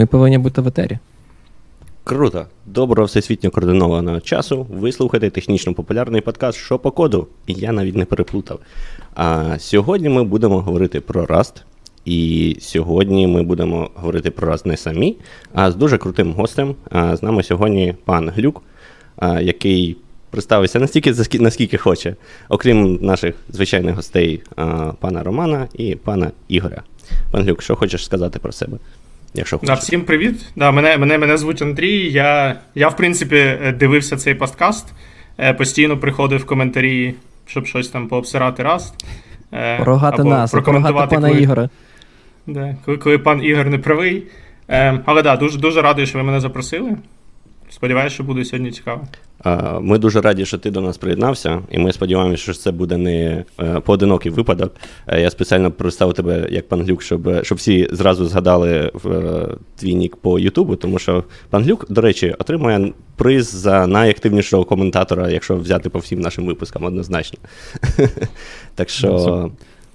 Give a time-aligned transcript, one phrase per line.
[0.00, 0.98] Ми повинні бути в етері.
[2.04, 2.46] Круто.
[2.66, 4.66] Доброго всесвітньо координованого часу.
[4.70, 7.26] Ви слухаєте технічно популярний подкаст «Що по коду?
[7.46, 8.60] І я навіть не переплутав.
[9.14, 11.52] А сьогодні ми будемо говорити про Rust.
[12.04, 15.16] І сьогодні ми будемо говорити про Rust не самі,
[15.54, 16.74] а з дуже крутим гостем.
[16.90, 18.62] А з нами сьогодні пан Глюк,
[19.16, 19.96] а, який
[20.30, 22.16] представився настільки, наскільки хоче,
[22.48, 24.42] окрім наших звичайних гостей,
[25.00, 26.82] пана Романа і пана Ігоря.
[27.30, 28.78] Пан Глюк, що хочеш сказати про себе?
[29.34, 30.46] Якщо Да, Всім привіт.
[30.56, 32.12] Да, Мене мене, мене звуть Андрій.
[32.12, 34.92] Я, я, в принципі, дивився цей подкаст,
[35.38, 37.14] е, постійно приходив в коментарі,
[37.46, 38.94] щоб щось там пообсирати раз.
[39.52, 39.78] Е,
[40.24, 41.68] нас, прокоментувати пана коли, Ігоря.
[42.46, 44.26] Да, коли, коли пан Ігор не правий.
[44.68, 46.96] Е, але так, да, дуже дуже радий, що ви мене запросили.
[47.70, 49.06] Сподіваюся, що буде сьогодні цікаво.
[49.80, 53.44] Ми дуже раді, що ти до нас приєднався, і ми сподіваємося, що це буде не
[53.60, 54.74] е, поодинокий випадок.
[55.06, 59.94] Е, я спеціально представив тебе як пан Глюк, щоб щоб всі зразу згадали е, твій
[59.94, 65.56] нік по Ютубу, тому що пан Глюк, до речі, отримує приз за найактивнішого коментатора, якщо
[65.56, 67.38] взяти по всім нашим випускам однозначно.
[68.74, 69.50] Так що.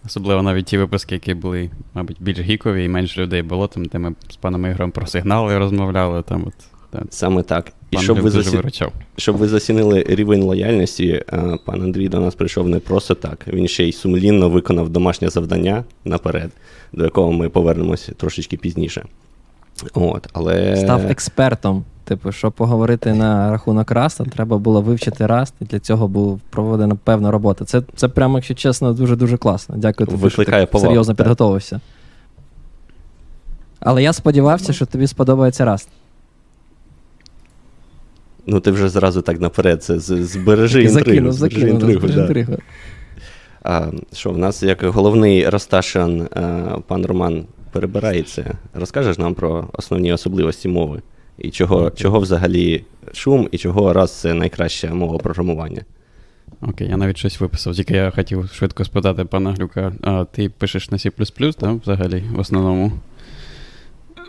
[0.06, 4.00] Особливо навіть ті випуски, які були, мабуть, більш гікові і менше людей було, там, де
[4.00, 6.22] ми з паном Ігорем про сигнали розмовляли.
[6.22, 6.54] там от.
[6.92, 7.04] Так.
[7.10, 7.74] Саме так.
[7.94, 8.60] І щоб ви, засі...
[9.18, 13.46] щоб ви засінили рівень лояльності, е, пан Андрій до нас прийшов не просто так.
[13.48, 16.52] Він ще й сумлінно виконав домашнє завдання наперед,
[16.94, 19.06] до якого ми повернемося трошечки пізніше.
[19.94, 20.78] От, але...
[20.78, 21.84] Став експертом.
[22.06, 26.96] Типу, щоб поговорити на рахунок Раста, треба було вивчити Раст, і для цього була проведена
[27.04, 27.66] певна робота.
[27.66, 29.76] Це, це прямо, якщо чесно, дуже-дуже класно.
[29.78, 31.80] Дякую тобі, що ти серйозно підготовився.
[33.80, 35.90] Але я сподівався, що тобі сподобається Раст.
[38.48, 41.32] Ну, ти вже зразу так наперед це збережи інтригу.
[41.32, 42.22] Закинув, інтригу, да.
[42.22, 42.58] інтригу.
[43.64, 46.28] А, Що, в нас як головний Росташин
[46.88, 48.58] пан Роман перебирається.
[48.74, 51.02] Розкажеш нам про основні особливості мови?
[51.38, 51.96] І чого okay.
[51.96, 55.82] чого взагалі шум, і чого раз це найкраща мова програмування?
[56.62, 57.76] Окей, okay, я навіть щось виписав.
[57.76, 62.40] Тільки я хотів швидко спитати пана Глюка, а ти пишеш на C, да, взагалі, в
[62.40, 62.92] основному?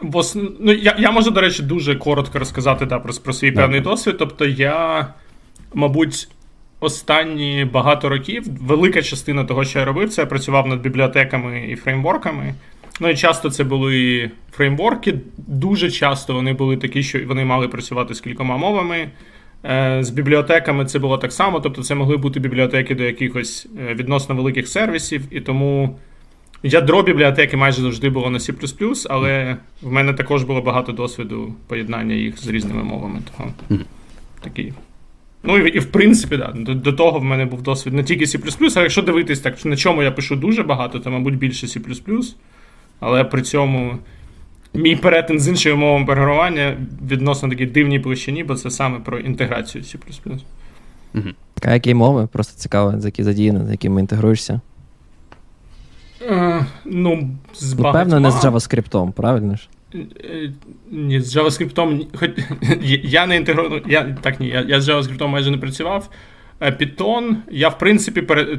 [0.02, 0.36] В ос...
[0.60, 3.56] ну, Я я можу, до речі, дуже коротко розказати да, про, про свій yeah.
[3.56, 4.16] певний досвід.
[4.18, 5.06] Тобто, я,
[5.74, 6.28] мабуть,
[6.80, 11.76] останні багато років велика частина того, що я робив, це я працював над бібліотеками і
[11.76, 12.54] фреймворками.
[13.00, 15.14] Ну і часто це були фреймворки.
[15.36, 19.08] Дуже часто вони були такі, що вони мали працювати з кількома мовами.
[19.64, 23.94] Е, з бібліотеками це було так само, тобто це могли бути бібліотеки до якихось е,
[23.94, 25.98] відносно великих сервісів, і тому
[26.66, 32.14] Ядро бібліотеки майже завжди було на C, але в мене також було багато досвіду поєднання
[32.14, 33.20] їх з різними мовами.
[33.36, 33.50] Того
[34.40, 34.72] такий.
[35.42, 38.24] Ну і, і в принципі, да, до, до того в мене був досвід не тільки
[38.24, 42.34] C, а якщо дивитись, так, на чому я пишу дуже багато, то, мабуть, більше C.
[43.00, 43.98] Але при цьому
[44.74, 46.76] мій перетин з іншими мовами програмування
[47.10, 49.96] відносно такій дивній площині, бо це саме про інтеграцію C.
[51.62, 52.28] А які мови?
[52.32, 54.60] Просто цікаво, за які задіяні, з якими інтегруєшся.
[56.30, 59.68] Е, ну, з ну, Певно, не з JavaScript, правильно ж?
[59.94, 60.52] Е,
[60.90, 62.30] ні, з JavaScript, хоч
[63.02, 66.08] я не інтегрую, я так ні, я, я з JavaScript майже не працював.
[66.60, 68.58] Е, Python, я, в принципі, пере,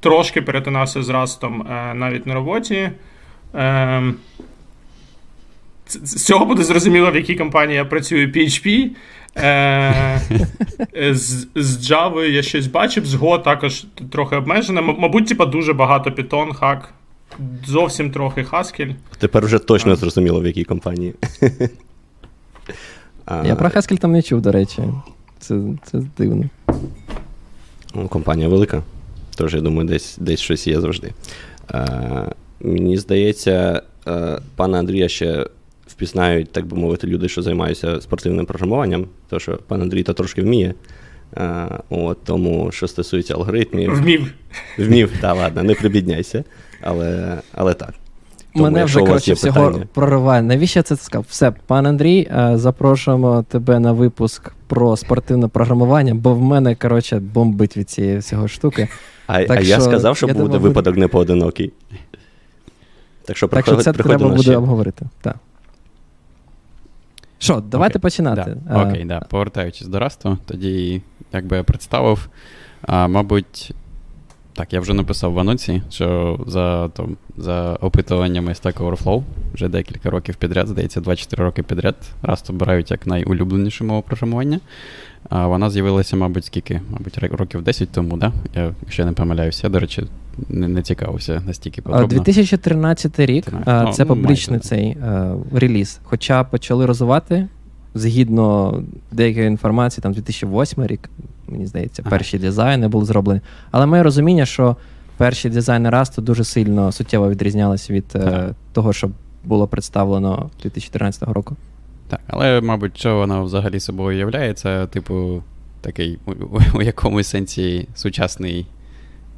[0.00, 2.90] трошки перетинався з Rust навіть на роботі.
[5.86, 8.90] З цього буде зрозуміло, в якій компанії я працюю PHP.
[9.36, 10.20] Е,
[11.14, 14.82] З з Java я щось бачив, з Go також трохи обмежено.
[14.82, 16.80] Мабуть, типа дуже багато Python, Hack,
[17.66, 18.94] зовсім трохи Haskell.
[19.18, 21.14] Тепер вже точно зрозуміло, в якій компанії.
[23.44, 24.82] Я про Haskell там не чув, до речі.
[25.38, 26.44] Це це дивно.
[27.94, 28.82] Ну, Компанія велика,
[29.36, 31.12] тож я думаю, десь десь щось є завжди.
[31.68, 31.86] А,
[32.60, 33.82] Мені здається,
[34.56, 35.46] пана Андрія ще
[35.92, 40.42] впізнають, так би мовити, люди, що займаються спортивним програмуванням, тому що пан Андрій то трошки
[40.42, 40.74] вміє.
[41.36, 43.94] А, от, Тому, що стосується алгоритмів.
[43.94, 44.32] Вмів.
[44.78, 46.44] Вмів, так, ладно, не прибідняйся.
[46.80, 47.94] Але але так.
[48.52, 49.86] Тому, Мене вже коротше всього питання...
[49.94, 50.42] прориває.
[50.42, 51.26] Навіщо це сказав?
[51.28, 57.76] Все, пан Андрій, запрошуємо тебе на випуск про спортивне програмування, бо в мене, коротше, бомбить
[57.76, 58.88] від цієї всього штуки.
[59.26, 61.72] А так а що, я сказав, що буде випадок непоодинокий.
[63.24, 65.06] Так що так що це треба буде обговорити.
[65.20, 65.36] Так.
[67.42, 68.02] Що, давайте Окей.
[68.02, 68.56] починати.
[68.66, 68.82] Да.
[68.82, 69.20] Окей, да.
[69.20, 71.02] повертаючись до Расту, тоді,
[71.32, 72.28] як би я представив,
[72.82, 73.74] а, мабуть,
[74.52, 79.22] так, я вже написав в анонсі, що за там, за опитуваннями Stack Overflow
[79.54, 84.60] вже декілька років підряд, здається, 24 роки підряд, Rust обирають як найулюбленішу мову програмування.
[85.28, 86.80] А Вона з'явилася, мабуть, скільки?
[86.90, 88.32] Мабуть, років 10 тому, да?
[88.54, 89.66] Я, якщо я не помиляюся.
[89.66, 90.02] Я, до речі,
[90.48, 92.06] не не цікавився настільки подробно.
[92.06, 93.94] 2013 рік 13.
[93.94, 96.00] це ну, публічний майже, цей а, реліз.
[96.02, 97.48] Хоча почали розвивати
[97.94, 98.82] згідно
[99.12, 101.10] деякої інформації, там 2008 рік,
[101.48, 102.10] мені здається, ага.
[102.10, 103.40] перші дизайни були зроблені.
[103.70, 104.76] Але моє розуміння, що
[105.16, 108.54] перші дизайни Rust дуже сильно суттєво відрізнялися від ага.
[108.72, 109.10] того, що
[109.44, 111.56] було представлено 2013 року.
[112.08, 115.42] Так, але, мабуть, що воно взагалі собою являється, типу,
[115.80, 116.32] такий у,
[116.78, 118.66] у якомусь сенсі сучасний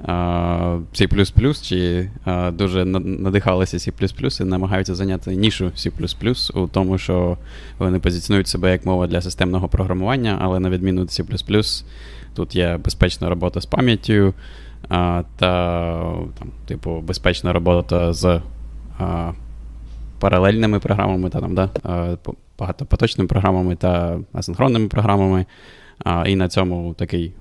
[0.03, 2.11] C, чи
[2.53, 7.39] дуже надихалися C і намагаються зайняти нішу C у тому, що
[7.79, 11.85] вони позиціонують себе як мова для системного програмування, але на відміну від C,
[12.35, 14.35] тут є безпечна робота з пам'яттю
[14.89, 15.25] та,
[16.39, 18.41] там, типу, безпечна робота з
[20.19, 21.71] паралельними програмами, та там, да,
[22.59, 25.47] багатопоточними програмами та асинхронними програмами.
[26.27, 27.33] І на цьому такий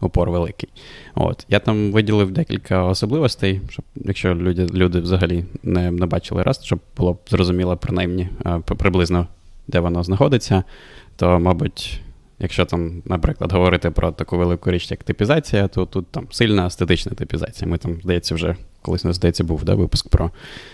[0.00, 0.68] упор великий.
[1.14, 1.46] От.
[1.48, 6.80] Я там виділив декілька особливостей, щоб якщо люди люди взагалі не не бачили раз, щоб
[6.96, 8.28] було б зрозуміло принаймні
[8.64, 9.26] приблизно,
[9.68, 10.64] де воно знаходиться,
[11.16, 12.00] то, мабуть,
[12.38, 17.12] якщо там, наприклад, говорити про таку велику річ, як типізація, то тут там сильна естетична
[17.12, 17.70] типізація.
[17.70, 20.30] Ми там, здається, вже колись нас здається, був да, випуск про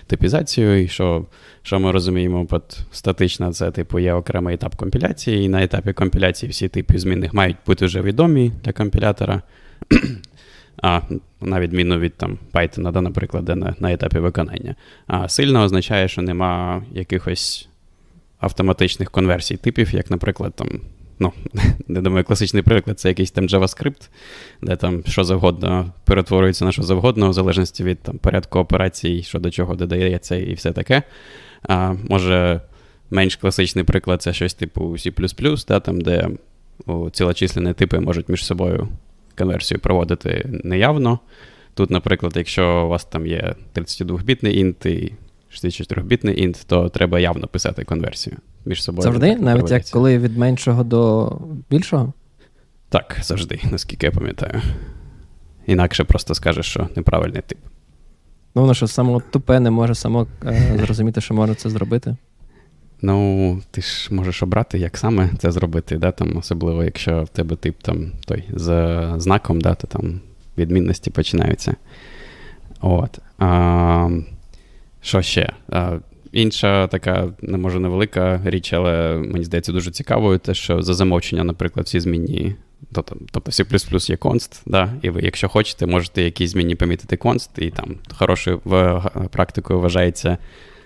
[0.06, 1.25] типізацію, і що
[1.62, 2.62] що ми розуміємо під
[2.93, 7.56] статична, це типу є окремий етап компіляції, і на етапі компіляції всі типи змінних мають
[7.67, 9.43] бути вже відомі для компілятора.
[10.82, 11.00] А
[11.41, 14.75] на відміну від там Python, да, наприклад, де на, на етапі виконання.
[15.06, 17.69] А сильно означає, що нема якихось
[18.38, 20.69] автоматичних конверсій типів, як, наприклад, там
[21.19, 21.33] ну,
[21.89, 24.09] не думаю, класичний приклад це якийсь там JavaScript,
[24.63, 29.39] де там що завгодно перетворюється на що завгодно, в залежності від там, порядку операцій, що
[29.39, 31.03] до чого додається, і все таке.
[31.63, 32.61] А, Може,
[33.11, 36.29] менш класичний приклад це щось типу C, да, там, де
[37.13, 38.89] цілочислені типи можуть між собою
[39.39, 41.19] конверсію проводити неявно.
[41.75, 45.13] Тут, наприклад, якщо у вас там є 32-бітний інт і
[45.53, 48.37] 64-бітний інт, то треба явно писати конверсію
[48.67, 49.03] між собою.
[49.03, 49.37] Завжди?
[49.37, 51.33] Навіть як коли від меншого до
[51.71, 52.13] більшого?
[52.89, 54.63] Так, завжди, наскільки я пам'ятаю.
[55.67, 57.59] Інакше просто скажеш, що неправильний тип.
[58.55, 62.17] Ну, воно що само тупе не може само е, зрозуміти, що можна це зробити.
[63.03, 67.57] Ну, ти ж можеш обрати, як саме це зробити, да, там, особливо, якщо в тебе
[67.57, 70.21] тип там, той з знаком, да, то там
[70.59, 71.77] відмінності починаються.
[72.81, 73.19] От.
[73.39, 74.11] А,
[75.01, 75.53] Що ще?
[75.69, 75.99] А,
[76.37, 81.44] Інша така, не може невелика річ, але мені здається, дуже цікавою, те, що за замовчення,
[81.44, 82.55] наприклад, всі змінні.
[82.93, 87.71] Тобто C є конст, да, і ви, якщо хочете, можете якісь змінні помітити конст, і
[87.71, 88.61] там хорошою
[89.31, 90.38] практикою вважається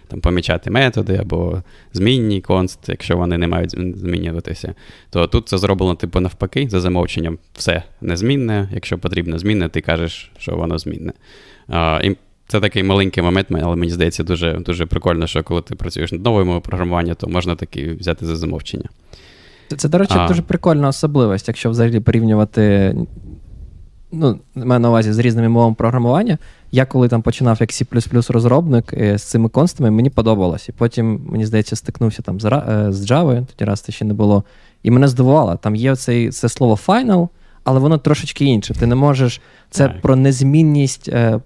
[0.09, 1.63] там, помічати методи або
[1.93, 4.75] змінні конст, якщо вони не мають змінюватися.
[5.11, 8.69] То тут це зроблено типу навпаки, за замовченням все незмінне.
[8.73, 11.13] Якщо потрібно змінне, ти кажеш, що воно змінне.
[11.69, 12.01] А,
[12.51, 16.25] це такий маленький момент, але мені здається, дуже дуже прикольно, що коли ти працюєш над
[16.25, 18.89] новою мовою програмування, то можна таки взяти за замовчення.
[19.69, 20.29] Це, це до речі, а...
[20.29, 22.95] дуже прикольна особливість, якщо взагалі порівнювати.
[24.13, 26.39] Ну, маю на увазі з різними мовами програмування.
[26.73, 30.69] Я коли там починав як C розробник е, з цими констами, мені подобалось.
[30.69, 34.15] І потім, мені здається, стикнувся там з е, з Java, тоді раз це ще не
[34.15, 34.45] було.
[34.83, 37.29] І мене здивувало, там є цей, це слово final,
[37.65, 38.75] але воно трошечки інше.
[38.75, 39.41] Ти не можеш.
[39.71, 40.01] Це так.
[40.01, 41.41] про незмінність е,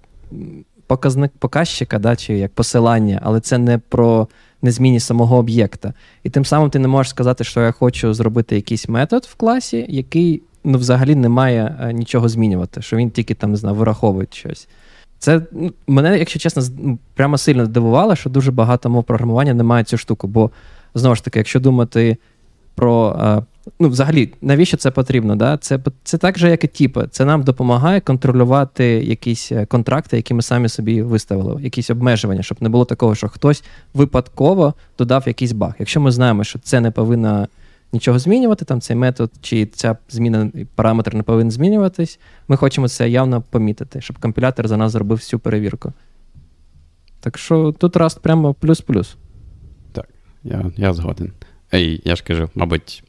[0.94, 4.28] показник показчика, да, чи як посилання, але це не про
[4.62, 5.92] незмінність самого об'єкта.
[6.22, 9.86] І тим самим ти не можеш сказати, що я хочу зробити якийсь метод в класі,
[9.88, 14.26] який ну, взагалі не має е, нічого змінювати, що він тільки там не знаю, вираховує
[14.30, 14.68] щось.
[15.18, 16.62] Це ну, мене, якщо чесно,
[17.14, 20.28] прямо сильно здивувало, що дуже багато мов програмування не має цю штуку.
[20.28, 20.50] Бо
[20.94, 22.16] знову ж таки, якщо думати
[22.74, 25.36] про е, ну, взагалі, навіщо це потрібно?
[25.36, 25.56] Да?
[25.56, 27.08] Це це так же, як і тіпи.
[27.10, 32.58] Це нам допомагає контролювати якісь е, контракти, які ми самі собі виставили, якісь обмеження, щоб
[32.60, 35.74] не було такого, що хтось випадково додав якийсь баг.
[35.78, 37.48] Якщо ми знаємо, що це не повинно
[37.92, 42.18] нічого змінювати, там цей метод чи ця зміна параметр не повинен змінюватись,
[42.48, 45.92] ми хочемо це явно помітити, щоб компілятор за нас зробив всю перевірку.
[47.20, 49.16] Так що тут Rust прямо плюс-плюс.
[49.92, 50.08] Так,
[50.42, 51.32] я я згоден.
[51.74, 53.04] Ей, я ж кажу, мабуть.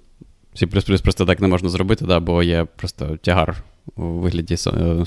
[0.55, 3.63] C просто так не можна зробити, да, бо є просто тягар
[3.95, 4.55] у вигляді.
[4.67, 5.05] Е,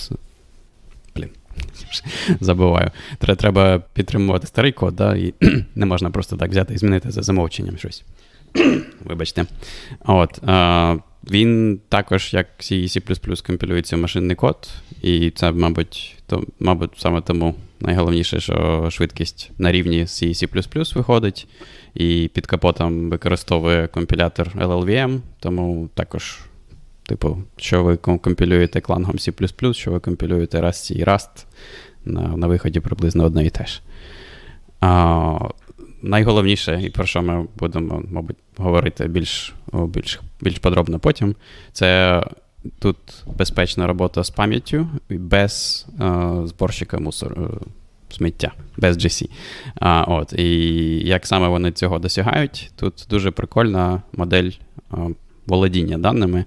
[1.17, 1.29] блін,
[2.41, 2.91] забуваю.
[3.19, 5.35] Треба підтримувати старий код, да, і
[5.75, 8.05] не можна просто так взяти і змінити за замовченням щось.
[9.05, 9.47] Вибачте.
[10.05, 10.97] От, а,
[11.31, 14.69] Він також, як C C компілюється в машинний код,
[15.03, 21.49] і це, мабуть, то, мабуть, саме тому найголовніше, що швидкість на рівні C C виходить
[21.95, 26.41] і під капотом використовує компілятор LLVM, тому також,
[27.03, 31.47] типу, що ви компілюєте клангом C, що ви компілюєте Rust і Rust,
[32.05, 33.83] на на виході приблизно одне і те ж.
[34.81, 35.39] А,
[36.03, 41.35] Найголовніше, і про що ми будемо, мабуть, говорити більш більш, більш подробно потім,
[41.73, 42.23] це
[42.79, 42.97] тут
[43.39, 47.61] безпечна робота з пам'яттю без а, зборщика мусору.
[48.11, 49.29] Сміття без GC.
[49.75, 50.49] А, от, І
[51.07, 54.51] як саме вони цього досягають, тут дуже прикольна модель
[54.91, 54.97] а,
[55.47, 56.45] володіння даними.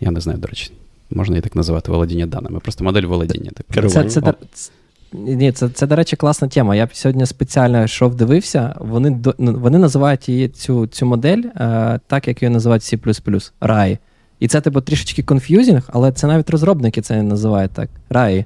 [0.00, 0.70] Я не знаю, до речі,
[1.10, 2.60] можна і так називати володіння даними.
[2.60, 3.50] Просто модель володіння.
[3.50, 3.88] Типу.
[3.88, 4.20] Це, це,
[4.52, 4.70] це,
[5.12, 6.76] ні, це, це, до речі, класна тема.
[6.76, 8.74] Я сьогодні спеціально йшов, дивився.
[8.78, 13.98] Вони ну, вони називають її цю цю модель е, так, як її називають C RAI.
[14.40, 17.90] І це, типу, трішечки confusing, але це навіть розробники це називають так.
[18.10, 18.44] RAII.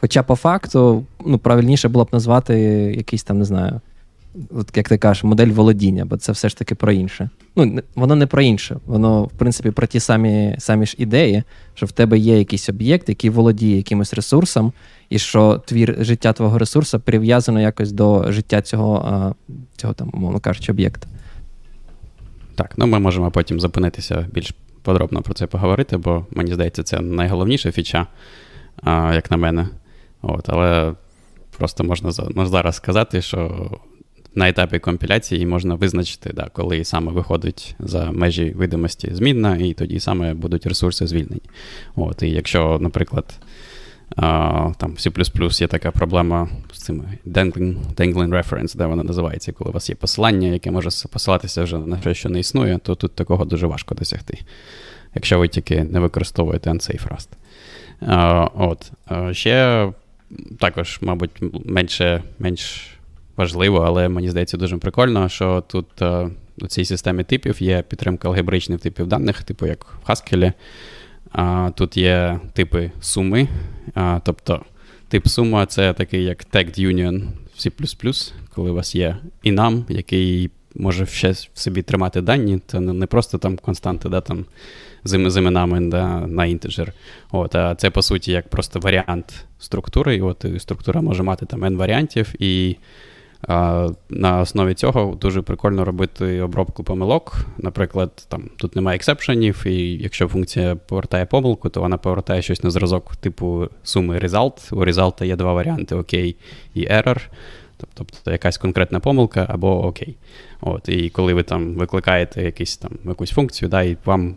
[0.00, 2.58] Хоча по факту ну, правильніше було б назвати
[2.96, 3.80] якийсь там, не знаю,
[4.50, 7.30] от як ти кажеш, модель володіння, бо це все ж таки про інше.
[7.56, 11.42] Ну, воно не про інше, воно, в принципі, про ті самі самі ж ідеї,
[11.74, 14.72] що в тебе є якийсь об'єкт, який володіє якимось ресурсом,
[15.10, 19.34] і що термін життя твого ресурсу прив'язано якось до життя цього,
[19.76, 21.08] цього там, умовно кажучи, об'єкта.
[22.54, 27.00] Так, ну ми можемо потім зупинитися більш подробно про це поговорити, бо мені здається, це
[27.00, 28.06] найголовніша фіча,
[28.86, 29.68] як на мене.
[30.22, 30.94] От, Але
[31.58, 32.12] просто можна
[32.46, 33.70] зараз сказати, що
[34.34, 40.00] на етапі компіляції можна визначити, да, коли саме виходить за межі видимості змінна, і тоді
[40.00, 41.42] саме будуть ресурси звільнені.
[41.96, 43.24] От, І якщо, наприклад,
[44.16, 49.74] там C є така проблема з цими dangling, dangling reference, де вона називається, коли у
[49.74, 53.44] вас є посилання, яке може посилатися вже на те, що не існує, то тут такого
[53.44, 54.38] дуже важко досягти,
[55.14, 57.28] якщо ви тільки не використовуєте unsafe Rust.
[58.54, 58.92] От.
[59.36, 59.88] Ще
[60.58, 62.90] також, мабуть, менше, менш
[63.36, 68.28] важливо, але мені здається дуже прикольно, що тут е, у цій системі типів є підтримка
[68.28, 70.52] алгебричних типів даних, типу як в Haskell.
[71.32, 73.48] А, Тут є типи суми.
[73.94, 74.62] А, Тобто
[75.08, 77.22] тип сума це такий як tagged union
[77.56, 82.60] в C, коли у вас є інам, який може ще в собі тримати дані.
[82.66, 84.44] Це не просто там константи, да, там
[85.04, 86.92] з, іменами да, на інтеджер.
[87.30, 90.16] От, А це, по суті, як просто варіант структури.
[90.16, 92.34] І от структура може мати там n варіантів.
[92.38, 92.76] і
[94.10, 97.46] на основі цього дуже прикольно робити обробку помилок.
[97.58, 102.70] Наприклад, там тут немає ексепшенів, і якщо функція повертає помилку, то вона повертає щось на
[102.70, 104.74] зразок типу суми result.
[104.74, 106.36] У result є два варіанти: окей
[106.74, 107.28] і error.
[107.94, 110.16] Тобто якась конкретна помилка або окей.
[110.60, 114.36] От, І коли ви там викликаєте якісь, там, якусь функцію, да, і вам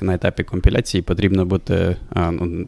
[0.00, 2.66] на етапі компіляції потрібно бути а, ну,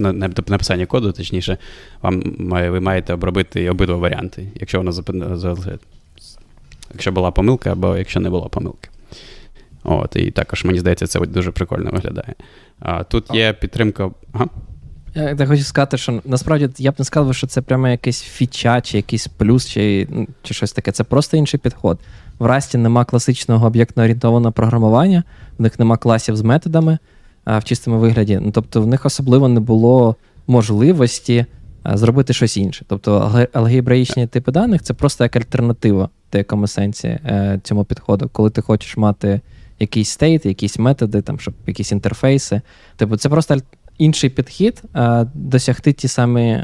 [0.00, 1.58] написання коду, точніше,
[2.02, 4.92] вам ви маєте обробити обидва варіанти, якщо вона
[6.92, 8.90] якщо була помилка, або якщо не було помилки.
[9.84, 12.34] От, І також, мені здається, це дуже прикольно виглядає.
[12.80, 14.10] А Тут є підтримка.
[14.32, 14.46] Ага.
[15.14, 18.80] Я так хочу сказати, що насправді я б не сказав, що це прямо якийсь фіча,
[18.80, 20.92] чи якийсь плюс, чи ну, чи щось таке.
[20.92, 21.98] Це просто інший підход.
[22.38, 25.24] В Расті нема класичного об'єктно орієнтованого програмування,
[25.58, 26.98] в них нема класів з методами
[27.46, 28.38] в чистому вигляді.
[28.42, 30.16] Ну, Тобто в них особливо не було
[30.46, 31.46] можливості
[31.84, 32.84] зробити щось інше.
[32.88, 38.50] Тобто алгебраїчні типи даних це просто як альтернатива в деякому сенсі е, цьому підходу, коли
[38.50, 39.40] ти хочеш мати
[39.78, 42.60] якийсь стейт, якісь методи, там, щоб якісь інтерфейси.
[42.96, 43.56] Тобто це просто
[43.98, 44.82] інший підхід
[45.34, 46.62] досягти ті самі.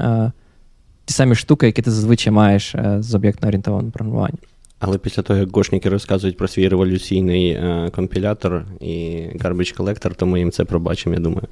[1.06, 4.38] Ті самі штуки, які ти зазвичай маєш е, з об'єктно орієнтованим програмуванням.
[4.78, 8.86] Але після того, як гошники розказують про свій революційний е, компілятор і
[9.34, 11.48] Garbage Collector, то ми їм це пробачимо, я думаю.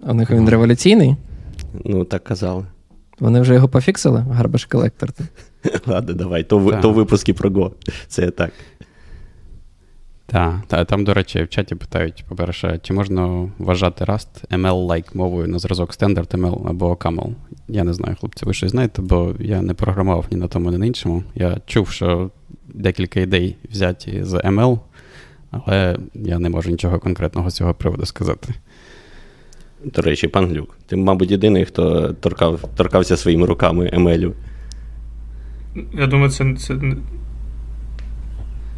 [0.00, 1.16] У них він революційний?
[1.84, 2.66] Ну, так казали.
[3.20, 5.10] Вони вже його пофіксили, Garbage Collector?
[5.86, 7.70] Ладно, давай, то то випуски про Go.
[8.08, 8.52] Це так.
[10.30, 15.48] Так, та, там, до речі, в чаті питають, по-перше, чи можна вважати Rust ML-like мовою
[15.48, 17.32] на зразок Standard ML або Camel?
[17.68, 20.78] Я не знаю, хлопці, ви щось знаєте, бо я не програмував ні на тому, ні
[20.78, 21.24] на іншому.
[21.34, 22.30] Я чув, що
[22.68, 24.78] декілька ідей взяті з ML,
[25.50, 28.54] але я не можу нічого конкретного з цього приводу сказати.
[29.84, 34.32] До речі, пан Глюк, ти, мабуть, єдиний, хто торкав, торкався своїми руками ML.
[35.94, 36.74] Я думаю, це, це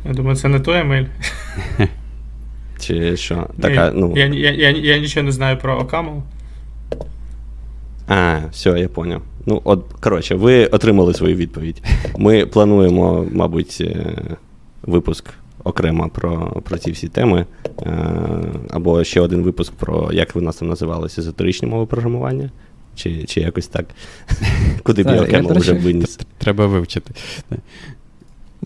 [0.04, 1.04] я думаю, це не той емейль.
[2.80, 3.46] Чи що?
[3.60, 4.14] Така, ну...
[4.16, 6.22] Я я, я, я нічого не знаю про Окаму.
[8.08, 9.22] А, все, я поняв.
[9.46, 11.82] Ну, от, коротше, ви отримали свою відповідь.
[12.18, 14.16] Ми плануємо, мабуть, е,
[14.82, 15.24] випуск
[15.64, 17.46] окремо про про ці всі теми.
[17.82, 17.96] Е,
[18.70, 22.50] або ще один випуск про, як ви нас там називалися, езотеричні мови програмування.
[22.94, 23.86] Чи чи якось так.
[24.82, 26.18] Куди б я окремо вже виніс.
[26.38, 27.14] Треба вивчити.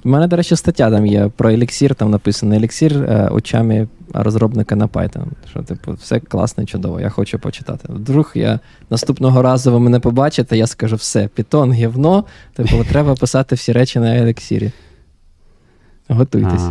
[0.04, 4.76] У мене, до речі, стаття там є про еліксір, там написано еліксір е, очами розробника
[4.76, 5.26] на Python.
[5.50, 7.88] Що, типу, все класно чудово, я хочу почитати.
[7.88, 13.54] Вдруг я наступного разу ви мене побачите, я скажу все, Python, гівно, типу, треба писати
[13.54, 14.70] всі речі на еліксірі.
[16.08, 16.68] Готуйтесь.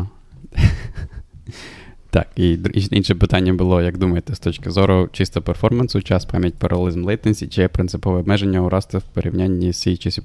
[2.10, 2.58] Так, і
[2.92, 7.62] інше питання було, як думаєте, з точки зору чисто перформансу, час, пам'ять, паралелізм, latency, чи
[7.62, 10.22] є принципове обмеження у Rust в порівнянні з C чи C++?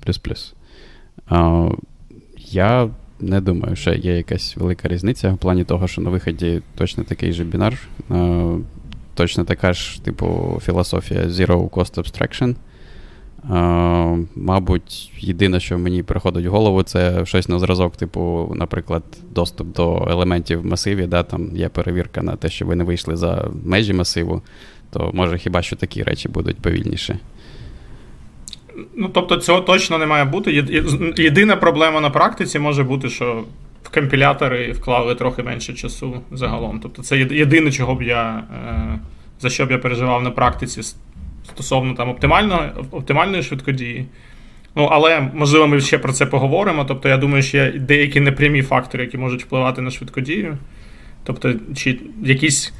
[2.50, 2.90] Я
[3.20, 7.32] не думаю, що є якась велика різниця в плані того, що на виході точно такий
[7.32, 7.78] же бінар,
[8.10, 8.62] uh,
[9.14, 12.54] точно така ж, типу, філософія Zero Cost Abstraction.
[13.50, 19.76] Uh, мабуть, єдине, що мені приходить в голову, це щось на зразок, типу, наприклад, доступ
[19.76, 23.48] до елементів в масиві, да, там є перевірка на те, що ви не вийшли за
[23.64, 24.42] межі масиву,
[24.90, 27.16] то може хіба що такі речі будуть повільніші.
[28.96, 30.64] Ну, тобто, цього точно не має бути.
[31.16, 33.44] Єдина проблема на практиці може бути, що
[33.82, 36.80] в компілятори вклали трохи менше часу загалом.
[36.82, 38.98] Тобто, це єдине, чого б я, е,
[39.40, 40.82] за що б я переживав на практиці
[41.44, 44.06] стосовно там оптимальної, оптимальної швидкодії.
[44.76, 46.84] Ну, але, можливо, ми ще про це поговоримо.
[46.84, 50.58] Тобто, я думаю, що є деякі непрямі фактори, які можуть впливати на швидкодію.
[51.24, 52.72] Тобто, чи якісь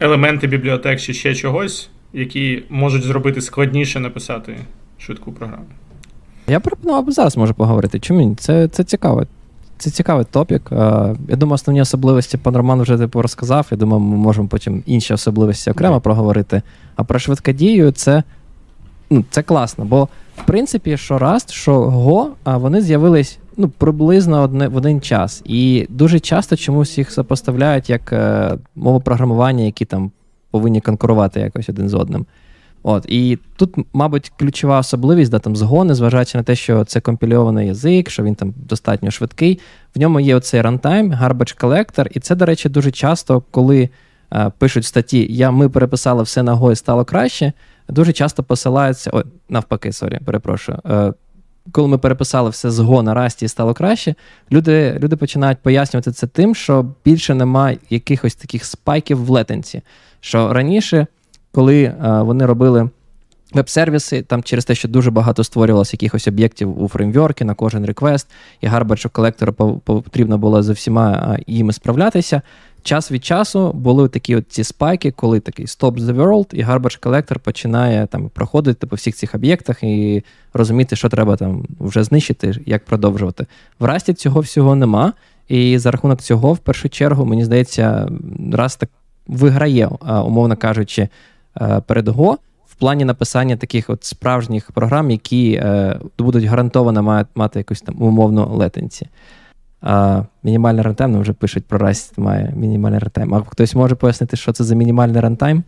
[0.00, 4.56] елементи бібліотек, чи ще чогось, які можуть зробити складніше написати
[5.02, 5.64] швидку програму.
[6.46, 8.00] Я пропонував би зараз може поговорити.
[8.00, 9.26] Чому Це це цікаво.
[9.78, 10.62] Це цікавий топік.
[10.70, 13.66] Я думаю, основні особливості пан Роман вже типу розказав.
[13.70, 16.62] Я думаю, ми можемо потім інші особливості окремо проговорити.
[16.96, 18.22] А про швидкодію це
[19.10, 19.84] ну, це класно.
[19.84, 25.42] Бо, в принципі, що Rust, що Go, вони з'явились ну, приблизно одне, в один час.
[25.44, 30.10] І дуже часто чомусь їх сопоставляють як е, мови програмування, які там
[30.50, 32.26] повинні конкурувати якось один з одним.
[32.82, 37.66] От, І тут, мабуть, ключова особливість да, там, згони, незважаючи на те, що це компільований
[37.66, 39.60] язик, що він там достатньо швидкий.
[39.94, 43.88] В ньому є оцей runtime, garbage collector, і це, до речі, дуже часто, коли
[44.32, 47.52] е, пишуть статті Я ми переписали все на Go і стало краще,
[47.88, 49.10] дуже часто посилаються.
[49.14, 50.78] О, навпаки, sorry, перепрошую.
[50.86, 51.12] Е,
[51.72, 54.14] коли ми переписали все з Go на Rust і стало краще,
[54.52, 59.82] люди люди починають пояснювати це тим, що більше немає якихось таких spikeів в latency.
[60.20, 61.06] Що раніше
[61.52, 62.90] коли е, вони робили
[63.54, 68.28] веб-сервіси, там через те, що дуже багато створювалося якихось об'єктів у фреймворки на кожен реквест,
[68.60, 72.42] і Garbage Collector потрібно було за всіма їми справлятися.
[72.82, 77.00] Час від часу були такі от ці спайки, коли такий Stop the World, і Garbage
[77.00, 80.22] Collector починає там проходити по всіх цих об'єктах і
[80.54, 83.46] розуміти, що треба там вже знищити, як продовжувати.
[83.78, 85.12] В Расті цього всього нема.
[85.48, 88.08] І за рахунок цього, в першу чергу, мені здається,
[88.52, 88.90] Rust так
[89.26, 89.86] виграє,
[90.24, 91.08] умовно кажучи, Е,
[91.86, 92.36] перед Go
[92.66, 98.56] в плані написання таких от справжніх програм, які е, будуть гарантовано мати якусь там умовну
[98.56, 99.08] latency.
[99.80, 103.34] А Мінімальний runtime, ну вже пишуть про Rust має мінімальний runtime.
[103.34, 105.62] А хтось може пояснити, що це за мінімальний runtime?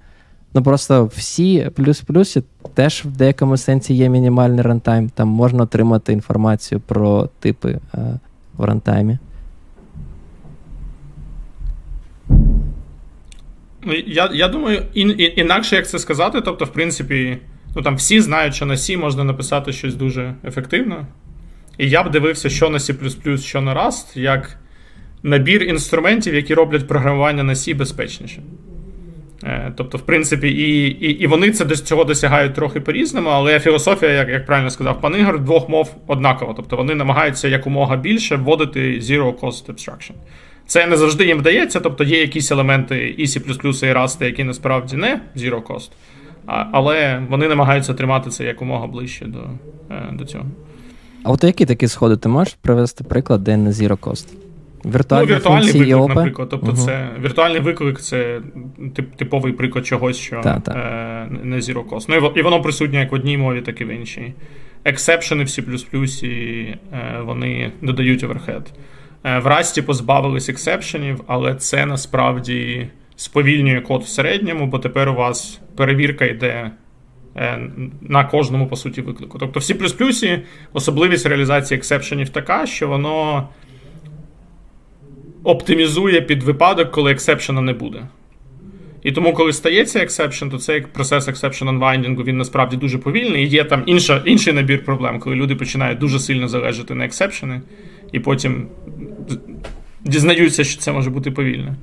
[0.55, 2.43] Ну просто всі плюс-плюсі
[2.75, 5.09] теж в деякому сенсі є мінімальний runtime.
[5.09, 8.19] Там можна отримати інформацію про типи е,
[8.57, 9.19] в рантаймі.
[14.07, 16.41] Я я думаю, ін, ін, інакше як це сказати.
[16.41, 17.39] Тобто, в принципі,
[17.77, 21.07] ну там всі знають, що на C можна написати щось дуже ефективно.
[21.79, 24.59] І я б дивився, що на C, що на Rust, як
[25.23, 28.43] набір інструментів, які роблять програмування на C безпечніше.
[29.45, 33.61] Е, тобто, в принципі, і і, і вони це до цього досягають трохи по-різному, але
[33.61, 36.55] філософія, як як правильно сказав пан Ігор, двох мов однакова.
[36.57, 40.13] Тобто вони намагаються якомога більше вводити Zero Cost Abstraction.
[40.67, 44.97] Це не завжди їм вдається, тобто є якісь елементи і C++, і Rust, які насправді
[44.97, 45.91] не zero cost,
[46.73, 49.41] але вони намагаються тримати це якомога ближче до
[49.91, 50.45] е, до цього.
[51.23, 54.27] А от які такі сходи ти можеш привести приклад, де не zero cost?
[54.85, 56.09] Віртуальні ну, віртуальний виклик, ОП?
[56.09, 56.49] наприклад.
[56.51, 58.41] Тобто, uh це віртуальний виклик це
[59.17, 60.73] типовий приклад чогось, що та, та.
[60.73, 62.07] Е, не zero cost.
[62.09, 64.33] Ну і воно присутнє як в одній мові, так і в іншій.
[64.85, 65.63] Ексепшени в C++,
[66.25, 66.79] е,
[67.25, 68.63] вони додають overhead.
[69.25, 75.15] Е, в Rustі позбавились exceptionів, але це насправді сповільнює код в середньому, бо тепер у
[75.15, 76.71] вас перевірка йде
[77.37, 79.39] е, на кожному, по суті, виклику.
[79.39, 83.49] Тобто в C особливість реалізації exceptionів така, що воно
[85.45, 88.07] оптимізує під випадок, коли exceptionа не буде.
[89.03, 93.45] І тому, коли стається exception, то цей процес exception unwinding, він насправді дуже повільний.
[93.45, 97.63] І є там інша, інший набір проблем, коли люди починають дуже сильно залежати на exceptionи
[98.13, 98.67] і потім
[100.05, 101.75] дізнаються, що це може бути повільно.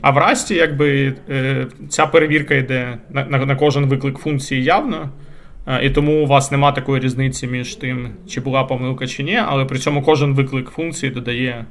[0.00, 5.10] А в Расті, якби е, ця перевірка йде на, кожен виклик функції явно.
[5.82, 9.64] І тому у вас нема такої різниці між тим, чи була помилка чи ні, але
[9.64, 11.64] при цьому кожен виклик функції додає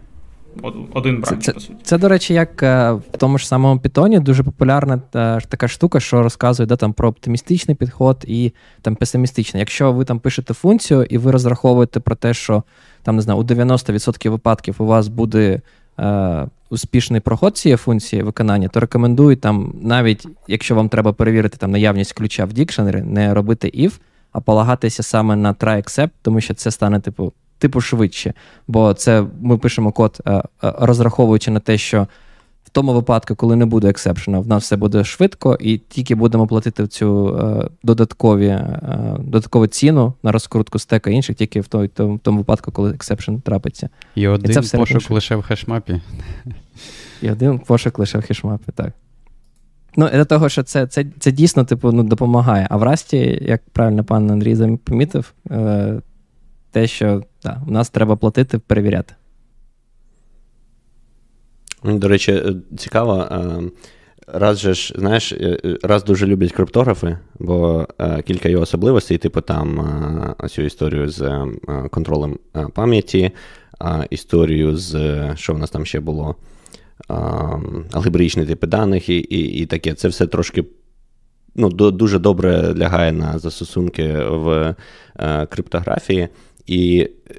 [0.94, 1.74] один бранч, це, по суті.
[1.74, 5.68] Це, це, до речі, як е, в тому ж самому Python дуже популярна та, така
[5.68, 9.60] штука, що розказує да, там, про оптимістичний підход і там песимістичний.
[9.60, 12.64] Якщо ви там пишете функцію і ви розраховуєте про те, що
[13.04, 15.62] там не знаю, у 90% випадків у вас буде
[16.00, 21.72] е, успішний проход цієї функції виконання, то рекомендую там, навіть якщо вам треба перевірити там
[21.72, 23.92] наявність ключа в дікшенері, не робити if,
[24.32, 28.34] а полагатися саме на try except, тому що це стане типу типу швидше.
[28.68, 32.08] Бо це ми пишемо код, е, е, розраховуючи на те, що
[32.76, 36.88] тому випадку, коли не буде ексепшена, в нас все буде швидко, і тільки будемо платити
[36.88, 38.60] цю е, додаткові,
[39.20, 43.90] додаткову ціну на розкрутку стека інших, тільки в той, тому, тому випадку, коли exception трапиться.
[44.16, 46.02] І один і це все пошук лише в hashmapі.
[47.22, 48.94] І один пошук лише в hashmapі, так.
[49.98, 52.68] Ну, для того, що це це, це дійсно типу, ну, допомагає.
[52.70, 55.34] А в Rustі, як правильно пан Андрій помітив,
[56.72, 59.14] те, що да, у нас треба платити, перевіряти.
[61.86, 63.28] До речі, е, цікаво.
[63.32, 63.62] Е,
[64.28, 67.88] раз же ж, знаєш, е, раз дуже люблять криптографи, бо
[68.26, 71.46] кілька його особливостей, типу там цю історію з
[71.92, 72.40] контролем
[72.74, 73.32] пам'яті,
[74.10, 76.36] історію з що в нас там ще було,
[77.92, 79.94] алгебричні типи даних і і, і таке.
[79.94, 80.66] Це все трошки
[81.56, 84.76] ну, дуже добре лягає на застосунки в
[85.50, 86.28] криптографії.
[86.68, 87.34] І е,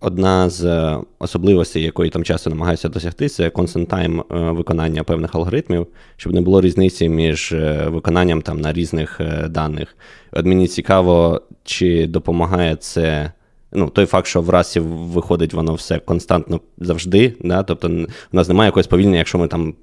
[0.00, 5.86] одна з е, особливостей, якої там часто намагаються досягти, це е, виконання певних алгоритмів,
[6.16, 7.54] щоб не було різниці між
[7.86, 9.96] виконанням там на різних даних.
[10.32, 13.32] От мені цікаво, чи допомагає це.
[13.72, 17.34] Ну, той факт, що в Rustі виходить воно все константно завжди.
[17.40, 17.62] Да?
[17.62, 17.88] Тобто
[18.32, 19.74] у нас немає якогось повільнення, якщо ми там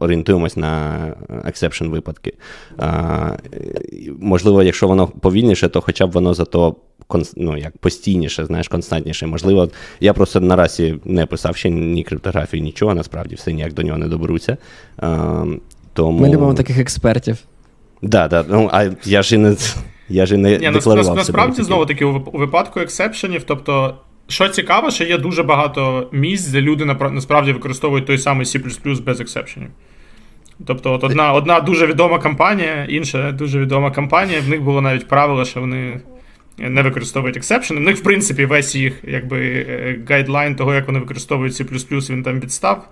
[0.00, 0.98] орієнтуємось на
[1.44, 2.32] exception випадки.
[2.78, 3.36] А,
[4.18, 6.76] Можливо, якщо воно повільніше, то хоча б воно зато
[7.36, 9.26] ну, як постійніше, знаєш, константніше.
[9.26, 9.68] Можливо,
[10.00, 13.98] я просто на Rustі не писав ще ні криптографії, нічого, насправді все ніяк до нього
[13.98, 14.56] не доберуться.
[14.96, 15.44] А,
[15.92, 16.20] тому...
[16.20, 17.38] Ми любимо таких експертів.
[18.02, 19.56] Да, да, ну, а я ж і не
[20.12, 23.94] я ж і не Ні, декларував Насправді, себе знову таки, у випадку ексепшенів, тобто.
[24.28, 29.20] Що цікаво, що є дуже багато місць, де люди насправді використовують той самий C без
[29.20, 29.68] ексепшенів.
[30.66, 35.08] Тобто, от одна одна дуже відома компанія, інша дуже відома компанія, в них було навіть
[35.08, 36.00] правило, що вони
[36.58, 37.80] не використовують ексепшени.
[37.80, 39.66] В них, в принципі, весь їх якби,
[40.08, 42.88] гайдлайн того, як вони використовують C, він там підстав е,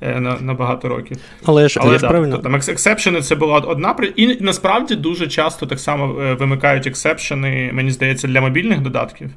[0.00, 1.16] на на багато років.
[1.44, 2.38] Але ж Але, да, правильно.
[2.38, 3.96] там ексепшени це була одна.
[4.16, 9.30] І насправді дуже часто так само е, вимикають ексепшени, мені здається, для мобільних додатків.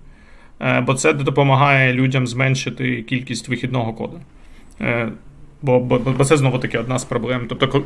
[0.62, 4.19] Е, бо це допомагає людям зменшити кількість вихідного коду.
[5.62, 7.45] Бо бо, бо це знову таки одна з проблем.
[7.49, 7.84] Тобто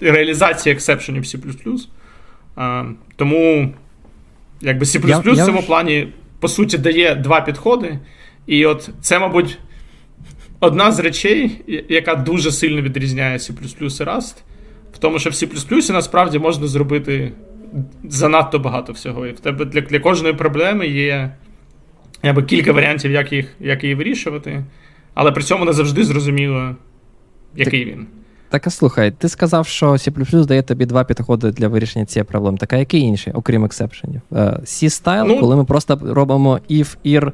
[0.00, 1.86] реалізація ексепшенів C.
[3.16, 3.72] Тому
[4.60, 5.66] Якби C я, в цьому я...
[5.66, 6.08] плані,
[6.40, 7.98] по суті, дає два підходи.
[8.46, 9.58] І от це, мабуть,
[10.60, 14.34] одна з речей, яка дуже сильно відрізняє C і Rust,
[14.92, 17.32] в тому, що в C насправді можна зробити
[18.04, 19.26] занадто багато всього.
[19.26, 21.34] І в тебе для для кожної проблеми є
[22.22, 24.64] якби, кілька варіантів, як їх, як її вирішувати,
[25.14, 26.76] але при цьому не завжди зрозуміло,
[27.56, 28.06] який так, він.
[28.48, 32.58] Так, а слухай, ти сказав, що C дає тобі два підходи для вирішення цієї проблеми.
[32.58, 34.20] Так а який інший, окрім ексепшенів?
[34.30, 37.32] C-style, ну, коли ми просто робимо if, ir,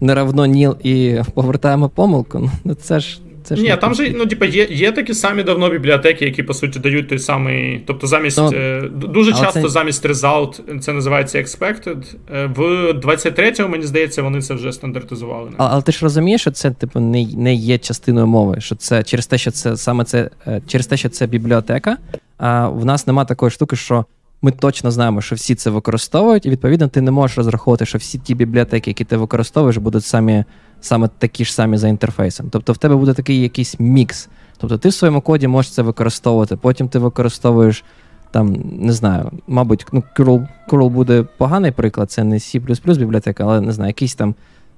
[0.00, 2.50] не равно nil і повертаємо помилку.
[2.64, 5.70] Ну це ж це ж Ні, там же ну, типу, є є такі самі давно
[5.70, 7.82] бібліотеки, які по суті дають той самий.
[7.86, 9.68] Тобто, замість ну, е, дуже часто це...
[9.68, 12.14] замість result це називається expected.
[12.34, 12.60] Е, в
[12.92, 15.50] 23-му, мені здається, вони це вже стандартизували.
[15.56, 18.60] Але, але ти ж розумієш, що це типу не не є частиною мови.
[18.60, 21.96] Що це через те, що це саме це е, через те, що це бібліотека.
[22.38, 24.04] А в нас нема такої штуки, що.
[24.44, 28.18] Ми точно знаємо, що всі це використовують, і відповідно ти не можеш розраховувати, що всі
[28.18, 30.44] ті бібліотеки, які ти використовуєш, будуть самі
[30.80, 32.46] саме такі ж самі за інтерфейсом.
[32.50, 34.28] Тобто в тебе буде такий якийсь мікс.
[34.58, 37.84] Тобто ти в своєму коді можеш це використовувати, потім ти використовуєш
[38.30, 43.60] там, не знаю, мабуть, ну, Curl, Curl буде поганий приклад, це не C бібліотека, але
[43.60, 44.34] не знаю, якийсь там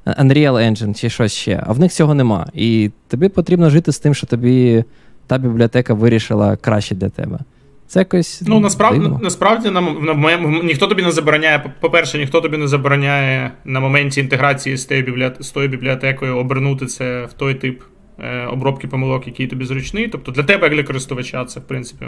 [0.07, 1.65] Unreal Engine чи щось ще.
[1.67, 2.47] А в них цього нема.
[2.55, 4.85] І тобі потрібно жити з тим, що тобі
[5.27, 7.39] та бібліотека вирішила краще для тебе.
[7.87, 8.43] Це якось.
[8.47, 9.21] Ну, насправді дивно.
[9.23, 11.73] насправді нам на моєму ніхто тобі не забороняє.
[11.81, 16.87] По-перше, ніхто тобі не забороняє на моменті інтеграції з тією бібліотекою, з тою бібліотекою обернути
[16.87, 17.83] це в той тип
[18.19, 20.09] е, обробки помилок, який тобі зручний.
[20.09, 22.07] Тобто для тебе, як для користувача, це в принципі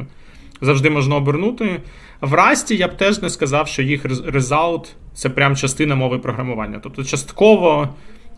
[0.61, 1.81] завжди можна обернути.
[2.21, 6.81] В Расті я б теж не сказав, що їх резалт це прям частина мови програмування.
[6.83, 7.89] Тобто, частково.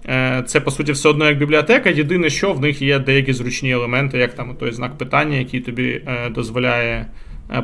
[0.09, 1.91] Е, це, по суті, все одно як бібліотека.
[1.91, 6.03] Єдине, що в них є деякі зручні елементи, як там той знак питання, який тобі
[6.07, 7.07] е, дозволяє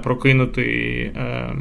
[0.03, 0.63] прокинути
[1.17, 1.53] е,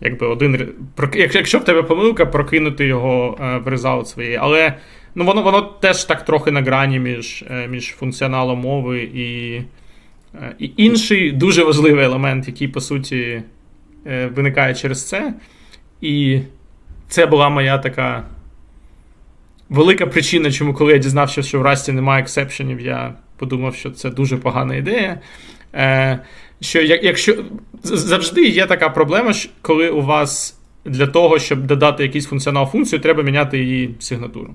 [0.00, 0.68] якби один.
[1.14, 4.36] Якщо в тебе помилка, прокинути його е, в резалт своєї.
[4.36, 4.74] Але
[5.14, 9.56] ну, воно воно теж так трохи на грані між е, між функціоналом мови і
[10.34, 13.42] е, і інший дуже важливий елемент, який, по суті,
[14.34, 15.34] виникає через це.
[16.00, 16.40] І
[17.08, 18.24] це була моя така
[19.68, 24.10] велика причина, чому, коли я дізнався, що в Расті немає ексепшенів, я подумав, що це
[24.10, 25.20] дуже погана ідея.
[26.60, 27.44] Що якщо
[27.82, 33.22] завжди є така проблема, коли у вас для того, щоб додати якийсь функціонал функцію, треба
[33.22, 34.54] міняти її сигнатуру.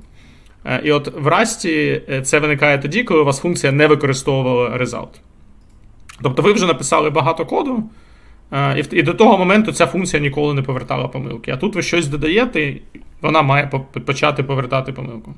[0.66, 1.70] Е, і от в Rust
[2.10, 5.20] е, це виникає тоді, коли у вас функція не використовувала result.
[6.22, 7.84] Тобто ви вже написали багато коду,
[8.52, 11.52] е, і до того моменту ця функція ніколи не повертала помилки.
[11.52, 12.76] А тут ви щось додаєте,
[13.22, 13.72] вона має
[14.06, 15.34] почати повертати помилку.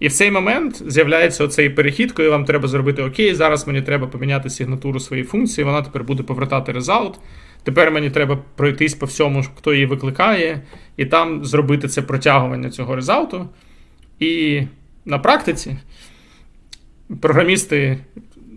[0.00, 4.06] І в цей момент з'являється оцей перехід, коли вам треба зробити Окей, зараз мені треба
[4.06, 7.20] поміняти сигнатуру своєї функції, вона тепер буде повертати результат.
[7.62, 10.62] Тепер мені треба пройтись по всьому, хто її викликає,
[10.96, 13.48] і там зробити це протягування цього результату.
[14.18, 14.62] І
[15.04, 15.76] на практиці
[17.20, 17.98] програмісти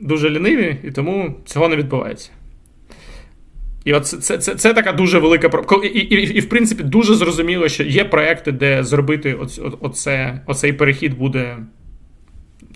[0.01, 2.31] дуже ліниві, і тому цього не відбувається.
[3.85, 6.83] І от це це, це, це така дуже велика і, і, і, і, в принципі,
[6.83, 11.57] дуже зрозуміло, що є проекти, де зробити оць, оце, оцей перехід буде.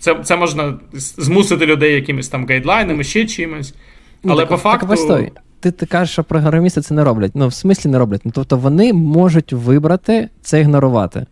[0.00, 3.74] Це це можна змусити людей якимись там гайдлайнами, ще чимось.
[4.22, 4.86] Ну, Але так, по факту.
[4.86, 5.32] Так, постой.
[5.60, 7.32] Ти ти кажеш, що програмісти це не роблять.
[7.34, 8.20] Ну, в смислі не роблять.
[8.24, 11.26] Ну, Тобто вони можуть вибрати це ігнорувати.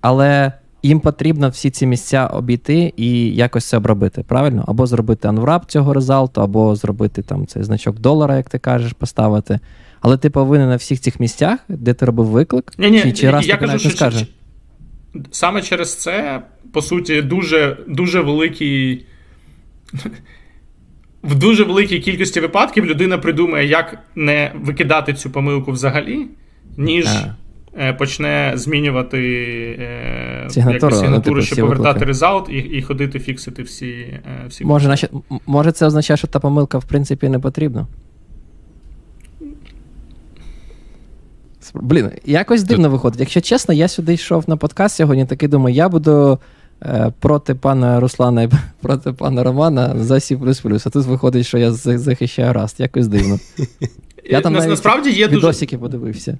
[0.00, 4.64] Але їм потрібно всі ці місця обійти і якось це обробити, правильно?
[4.68, 9.60] Або зробити анврап цього результату, або зробити там цей значок долара, як ти кажеш, поставити.
[10.00, 13.30] Але ти повинен на всіх цих місцях, де ти робив виклик, ні, ні, чи, чи
[13.30, 14.26] раз я кажу, що скаже?
[15.30, 19.06] Саме через це, по суті, дуже дуже великий.
[21.22, 26.26] В дуже великій кількості випадків людина придумає, як не викидати цю помилку взагалі,
[26.76, 27.34] ніж а.
[27.76, 29.18] Е, почне змінювати
[29.80, 34.88] е, сигнатуру ну, типу, щоб повертати резалт і і ходити фіксити всі е, всі може,
[34.88, 35.08] наче,
[35.46, 37.86] може, це означає, що та помилка в принципі не потрібна?
[41.74, 43.20] Блін, якось дивно виходить.
[43.20, 46.38] Якщо чесно, я сюди йшов на подкаст сьогодні, такий думаю, я буду
[47.20, 48.48] проти пана Руслана і
[48.80, 50.82] проти пана Романа за C.
[50.86, 52.80] А тут виходить, що я захищаю Раст.
[52.80, 53.38] Якось дивно.
[54.30, 55.66] Я там навіть насправді є дуже...
[55.66, 56.38] подивився.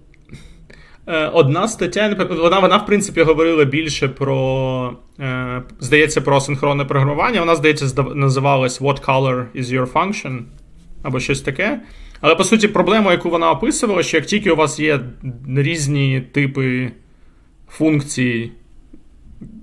[1.09, 7.40] Е, одна стаття, вона, вона, в принципі, говорила більше про, е, здається, про синхронне програмування.
[7.40, 10.40] Вона, здається, називалась What color is your function?
[11.03, 11.81] Або щось таке.
[12.21, 15.01] Але по суті, проблема, яку вона описувала, що як тільки у вас є
[15.57, 16.90] різні типи
[17.68, 18.53] функцій,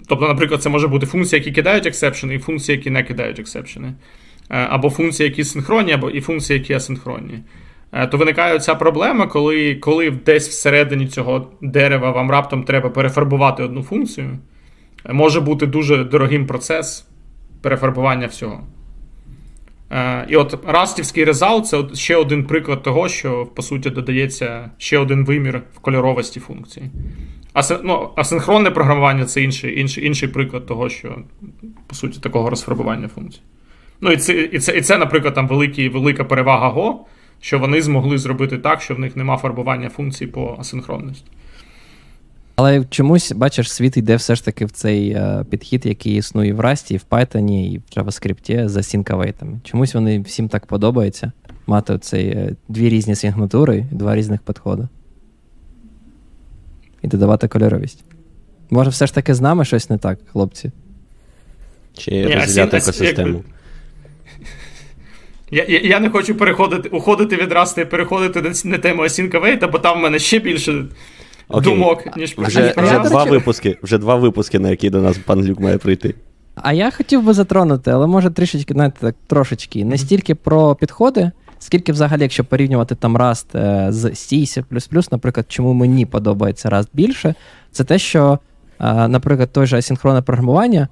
[0.08, 3.88] тобто, наприклад, це може бути функції, які кидають ексепшени, і функції, які не кидають ексепшени,
[3.88, 7.40] е, або функції, які синхронні, або і функції, які асинхронні.
[7.96, 13.64] Е, то виникає ця проблема, коли коли десь всередині цього дерева вам раптом треба перефарбувати
[13.64, 14.38] одну функцію,
[15.10, 17.08] може бути дуже дорогим процес
[17.62, 18.64] перефарбування всього.
[19.92, 24.98] Е, і от растівський резалт це ще один приклад того, що, по суті, додається ще
[24.98, 26.90] один вимір в кольоровості функції.
[27.84, 31.18] Ну, Асинхронне програмування це інший інший, інший приклад того, що,
[31.88, 33.42] по суті, такого розфарбування функцій.
[34.02, 36.96] Ну, і це, і це, і це наприклад, там великі, велика перевага Go,
[37.40, 41.32] що вони змогли зробити так, що в них нема фарбування функцій по асинхронності.
[42.56, 46.60] Але чомусь, бачиш, світ йде все ж таки в цей е, підхід, який існує в
[46.60, 49.60] Rust, і в Python, і в JavaScript за сінкавейтами.
[49.64, 51.32] Чомусь вони всім так подобається
[51.68, 54.88] мати цей, е, дві різні сигнатури, два різних підходи.
[57.02, 58.04] І додавати кольоровість.
[58.70, 60.72] Може, все ж таки з нами щось не так, хлопці?
[61.98, 63.44] Чи розвивати екосистему?
[65.52, 69.72] Я я, я не хочу переходити, уходити від Раста і переходити на тему Async Await,
[69.72, 70.86] бо там в мене ще більше
[71.48, 71.64] Окей.
[71.64, 75.46] думок, ніж про Вже, вже два випуски, вже два випуски, на які до нас пан
[75.46, 76.16] Люк має прийти.
[76.56, 81.32] А я хотів би затронути, але може трішечки, знаєте, так, трошечки, не стільки про підходи,
[81.60, 87.36] скільки взагалі, якщо порівнювати там Rust е, з C, наприклад, чому мені подобається Rust більше,
[87.72, 88.40] це те, що,
[88.80, 90.88] е, наприклад, той же асинхронне програмування,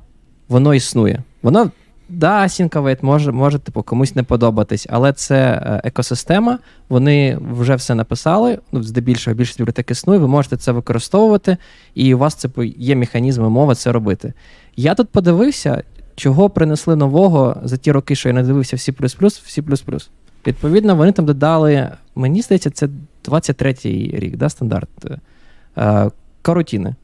[0.50, 1.24] воно існує.
[1.42, 1.72] Воно
[2.14, 7.96] Да, Async може, може типу, комусь не подобатись, але це е, екосистема, вони вже все
[7.96, 8.60] написали.
[8.72, 11.58] Ну, здебільшого більшість бібліотек існує, ви можете це використовувати,
[11.96, 14.34] і у вас типу, є механізми мови це робити.
[14.76, 15.84] Я тут подивився,
[16.16, 20.08] чого принесли нового за ті роки, що я не дивився в C++, в C++.
[20.48, 22.90] Відповідно, вони там додали, мені здається, це
[23.26, 24.90] 23-й рік, да, стандарт.
[25.78, 26.96] Е, Карутіни.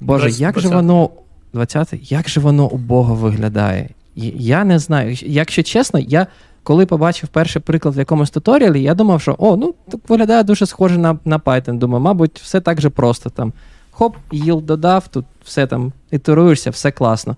[0.00, 1.10] Боже, 20, як же воно.
[1.54, 3.88] 20-й, як же воно убого виглядає?
[4.16, 5.16] Я не знаю.
[5.20, 6.26] Якщо чесно, я
[6.62, 10.66] коли побачив перший приклад в якомусь туторіалі, я думав, що о, ну так виглядає дуже
[10.66, 11.78] схоже на на Python.
[11.78, 13.52] Думаю, мабуть, все так же просто там.
[13.90, 17.36] Хоп, yield додав, тут все там ітеруєшся, все класно.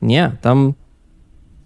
[0.00, 0.74] Ні, там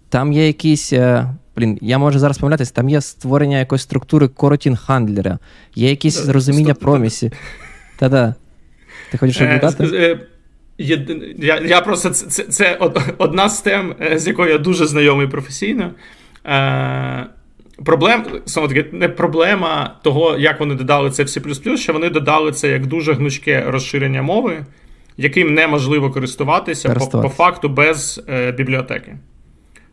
[0.09, 0.93] там є якісь.
[0.93, 5.39] Е, блін, я можу зараз помилятися, там є створення якоїсь структури коротін хандлера,
[5.75, 7.31] є якісь розуміння промісі.
[7.99, 8.35] Та-да.
[9.11, 10.19] Ти хочеш е,
[10.79, 12.79] Я я просто це це
[13.17, 15.91] одна з тем, з якою я дуже знайомий професійно.
[16.45, 17.25] Е,
[17.85, 22.69] Проблем, таки, не проблема того, як вони додали це в C++, що вони додали це
[22.69, 24.65] як дуже гнучке розширення мови,
[25.17, 29.17] яким неможливо користуватися по, по факту без е, бібліотеки.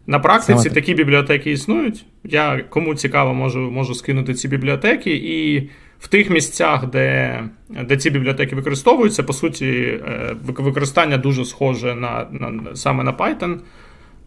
[0.06, 2.04] На практиці Саме такі бібліотеки існують.
[2.24, 5.68] Я кому цікаво, можу можу скинути ці бібліотеки, і
[6.00, 12.26] в тих місцях, де де ці бібліотеки використовуються, по суті, е, використання дуже схоже на,
[12.30, 13.58] на саме на Python.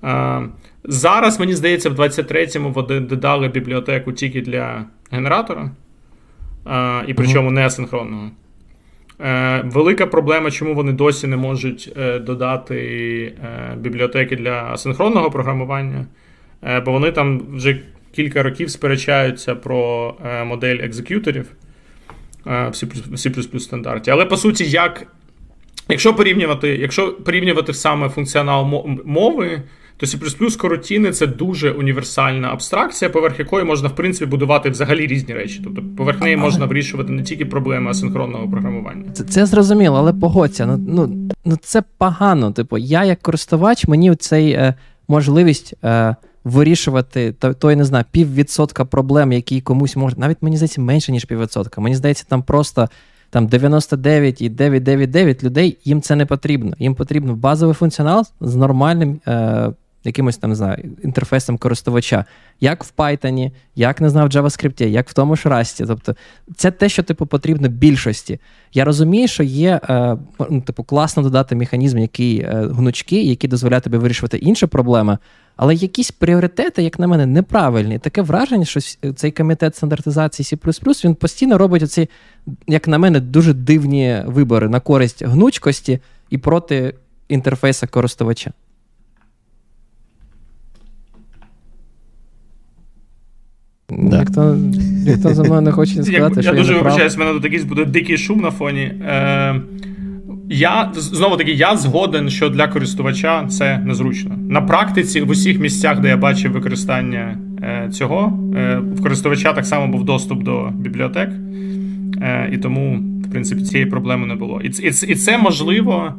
[0.04, 0.50] Е,
[0.84, 5.72] зараз, мені здається, в 23-му вони додали бібліотеку тільки для генератора,
[6.68, 8.32] е, і причому не асинхронного.
[9.64, 13.34] Велика проблема, чому вони досі не можуть додати
[13.78, 16.06] бібліотеки для асинхронного програмування,
[16.86, 21.46] бо вони там вже кілька років сперечаються про модель executorів
[22.46, 22.74] в
[23.14, 24.12] C++ стандарті.
[24.12, 25.08] Але по суті, як.
[25.92, 29.62] Якщо порівнювати якщо порівнювати саме функціонал мови,
[29.98, 35.34] то C++ coroutineи це дуже універсальна абстракція, поверх якої можна, в принципі, будувати взагалі різні
[35.34, 35.62] речі.
[35.64, 39.12] Тобто, поверх неї можна вирішувати не тільки проблеми асинхронного програмування.
[39.14, 40.66] Це це зрозуміло, але погодься.
[40.66, 42.52] Ну ну, ну це погано.
[42.52, 44.74] Типу, я як користувач, мені цей е,
[45.08, 45.74] можливість.
[45.84, 46.16] Е,
[46.50, 51.12] вирішувати то, то я не знаю, піввідсотка проблем, які комусь можуть, навіть мені здається, менше,
[51.12, 51.82] ніж піввідсотка.
[51.82, 52.90] Мені здається, там просто
[53.30, 56.74] там 99,999 людей їм це не потрібно.
[56.80, 59.72] Їм потрібен базовий функціонал з нормальним е,
[60.04, 62.26] якимось там не знаю, інтерфейсом користувача,
[62.60, 65.88] як в Python, як не знаю, в JavaScript, як в тому ж Rust.
[65.88, 66.16] Тобто
[66.56, 68.40] це те, що типу потрібно більшості.
[68.74, 70.18] Я розумію, що є е,
[70.50, 75.18] ну, типу, класно додати механізм, який е, гнучкий, який дозволяє тобі вирішувати інші проблеми.
[75.56, 78.00] Але якісь пріоритети, як на мене, неправильні.
[78.00, 78.80] Таке враження, що
[79.16, 82.10] цей комітет стандартизації C він постійно робить оці,
[82.68, 86.94] як на мене, дуже дивні вибори на користь гнучкості і проти
[87.30, 88.52] інтерфейса користувача.
[93.92, 94.20] Да.
[94.20, 94.58] Ніхто
[95.06, 97.64] ніхто за мною не хоче сказати, я, що я дуже вибачаюсь, в мене тут якийсь
[97.64, 98.82] буде дикий шум на фоні.
[98.82, 99.62] Е,
[100.50, 104.36] я знову таки я згоден, що для користувача це незручно.
[104.50, 109.66] На практиці в усіх місцях, де я бачив використання е, цього, е, в користувача так
[109.66, 111.30] само був доступ до бібліотек,
[112.22, 114.62] е, і тому, в принципі, цієї проблеми не було.
[114.62, 116.14] І, і, і це можливо.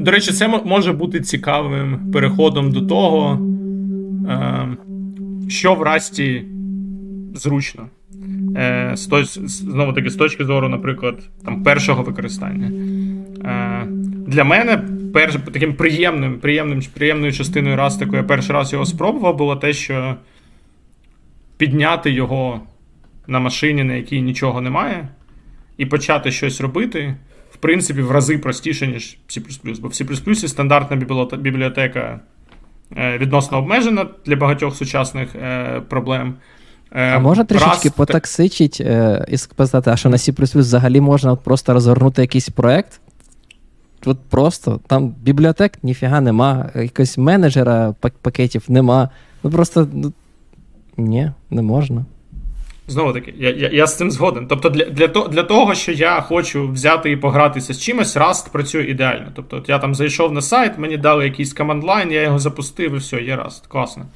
[0.00, 3.40] До речі, це може бути цікавим переходом до того,
[4.28, 4.68] е,
[5.48, 6.44] що в Расті
[7.36, 7.88] зручно.
[8.56, 12.70] Е, Знову таки, з точки зору, наприклад, там, першого використання.
[13.44, 13.86] Е,
[14.26, 19.36] Для мене перш, таким приємним, приємним, приємною частиною раз, яку я перший раз його спробував,
[19.36, 20.16] було те, що
[21.56, 22.60] підняти його
[23.26, 25.08] на машині, на якій нічого немає,
[25.76, 27.14] і почати щось робити,
[27.50, 29.40] в принципі, в рази простіше, ніж C++.
[29.80, 30.96] Бо в C++ стандартна
[31.36, 32.20] бібліотека
[32.96, 36.34] е, відносно обмежена для багатьох сучасних е, проблем.
[36.92, 41.40] Е, а можна трішечки потоксичить е, і сказати, а що на C взагалі можна от
[41.40, 43.00] просто розгорнути якийсь проект?
[44.04, 49.10] От просто там бібліотек ніфіга нема, якогось менеджера пакетів нема.
[49.42, 50.12] Ну просто ну,
[50.96, 52.04] ні, не можна.
[52.88, 54.46] Знову таки, я я, я з цим згоден.
[54.46, 58.52] Тобто, для для, то, для того, що я хочу взяти і погратися з чимось, Rust
[58.52, 59.26] працює ідеально.
[59.34, 62.96] Тобто, от я там зайшов на сайт, мені дали якийсь команд-лайн, я його запустив, і
[62.96, 63.68] все, є Rust.
[63.68, 64.06] Класно.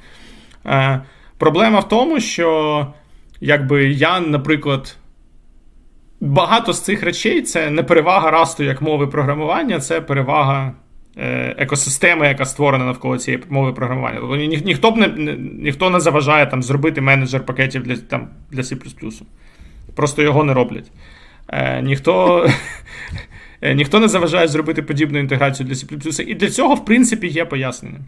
[0.65, 1.01] Е,
[1.41, 2.87] Проблема в тому, що
[3.39, 4.95] якби я, наприклад,
[6.19, 10.73] багато з цих речей це не перевага расту як мови програмування, це перевага
[11.17, 14.19] е, екосистеми, яка створена навколо цієї мови програмування.
[14.19, 18.61] Тобто ні, ніхто б не ніхто не заважає там зробити менеджер пакетів для там, для
[18.61, 18.77] C++.
[19.95, 20.91] Просто його не роблять.
[21.49, 22.47] Е, Ніхто.
[23.63, 26.21] Е, ніхто не заважає зробити подібну інтеграцію для C++.
[26.21, 27.99] І для цього, в принципі, є пояснення.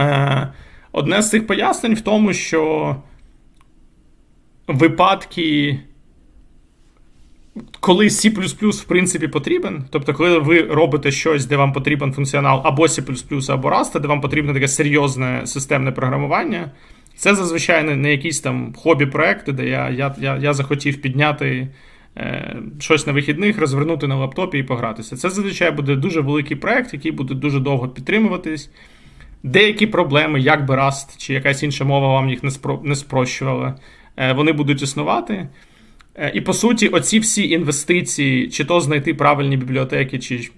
[0.00, 0.48] Е,
[0.96, 2.96] Одне з цих пояснень в тому, що
[4.66, 5.78] випадки,
[7.80, 12.82] коли C в принципі потрібен, тобто, коли ви робите щось, де вам потрібен функціонал або
[12.82, 16.70] C або Rust, де вам потрібне таке серйозне системне програмування,
[17.16, 21.68] це зазвичай не якісь там хобі-проекти, де я я, я, я захотів підняти
[22.16, 25.16] е, щось на вихідних, розвернути на лаптопі і погратися.
[25.16, 28.70] Це зазвичай буде дуже великий проект, який буде дуже довго підтримуватись.
[29.44, 33.74] Деякі проблеми, як би Rust чи якась інша мова вам їх не, спро, не спрощувала,
[34.16, 35.48] е, вони будуть існувати.
[36.14, 40.50] Е, і по суті, оці всі інвестиції, чи то знайти правильні бібліотеки, чи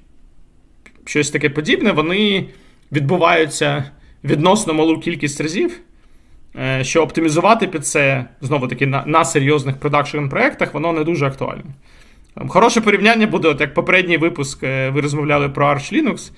[1.05, 2.45] щось таке подібне, вони
[2.93, 3.91] відбуваються
[4.25, 5.81] відносно малу кількість разів.
[6.59, 11.27] Е, що оптимізувати під це, знову таки, на на серйозних продакшн проєктах, воно не дуже
[11.27, 11.65] актуальне.
[12.49, 16.31] Хороше порівняння буде, от як попередній випуск, ви розмовляли про Arch Linux.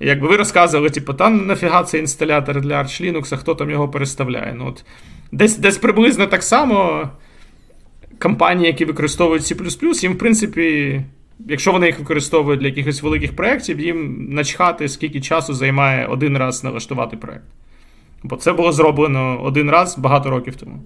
[0.00, 3.88] Якби ви розказували, типу, та нафіга це інсталятор для Arch Linux, а хто там його
[3.88, 4.54] переставляє.
[4.58, 4.84] Ну, от,
[5.32, 7.08] Десь десь приблизно так само
[8.18, 11.00] компанії, які використовують C, їм, в принципі,
[11.48, 16.64] якщо вони їх використовують для якихось великих проєктів, їм начхати, скільки часу займає один раз
[16.64, 17.44] налаштувати проєкт.
[18.22, 20.82] Бо це було зроблено один раз багато років тому.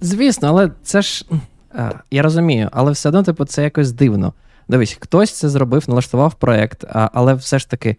[0.00, 1.24] Звісно, але це ж.
[2.10, 4.32] Я розумію, але все одно, типу, це якось дивно.
[4.68, 7.96] Дивись, хтось це зробив, налаштував проєкт, але все ж таки,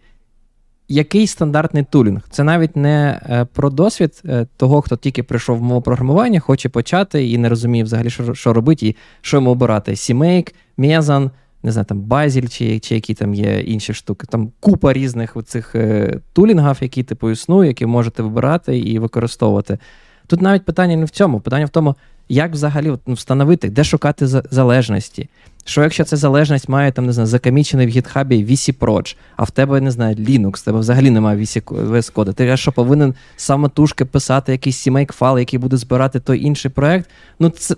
[0.88, 2.20] який стандартний тулінг?
[2.30, 6.68] Це навіть не е, про досвід е, того, хто тільки прийшов в мову програмування, хоче
[6.68, 11.30] почати і не розуміє взагалі, що що робити, і що йому обирати: CMake, Mezan,
[11.62, 14.26] не знаю, там Базіль, чи чи які там є інші штуки.
[14.30, 19.78] Там купа різних цих е, тулінгів, які типу існують, які можете вибирати і використовувати.
[20.26, 21.94] Тут навіть питання не в цьому, питання в тому,
[22.28, 25.28] як взагалі ну, встановити, де шукати залежності.
[25.68, 29.80] Що якщо ця залежність має там, не знаю, закамічений в гітхабі VC а в тебе,
[29.80, 32.32] не знаю, Linux, в тебе взагалі немає VS кода.
[32.32, 37.10] Ти що повинен самотужки писати якийсь сімейк файл, який буде збирати той інший проект.
[37.38, 37.76] Ну, це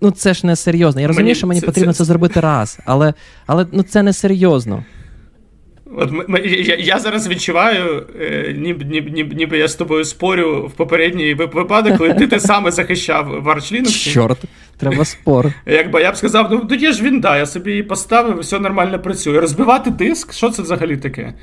[0.00, 1.00] ну, це ж не серйозно.
[1.00, 3.14] Я розумію, мені, що мені це, потрібно це, це зробити раз, але
[3.46, 4.84] але ну, це не серйозно.
[5.98, 10.72] От ми, я я зараз відчуваю, е, ніби ніби, ніби я з тобою спорю в
[10.72, 14.38] попередній випадок, коли ти те саме захищав в Arch Чорт,
[14.76, 15.52] треба спор.
[15.66, 18.98] Якби я б сказав, ну тоді ж він да, я собі її поставив, все нормально
[18.98, 19.40] працює.
[19.40, 21.34] Розбивати диск, що це взагалі таке?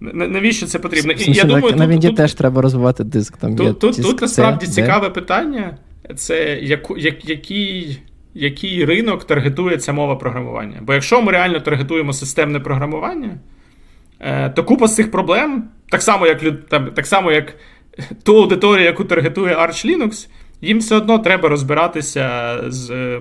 [0.00, 1.12] Навіщо це потрібно?
[1.12, 3.36] І, я думаю, На Вінді теж треба розвивати диск.
[3.36, 4.72] Там Тут є тут, тут насправді де?
[4.72, 5.76] цікаве питання:
[6.16, 8.00] це яку, як, який.
[8.34, 10.78] Який ринок таргетує ця мова програмування?
[10.82, 13.38] Бо якщо ми реально таргетуємо системне програмування,
[14.54, 16.42] то купа з цих проблем, так само, як
[16.94, 17.54] так само, як
[18.22, 20.28] ту аудиторію, яку таргетує Arch Linux,
[20.60, 23.20] їм все одно треба розбиратися з.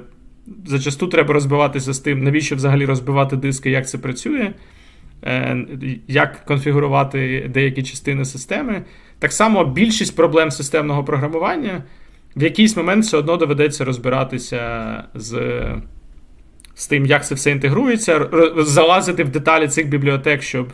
[0.65, 4.51] Зачасту треба розбиватися з тим, навіщо взагалі розбивати диски, як це працює,
[5.23, 5.57] е,
[6.07, 8.81] як конфігурувати деякі частини системи.
[9.19, 11.83] Так само більшість проблем системного програмування
[12.35, 15.61] в якийсь момент все одно доведеться розбиратися з
[16.75, 20.67] з тим, як це все інтегрується, залазити в деталі цих бібліотек, щоб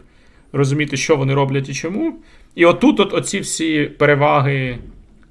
[0.55, 2.13] розуміти, що вони роблять і чому.
[2.55, 4.77] І отут, от оці всі переваги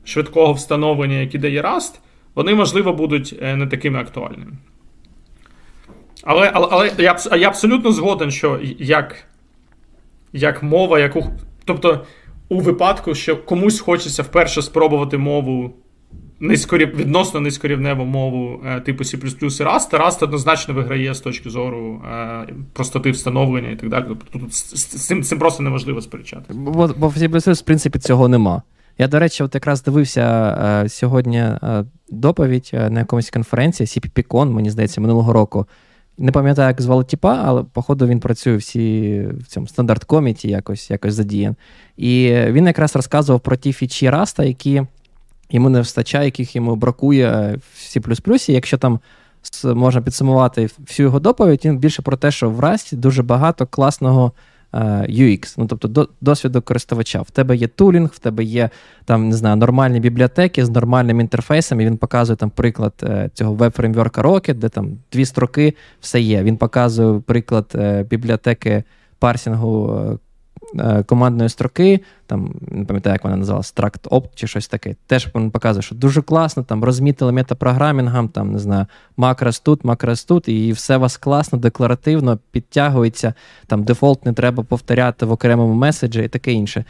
[0.05, 1.95] швидкого встановлення, які дає Rust,
[2.35, 4.53] вони, можливо, будуть е, не такими актуальними.
[6.23, 9.17] Але але, але я я абсолютно згоден, що як
[10.33, 11.25] як мова, яку.
[11.65, 12.07] Тобто,
[12.49, 15.75] у випадку, що комусь хочеться вперше спробувати мову
[16.45, 22.03] низькорів, відносно низькорівневу мову е, типу C++ і Rust, Rust однозначно виграє з точки зору
[22.13, 24.05] е, простоти встановлення і так далі.
[24.09, 26.55] Тобто тут з, цим, цим просто неможливо сперечати.
[26.55, 28.63] Бо, бо в C++, в принципі, цього нема.
[28.99, 30.23] Я, до речі, от якраз дивився
[30.85, 35.67] е, сьогодні е, доповідь е, на якомусь конференції CPPCon, мені здається, минулого року.
[36.19, 40.91] Не пам'ятаю, як звали Тіпа, але, походу, він працює всі в цьому стандарт коміті якось
[40.91, 41.57] якось задіян.
[41.97, 44.83] І він якраз розказував про ті фічі Раста, які
[45.51, 48.53] йому не вистачає, яких йому бракує в C++.
[48.53, 49.01] Якщо там
[49.65, 54.33] можна підсумувати всю його доповідь, він більше про те, що в Rust дуже багато класного.
[55.09, 57.23] UX, ну тобто досвіду користувача.
[57.23, 58.71] В тебе є тулінг, в тебе є
[59.05, 63.55] там, не знаю, нормальні бібліотеки з нормальним інтерфейсом, і він показує там приклад е, цього
[63.55, 66.43] веб-фреймворка Rocket, де там дві строки, все є.
[66.43, 68.85] Він показує приклад е, бібліотеки
[69.19, 70.19] парсінгу е, Е,
[71.07, 74.95] командної строки, там не пам'ятаю, як вона називалась, Tract Opt чи щось таке.
[75.07, 80.25] Теж він показує, що дуже класно, там розмітили метапрограмінгом, там не знаю, макрос тут, макрос
[80.25, 83.35] тут, і все у вас класно, декларативно підтягується.
[83.67, 86.85] Там дефолт не треба повторяти в окремому меседжі і таке інше.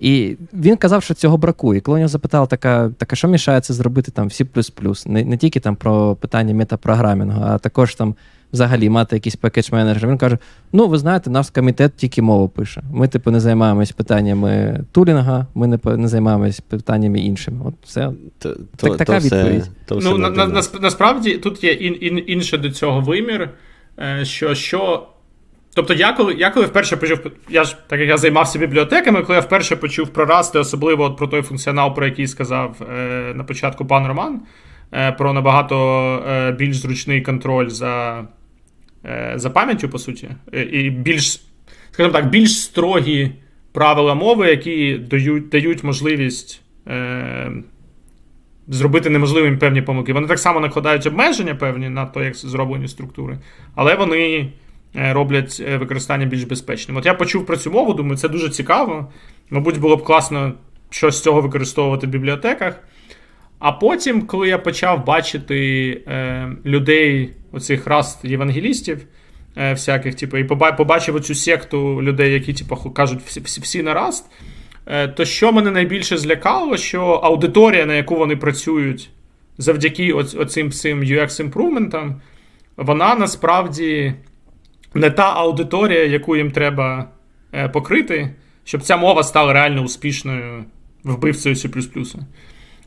[0.00, 1.80] І він казав, що цього бракує.
[1.80, 5.60] Коли нього запитали, така, така, що мішає це зробити там в C++, не не тільки
[5.60, 8.14] там про питання метапрограмінгу, а також там
[8.54, 10.10] взагалі мати якийсь пакет менеджер.
[10.10, 10.38] Він каже:
[10.72, 12.82] ну, ви знаєте, наш комітет тільки мову пише.
[12.92, 17.60] Ми, типу, не займаємось питаннями тулінга, ми не не займаємось питаннями іншими.
[17.64, 18.12] От все.
[18.38, 19.62] То, так, Така то відповідь.
[19.62, 23.50] Все, то все ну, на, на, Насправді тут є ін, ін, інше до цього вимір,
[23.98, 24.54] е, що.
[24.54, 25.06] що
[25.74, 29.34] Тобто, я коли я коли вперше почув, я ж так як я займався бібліотеками, коли
[29.34, 33.44] я вперше почув про Rust, особливо от про той функціонал, про який сказав е, на
[33.44, 34.40] початку пан Роман,
[34.92, 35.76] е, про набагато
[36.28, 38.24] е, більш зручний контроль за
[39.34, 41.40] за пам'яттю, по суті, е, і більш,
[41.90, 43.32] скажімо так, більш строгі
[43.72, 47.52] правила мови, які дають дають можливість е,
[48.68, 50.12] зробити неможливими певні помилки.
[50.12, 53.38] Вони так само накладають обмеження певні на те, як зроблені структури,
[53.74, 54.52] але вони
[54.96, 56.96] е, роблять е, використання більш безпечним.
[56.96, 59.12] От я почув про цю мову, думаю, це дуже цікаво.
[59.50, 60.52] Мабуть, було б класно
[60.90, 62.80] щось з цього використовувати в бібліотеках.
[63.58, 69.06] А потім, коли я почав бачити е, людей, оцих раст євангелістів,
[69.56, 74.30] е, всяких, типу, і побачив оцю секту людей, які типу, кажуть всі, всі, на раст,
[74.86, 79.10] е, то що мене найбільше злякало, що аудиторія, на яку вони працюють
[79.58, 82.14] завдяки оцим всім UX-імпрувментам,
[82.76, 84.14] вона насправді
[84.94, 87.08] не та аудиторія, яку їм треба
[87.52, 88.34] е, покрити,
[88.64, 90.64] щоб ця мова стала реально успішною
[91.04, 92.18] вбивцею C++.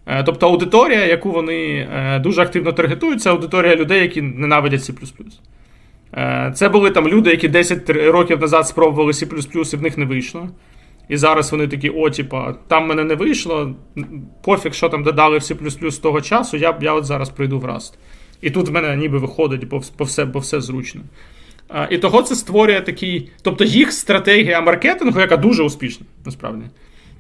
[0.08, 4.94] Е, тобто аудиторія, яку вони е, дуже активно таргетують, це аудиторія людей, які ненавидять C.
[6.14, 10.06] Е, це були там люди, які 10 років назад спробували C і в них не
[10.06, 10.50] вийшло.
[11.10, 13.76] І зараз вони такі, о, типа, там мене не вийшло,
[14.44, 17.66] пофіг, що там додали в C з того часу, я я от зараз прийду в
[17.66, 17.94] Rust.
[18.42, 21.02] І тут в мене ніби виходить, бо, бо все бо все зручно.
[21.90, 23.30] І того це створює такий.
[23.42, 26.66] Тобто їх стратегія маркетингу, яка дуже успішна, насправді.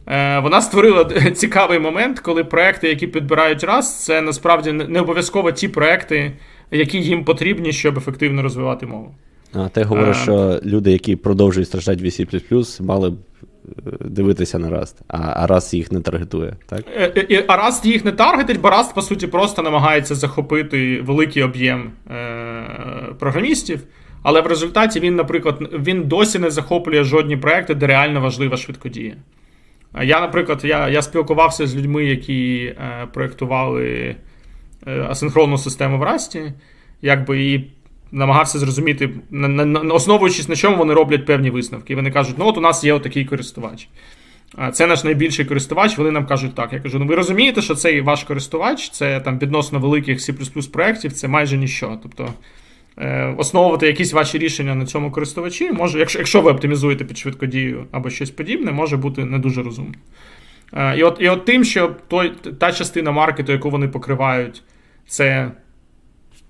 [0.08, 1.06] Е, вона створила
[1.36, 6.32] цікавий момент, коли проекти, які підбирають раз, це насправді не обов'язково ті проекти,
[6.72, 9.16] які їм потрібні, щоб ефективно розвивати мову.
[9.54, 14.60] А ти говориш, е, що люди, які продовжують страждати від C++, мали б е, дивитися
[14.60, 16.86] на Rust, а Rust їх не таргетує, так?
[17.48, 21.92] А Rust їх не таргетить, бо Rust, по суті, просто намагається захопити великий об'єм
[23.20, 23.80] програмістів.
[24.24, 29.16] Але в результаті він, наприклад, він досі не захоплює жодні проекти, де реально важлива швидкодія.
[30.04, 34.16] Я, наприклад, я я спілкувався з людьми, які е, проєктували
[34.88, 36.54] е, асинхронну систему в Расті,
[37.02, 37.68] якби і
[38.12, 41.96] намагався зрозуміти, на, на, основуючись на чому вони роблять певні висновки.
[41.96, 43.90] Вони кажуть, ну от у нас є отакий користувач.
[44.74, 46.74] Це наш найбільший користувач, вони нам кажуть так.
[46.74, 51.14] Я кажу, ну ви розумієте, що цей ваш користувач, це там відносно великих C проєктів,
[51.14, 52.00] це майже ніщо.
[52.04, 52.34] Тобто
[53.38, 58.10] основувати якісь ваші рішення на цьому користувачі, може, якщо якщо ви оптимізуєте під швидкодію або
[58.10, 59.94] щось подібне, може бути не дуже розумно.
[60.74, 64.64] Е, і от і от тим, що той, та частина маркету, яку вони покривають,
[65.08, 65.52] це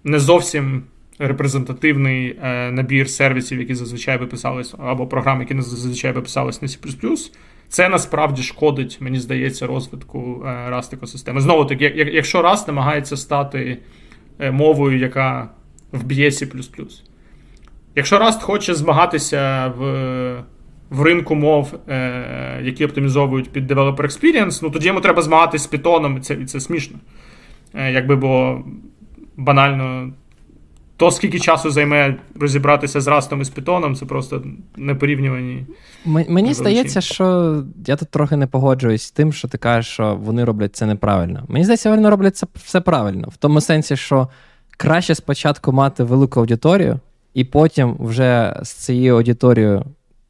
[0.03, 0.83] не зовсім
[1.19, 7.31] репрезентативний е, набір сервісів, які зазвичай виписались, або програм, які зазвичай виписались на C++,
[7.69, 11.41] це насправді шкодить, мені здається, розвитку Rust екосистеми.
[11.41, 13.77] Знову таки, якщо Rust намагається стати
[14.51, 15.49] мовою, яка
[15.91, 16.47] вб'є C++.
[17.95, 20.43] Якщо Rust хоче змагатися в
[20.89, 25.73] в ринку мов, е, які оптимізовують під Developer Experience, ну тоді йому треба змагатися з
[25.73, 26.97] Python, і це, і це смішно.
[27.73, 28.61] Е, Якби бо
[29.37, 30.11] банально.
[30.97, 34.43] То, скільки часу займе розібратися з Растом і з Python, це просто
[34.77, 35.65] непорівнювані.
[36.05, 37.57] Мені здається, що
[37.87, 41.45] я тут трохи не погоджуюсь з тим, що ти кажеш, що вони роблять це неправильно.
[41.47, 43.29] Мені здається, вони роблять це все правильно.
[43.29, 44.27] В тому сенсі, що
[44.77, 46.99] краще спочатку мати велику аудиторію,
[47.33, 49.85] і потім вже з цією аудиторією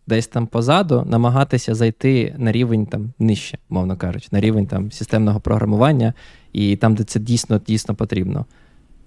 [0.08, 5.39] десь там позаду намагатися зайти на рівень там нижче, мовно кажучи, на рівень там системного
[5.39, 6.14] програмування,
[6.54, 8.45] і там, де це дійсно дійсно потрібно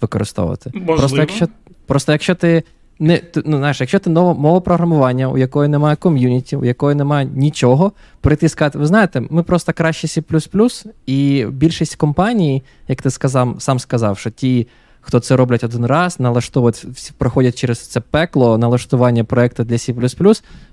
[0.01, 0.71] використовувати.
[0.75, 0.99] Можливо.
[0.99, 1.49] Просто якщо
[1.87, 2.63] просто якщо ти
[2.99, 7.29] не ну, знаєш, якщо ти нова мова програмування, у якої немає ком'юніті, у якої немає
[7.35, 10.23] нічого, прийти сказати, ви знаєте, ми просто краще C++,
[11.07, 14.67] і більшість компаній, як ти сказав, сам сказав, що ті
[15.11, 16.87] хто це роблять один раз, налаштовують,
[17.19, 19.93] проходять через це пекло налаштування проекту для C++,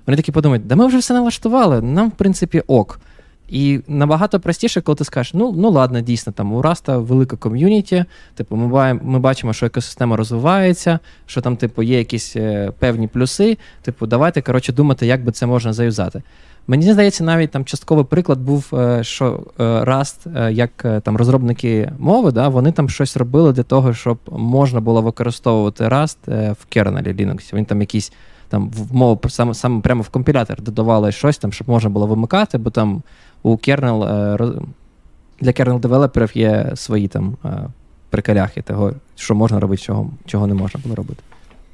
[0.06, 3.00] вони такі подумають, да ми вже все налаштували, нам, в принципі, ок.
[3.48, 8.04] І набагато простіше, коли ти скажеш, ну ну ладно, дійсно, там у Раста велика ком'юніті,
[8.34, 13.58] типу, ми ми бачимо, що екосистема розвивається, що там, типу, є якісь е, певні плюси.
[13.82, 16.22] Типу, давайте коротше, думати, як би це можна заюзати.
[16.70, 21.92] Мені здається, навіть там частковий приклад був, е, що е, Rust, е, як там розробники
[21.98, 27.12] мови, да, вони там щось робили для того, щоб можна було використовувати Rust в кернелі
[27.12, 27.54] Linux.
[27.54, 28.12] Він там якісь
[28.48, 32.58] там в мову саме саме прямо в компілятор додавали щось там, щоб можна було вимикати,
[32.58, 33.02] бо там
[33.42, 34.00] у кернел
[35.40, 37.36] для кернел девелоперів є свої там
[38.10, 41.22] прикаляхи того, що можна робити, чого, чого не можна було робити.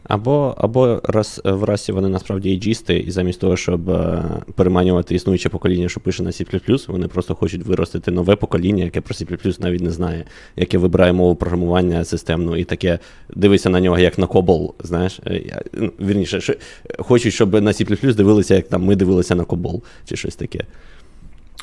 [0.09, 4.25] Або або раз в расі вони насправді ейджісти, і замість того, щоб е,
[4.55, 9.15] переманювати існуюче покоління, що пише на C++, вони просто хочуть виростити нове покоління, яке про
[9.15, 10.25] C++ навіть не знає,
[10.57, 12.99] яке вибирає мову програмування системну, і таке
[13.35, 14.75] дивиться на нього як на кобол.
[14.83, 16.55] Знаєш, е, ну, вірніше, що,
[16.99, 20.61] хочуть, щоб на C++ дивилися, як там ми дивилися на кобол, чи щось таке.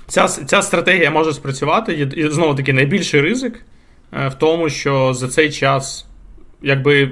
[0.08, 3.66] Ця ця стратегія може спрацювати, і знову таки найбільший ризик
[4.14, 6.06] е, в тому, що за цей час,
[6.62, 7.12] якби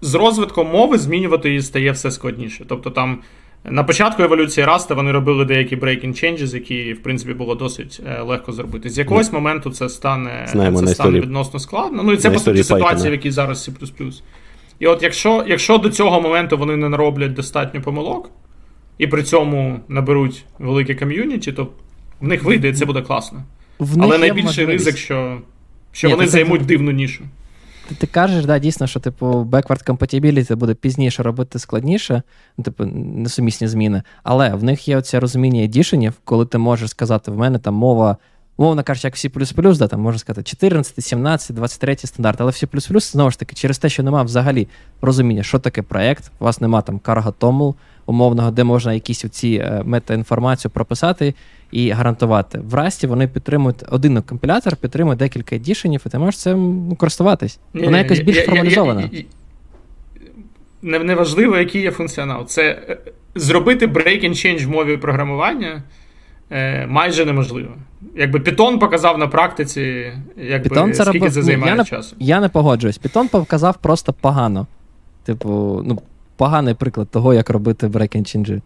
[0.00, 2.64] з розвитком мови змінювати її стає все складніше.
[2.68, 3.18] Тобто там
[3.64, 8.22] На початку еволюції Раста вони робили деякі breaking changes, які, в принципі, було досить е,
[8.22, 8.90] легко зробити.
[8.90, 12.02] З якогось моменту це стане Знаємо, це стане відносно складно.
[12.02, 14.22] Ну і це, по суті, ситуація, в якій зараз C.
[14.78, 18.30] І от якщо якщо до цього моменту вони не нароблять достатньо помилок,
[18.98, 21.68] і при цьому наберуть велике ком'юніті, то
[22.20, 23.42] в них вийде і це буде класно.
[23.78, 25.38] В Але найбільший ризик, що
[25.92, 27.24] що Ні, вони займуть дивну нішу.
[27.88, 32.22] Ти, ти кажеш, да, дійсно, що типу backward compatibility буде пізніше робити складніше,
[32.58, 34.02] ну, типу, несумісні зміни.
[34.22, 38.16] Але в них є оце розуміння едішенів, коли ти можеш сказати, в мене там мова.
[38.60, 42.54] Мовно кажучи, як в C++, да, там можна сказати 14, 17, 23 стандарт, але в
[42.54, 44.68] C++, знову ж таки, через те, що немає взагалі
[45.00, 47.74] розуміння, що таке проєкт, у вас немає там карга томл
[48.08, 51.34] умовного, де можна якісь оці е, метаінформацію прописати
[51.70, 52.58] і гарантувати.
[52.58, 57.58] В Расті вони підтримують один компілятор, підтримує декілька едішенів, і ти можеш цим користуватись.
[57.74, 59.10] Вона якось більш формалізована.
[60.82, 62.46] Неважливо, який є функціонал.
[62.46, 62.98] Це е,
[63.34, 65.82] зробити break and change в мові програмування.
[66.50, 67.70] Е, майже неможливо.
[68.16, 71.32] Якби Python показав на практиці, якби, Python це скільки робив...
[71.32, 72.16] це займає я часу.
[72.20, 73.00] Не, я не погоджуюсь.
[73.00, 74.66] Python показав просто погано.
[75.24, 76.02] Типу, ну,
[76.38, 78.62] поганий приклад того, як робити breaking changeі.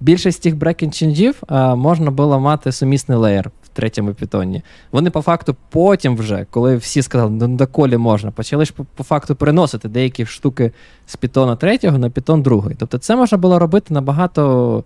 [0.00, 1.42] Більшість тих breaking changeів
[1.76, 4.62] можна було мати сумісний layer в третьому Pythonі.
[4.92, 9.34] Вони по факту потім вже, коли всі сказали, ну доколі можна, почали ж по, факту
[9.34, 10.72] переносити деякі штуки
[11.06, 12.76] з Pythonа третього на Python другий.
[12.78, 14.84] Тобто це можна було робити набагато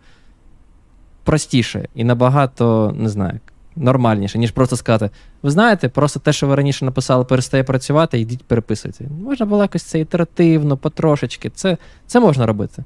[1.24, 3.40] простіше і набагато, не знаю,
[3.76, 5.10] нормальніше, ніж просто сказати:
[5.42, 9.04] ви знаєте, просто те, що ви раніше написали, перестає працювати, йдіть переписуйте.
[9.22, 11.50] Можна було якось це ітеративно, потрошечки.
[11.50, 12.84] Це це можна робити.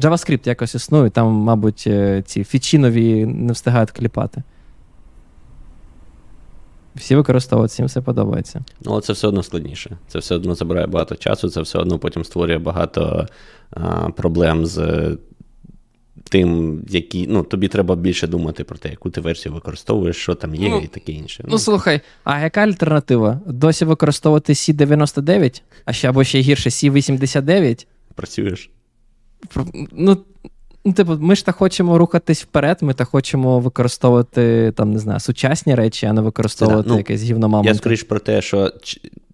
[0.00, 4.42] JavaScript якось існує, там, мабуть, е, ці фічі нові не встигають кліпати.
[6.94, 8.64] Всі використовують, всім все подобається.
[8.80, 9.96] Ну, це все одно складніше.
[10.08, 13.26] Це все одно забирає багато часу, це все одно потім створює багато
[13.70, 15.08] а, проблем з
[16.32, 20.54] тим, які, ну, тобі треба більше думати про те, яку ти версію використовуєш, що там
[20.54, 21.42] є, ну, і таке інше.
[21.44, 23.40] Ну, ну, слухай, а яка альтернатива?
[23.46, 27.86] Досі використовувати C99, а ще або ще гірше C89?
[28.14, 28.70] Працюєш?
[29.92, 30.18] Ну,
[30.84, 35.20] Ну, типу, ми ж так хочемо рухатись вперед, ми так хочемо використовувати там, не знаю,
[35.20, 37.66] сучасні речі, а не використовувати ну, якесь гівномамонт.
[37.66, 38.72] Я скоріш про те, що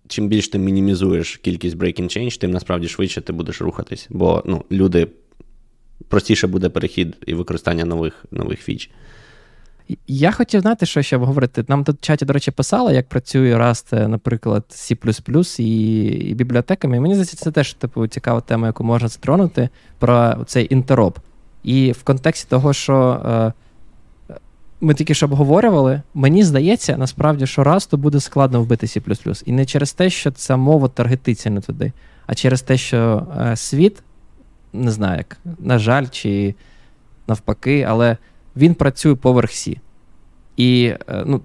[0.08, 4.06] чим більше ти мінімізуєш кількість breaking change, тим насправді швидше ти будеш рухатись.
[4.10, 5.08] Бо ну, люди
[6.08, 8.90] простіше буде перехід і використання нових нових фіч.
[10.06, 11.64] Я хотів знати, що ще говорити.
[11.68, 16.96] Нам тут в чаті, до речі, писали, як працює Rust, наприклад, C і і бібліотеками.
[16.96, 19.68] І мені здається, це теж типу, цікава тема, яку можна затронути,
[19.98, 21.18] про цей інтероп.
[21.62, 23.52] І в контексті того, що е,
[24.80, 29.42] ми тільки що обговорювали, мені здається, насправді, що Rust буде складно вбити C.
[29.46, 31.92] І не через те, що ця мова таргетиться не туди,
[32.26, 34.02] а через те, що е, світ
[34.72, 36.54] не знаю, як, на жаль, чи
[37.26, 38.16] навпаки, але
[38.56, 39.76] він працює поверх C.
[40.56, 41.40] І е, ну,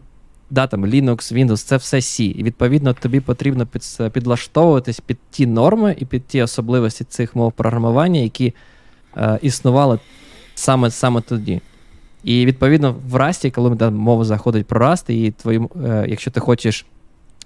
[0.50, 2.22] да, там, Linux, Windows це все C.
[2.22, 7.52] І відповідно тобі потрібно під, підлаштовуватись під ті норми і під ті особливості цих мов
[7.52, 8.54] програмування, які
[9.18, 10.00] е, існували
[10.56, 11.62] саме саме тоді.
[12.24, 16.86] І відповідно в Rust, коли мова заходить про Rust, і твої, е, якщо ти хочеш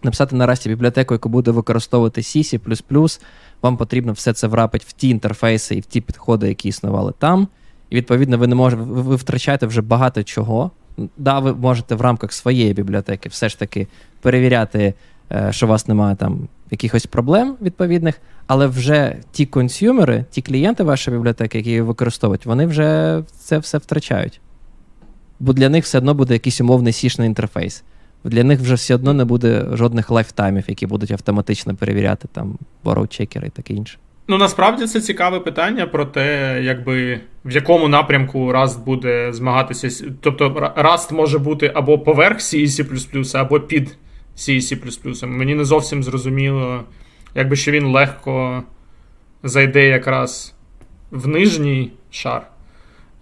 [0.08, 3.20] написати на Rust бібліотеку, яку буде використовувати C, C++,
[3.62, 7.48] вам потрібно все це врапити в ті інтерфейси і в ті підходи, які існували там.
[7.90, 10.72] І відповідно, ви не можете, ви, ви втрачаєте вже багато чого.
[11.18, 13.88] Да, ви можете в рамках своєї бібліотеки все ж таки
[14.22, 14.94] перевіряти,
[15.32, 20.84] е, що у вас немає там якихось проблем відповідних, але вже ті консюмери, ті клієнти
[20.84, 24.42] вашої бібліотеки, які її використовують, вони вже це все втрачають.
[25.40, 27.84] Бо для них все одно буде якийсь умовний сішний інтерфейс
[28.24, 32.58] для них вже все одно не буде жодних лайфтаймів, які будуть автоматично перевіряти там
[33.10, 33.98] чекери і таке інше.
[34.28, 40.06] Ну насправді це цікаве питання про те, якби в якому напрямку Rust буде змагатися.
[40.22, 43.98] Тобто Rust може бути або поверх C C++, або під
[44.38, 45.26] C C++.
[45.26, 46.84] Мені не зовсім зрозуміло,
[47.36, 48.64] якби що він легко
[49.44, 50.56] зайде якраз
[51.12, 52.48] в нижній шар.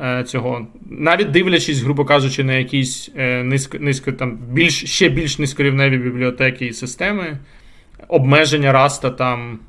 [0.01, 0.67] Е, цього.
[0.89, 6.65] Навіть дивлячись, грубо кажучи, на якісь е, низько, низько там більш, ще більш низькорівневі бібліотеки
[6.65, 7.37] і системи,
[8.07, 9.59] обмеження раста там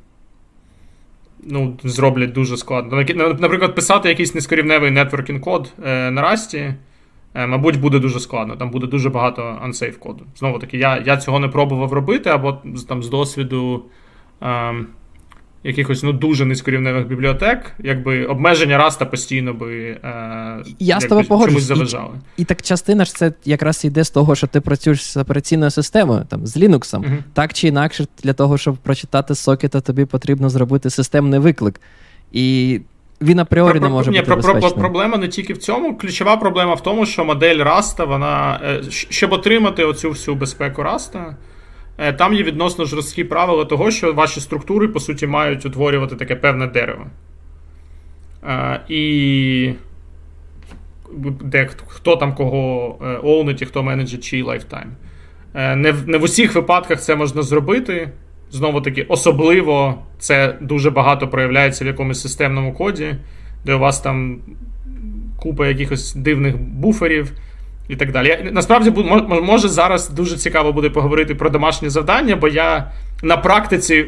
[1.43, 3.05] ну, зроблять дуже складно.
[3.39, 6.73] Наприклад, писати якийсь низькорівневий нетворкінг код е, на расті,
[7.35, 8.55] мабуть, буде дуже складно.
[8.55, 10.25] Там буде дуже багато unsafe коду.
[10.35, 13.85] Знову таки, я я цього не пробував робити, або там з досвіду.
[14.41, 14.87] Ем,
[15.63, 21.63] якихось ну дуже низькорівневих бібліотек, якби обмеження раста постійно би е, Я з тобою чомусь
[21.63, 22.13] заважали.
[22.37, 25.71] І, і так частина ж це якраз йде з того, що ти працюєш з операційною
[25.71, 26.79] системою, там з Linux.
[26.79, 31.81] uh Так чи інакше, для того, щоб прочитати сокета, тобі потрібно зробити системний виклик.
[32.31, 32.79] І
[33.21, 35.97] він апріорі не може ні, бути про, про, Проблема не тільки в цьому.
[35.97, 41.35] Ключова проблема в тому, що модель Раста, вона, е, щоб отримати оцю всю безпеку Раста,
[42.17, 46.67] там є відносно жорсткі правила того, що ваші структури, по суті, мають утворювати таке певне
[46.67, 47.05] дерево.
[48.43, 49.73] Е, і
[51.41, 54.91] де хто там кого ownить і хто manageить чий lifetime.
[55.53, 58.09] Не в, не в усіх випадках це можна зробити.
[58.51, 63.15] Знову таки, особливо це дуже багато проявляється в якомусь системному коді,
[63.65, 64.39] де у вас там
[65.39, 67.31] купа якихось дивних буферів
[67.87, 68.27] і так далі.
[68.27, 68.91] Я, Насправді,
[69.41, 72.91] може зараз дуже цікаво буде поговорити про домашні завдання, бо я
[73.23, 74.05] на практиці.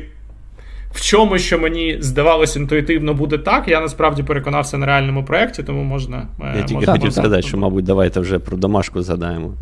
[0.93, 5.83] В чому, що мені здавалося інтуїтивно буде так, я насправді переконався на реальному проєкті, тому
[5.83, 6.27] можна.
[6.41, 9.53] Е, я тільки можна хотів сказати, що, мабуть, давайте вже про домашку задаємо.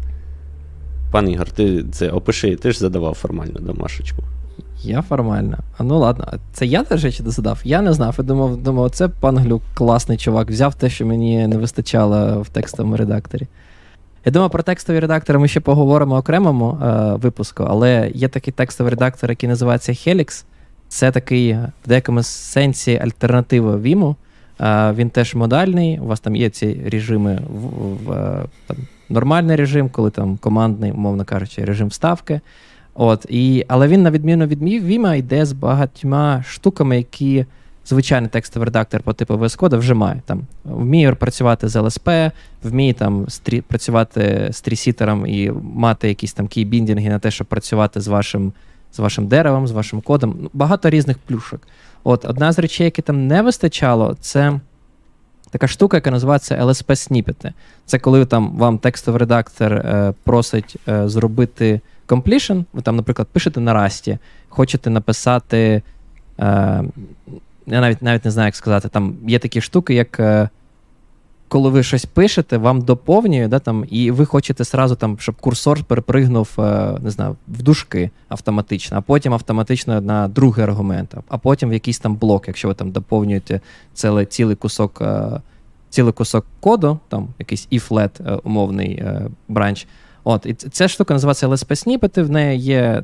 [1.12, 4.24] Пан Ігор, ти це опиши, ти ж задавав формально домашечку.
[4.82, 5.58] Я формально.
[5.78, 7.62] А ну ладно, це я теж речі дозадав?
[7.64, 8.16] Я не знав.
[8.18, 10.50] Я думав, думав, це пан Глюк класний чувак.
[10.50, 13.48] Взяв те, що мені не вистачало в текстовому редакторі.
[14.28, 18.90] Я думаю, про текстові редактори ми ще поговоримо окремому е, випуску, але є такий текстовий
[18.90, 20.46] редактор, який називається Helix.
[20.88, 24.16] Це такий в деякому сенсі альтернатива Vim.
[24.62, 26.00] Е, він теж модальний.
[26.00, 28.78] У вас там є ці режими в, в е, там,
[29.10, 32.42] нормальний режим, коли там командний, умовно кажучи, режим вставки.
[32.94, 37.46] От, і, Але він, на відміну від Віма, йде з багатьма штуками, які
[37.88, 40.22] звичайний текстовий редактор по типу VS Code вже має.
[40.26, 42.10] Там, Вміє працювати з ЛСП,
[42.64, 48.02] вміє там стрі, працювати з трісітером і мати якісь там кейбіндінги на те, щоб працювати
[48.02, 48.54] з вашим
[48.94, 50.36] з вашим деревом, з вашим кодом.
[50.42, 51.62] Ну, багато різних плюшок.
[52.04, 54.60] От Одна з речей, які там не вистачало, це.
[55.52, 57.54] Така штука, яка називається LSP сніпети.
[57.86, 63.60] Це коли там вам текстовий редактор е, просить е, зробити completion, ви там, наприклад, пишете
[63.60, 64.18] на расті,
[64.50, 65.82] хочете написати.
[66.40, 66.84] Е,
[67.68, 70.50] Я навіть навіть не знаю, як сказати, там є такі штуки, як е,
[71.48, 75.84] коли ви щось пишете, вам доповнює, да, там, і ви хочете сразу, там, щоб курсор
[75.84, 81.70] перепригнув е, не знаю, в дужки автоматично, а потім автоматично на другий аргумент, а потім
[81.70, 83.62] в якийсь там блок, якщо ви там доповнюєте
[83.94, 85.02] цілий, цілий кусок.
[85.02, 85.42] Е,
[85.90, 89.04] Цілий кусок коду, там якийсь if-let умовний
[89.48, 89.88] бранч,
[90.24, 93.04] От, І ця штука називається LSP сніпети в неї є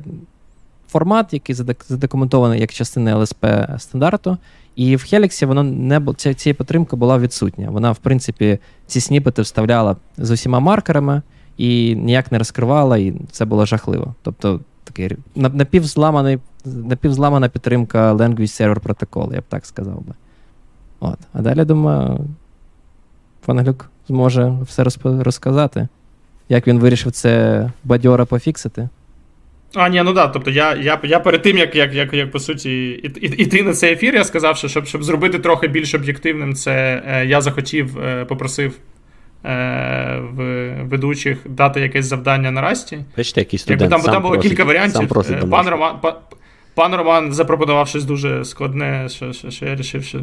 [0.94, 1.54] формат, який
[1.88, 4.38] задокументований як частина LSP стандарту.
[4.76, 6.14] І в Helix воно не бу...
[6.14, 7.70] ця, ця підтримка була відсутня.
[7.70, 11.22] Вона, в принципі, ці сніпети вставляла з усіма маркерами
[11.56, 14.14] і ніяк не розкривала, і це було жахливо.
[14.22, 15.16] Тобто такий
[16.64, 20.14] напівзламана підтримка Language Server Protocol, я б так сказав би.
[21.00, 21.18] От.
[21.32, 22.24] А далі, думаю,
[23.46, 23.74] пан
[24.08, 25.88] зможе все розказати.
[26.48, 28.88] Як він вирішив це бадьора пофіксити?
[29.74, 30.14] А, ні, ну так.
[30.14, 33.72] Да, тобто я я, я перед тим, як як, як, як по суті, іти на
[33.72, 37.98] цей ефір, я сказав, що щоб щоб зробити трохи більш об'єктивним, це е, я захотів,
[37.98, 38.78] е, попросив
[39.44, 42.98] е, в ведучих дати якесь завдання на расті.
[43.16, 45.08] Бачите, який студент Там там було кілька варіантів.
[45.50, 46.14] Пан Роман пан,
[46.74, 50.20] пан Роман запропонував щось дуже складне, що, що, що я вирішив, що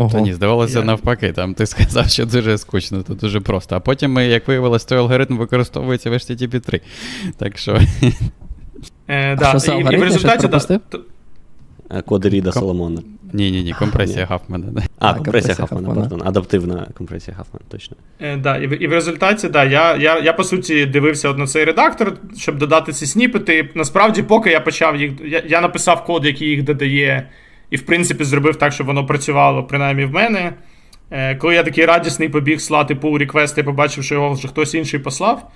[0.00, 0.10] Ого.
[0.10, 0.84] Та ні, здавалося, yeah.
[0.84, 3.76] навпаки, там ти сказав, що дуже скучно, то дуже просто.
[3.76, 6.80] А потім, як виявилось, той алгоритм використовується в HTTP 3.
[7.38, 7.78] Так що.
[9.08, 9.58] Е, да.
[9.58, 10.80] що, і, і в результаті да,
[11.90, 12.60] е, Коди Ріда Ком...
[12.60, 13.02] Соломона.
[13.32, 14.66] Ні, ні, ні, компресія Хафмана.
[14.70, 14.82] Да.
[14.98, 16.22] А, компресія Хафмана, пардон.
[16.24, 17.96] Адаптивна компресія Хафмана, точно.
[18.20, 21.46] Е, да, І і в результаті, да, я, я, я, по суті, дивився от на
[21.46, 23.68] цей редактор, щоб додати ці сніпети.
[23.74, 25.12] Насправді, поки я почав їх.
[25.24, 27.28] Я, я написав код, який їх додає.
[27.70, 30.52] І, в принципі, зробив так, щоб воно працювало принаймні в мене.
[31.10, 34.74] Е, коли я такий радісний побіг слати pull request, я побачив, що його вже хтось
[34.74, 35.50] інший послав.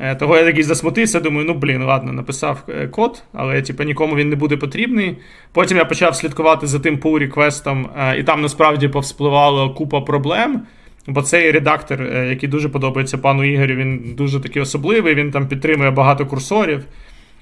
[0.00, 4.16] Е, того я такий засмутився, думаю, ну блін, ладно, написав е, код, але типу, нікому
[4.16, 5.16] він не буде потрібний.
[5.52, 7.88] Потім я почав слідкувати за тим pull реквестом
[8.18, 10.62] і там насправді повспливала купа проблем.
[11.06, 15.90] Бо цей редактор, який дуже подобається пану Ігорю, він дуже такий особливий, він там підтримує
[15.90, 16.84] багато курсорів.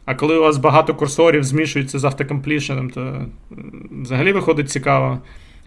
[0.07, 3.26] А коли у вас багато курсорів змішується з автокомплішеном, то
[4.02, 5.18] взагалі виходить цікаво.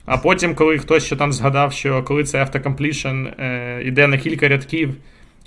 [0.06, 4.48] А потім, коли хтось ще там згадав, що коли цей автокомплішн е, йде на кілька
[4.48, 4.96] рядків,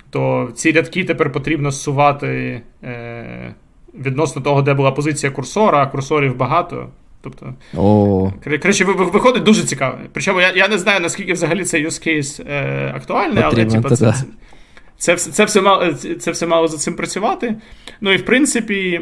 [0.09, 3.53] то ці рядки тепер потрібно зсувати е,
[3.93, 6.89] відносно того, де була позиція курсора, а курсорів багато.
[7.21, 7.53] Тобто,
[8.59, 9.97] коротше, виходить дуже цікаво.
[10.13, 13.95] Причому я я не знаю, наскільки взагалі цей use case е, актуальний, але типу, це,
[13.95, 14.23] це,
[15.03, 17.55] це це, все мало це все мало за цим працювати.
[18.01, 19.01] Ну і в принципі,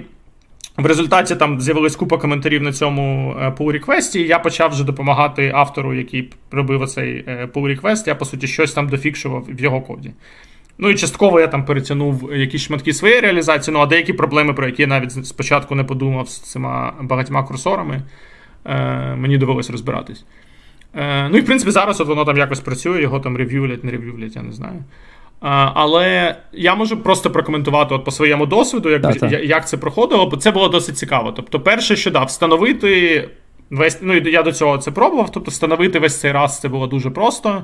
[0.78, 5.52] в результаті там з'явилась купа коментарів на цьому е, pull реквесті Я почав вже допомагати
[5.56, 9.82] автору, який робив оцей е, pull реквест Я, по суті, щось там дофікшував в його
[9.82, 10.12] коді.
[10.78, 14.66] Ну і частково я там перетягнув якісь шматки своєї реалізації, ну а деякі проблеми, про
[14.66, 18.02] які я навіть спочатку не подумав з цими багатьма курсорами,
[18.66, 20.26] е, мені довелось розбиратись.
[20.96, 23.92] Е, Ну і в принципі зараз от воно там якось працює, його там рев'юлять, не
[23.92, 24.84] рев'юлять, я не знаю.
[25.42, 30.26] А, Але я можу просто прокоментувати от по своєму досвіду, як да, як це проходило,
[30.26, 31.32] бо це було досить цікаво.
[31.32, 33.30] Тобто, перше, що да, встановити
[33.70, 37.10] весь, ну я до цього це пробував, тобто встановити весь цей Rust це було дуже
[37.10, 37.64] просто.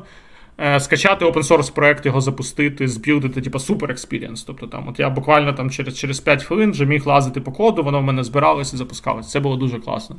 [0.59, 4.43] Е, скачати open source проект, його запустити, з buildити, типу, супер experience.
[4.43, 7.84] Тобто там, от я буквально там через через 5 хвилин вже міг лазити по коду,
[7.84, 9.30] воно в мене збиралося і запускалося.
[9.30, 10.15] Це було дуже класно.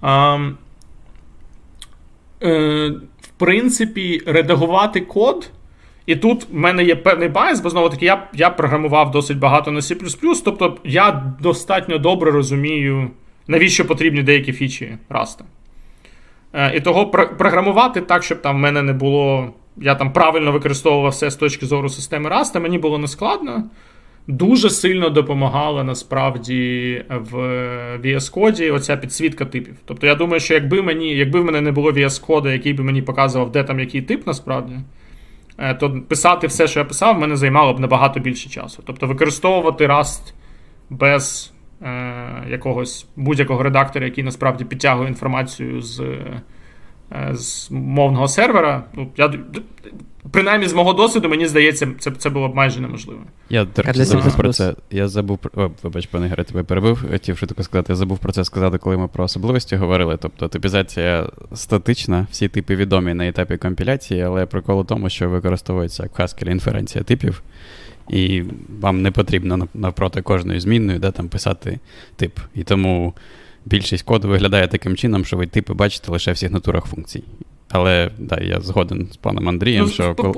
[0.00, 0.38] А,
[2.42, 2.88] е,
[3.20, 5.50] В принципі, редагувати код.
[6.08, 9.70] І тут в мене є певний bias, бо знову таки я я програмував досить багато
[9.70, 10.42] на C.
[10.44, 13.10] Тобто я достатньо добре розумію,
[13.46, 15.40] навіщо потрібні деякі фічі Rust.
[16.52, 19.52] Е, і того програмувати так, щоб там в мене не було.
[19.76, 23.64] Я там правильно використовував все з точки зору системи Rust, мені було нескладно.
[24.26, 27.36] Дуже сильно допомагала насправді в
[28.04, 29.74] VS Code оця підсвітка типів.
[29.84, 32.84] Тобто я думаю, що якби мені, якби в мене не було VS Code, який би
[32.84, 34.82] мені показував, де там який тип насправді, е,
[35.80, 38.82] то писати все, що я писав, мене займало б набагато більше часу.
[38.86, 40.32] Тобто використовувати Rust
[40.90, 41.52] без
[41.82, 46.42] е, якогось будь-якого редактора, який насправді підтягує інформацію з е,
[47.32, 48.84] з мовного сервера.
[48.94, 49.32] Ну, я,
[50.32, 53.20] Принаймні, з мого досвіду, мені здається, це це було б майже неможливо.
[53.50, 54.74] Я до речі, забув про це.
[54.90, 55.70] Я забув про.
[55.82, 57.04] Вибач, пане Гере, тебе перебив.
[57.10, 60.18] Хотів швидко сказати, я забув про це сказати, коли ми про особливості говорили.
[60.20, 66.02] Тобто типізація статична, всі типи відомі на етапі компіляції, але прикол у тому, що використовується
[66.02, 67.42] як в Haskell інференція типів
[68.08, 68.42] і
[68.80, 71.78] вам не потрібно навпроти кожної змінної да, там писати
[72.16, 72.38] тип.
[72.54, 73.14] І тому
[73.64, 77.24] більшість коду виглядає таким чином, що ви типи бачите лише в сигнатурах функцій.
[77.68, 80.14] Але да, я згоден з паном Андрієм, що.
[80.14, 80.34] Коли...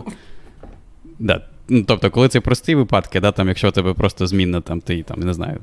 [1.19, 4.81] Да, Ну, Тобто, коли це прості випадки, да, там, якщо у тебе просто змінна, там,
[4.81, 5.59] ти там, не знаю,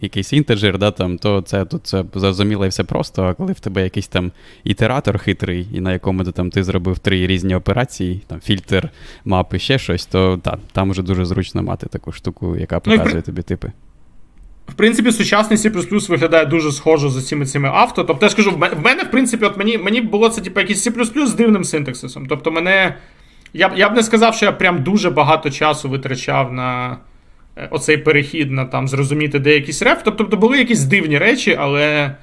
[0.00, 3.24] якийсь інтеджер, да, там, то це тут це зрозуміло і все просто.
[3.24, 4.32] А коли в тебе якийсь там
[4.64, 8.90] ітератор хитрий, і на якому ти там ти зробив три різні операції, там фільтр,
[9.24, 13.22] мапи, ще щось, то та, там вже дуже зручно мати таку штуку, яка ну, показує
[13.22, 13.72] тобі типи.
[14.70, 18.04] В принципі, сучасний C виглядає дуже схоже за цими цими авто.
[18.04, 21.26] Тобто, я скажу, в мене, в принципі, от мені мені було це типу, якийсь C
[21.26, 22.26] з дивним синтаксисом.
[22.26, 22.96] Тобто, мене.
[23.52, 26.96] Я я б не сказав, що я прям дуже багато часу витрачав на
[27.56, 30.02] е, оцей перехід на там зрозуміти деякісь реф.
[30.04, 32.14] Тобто були якісь дивні речі, але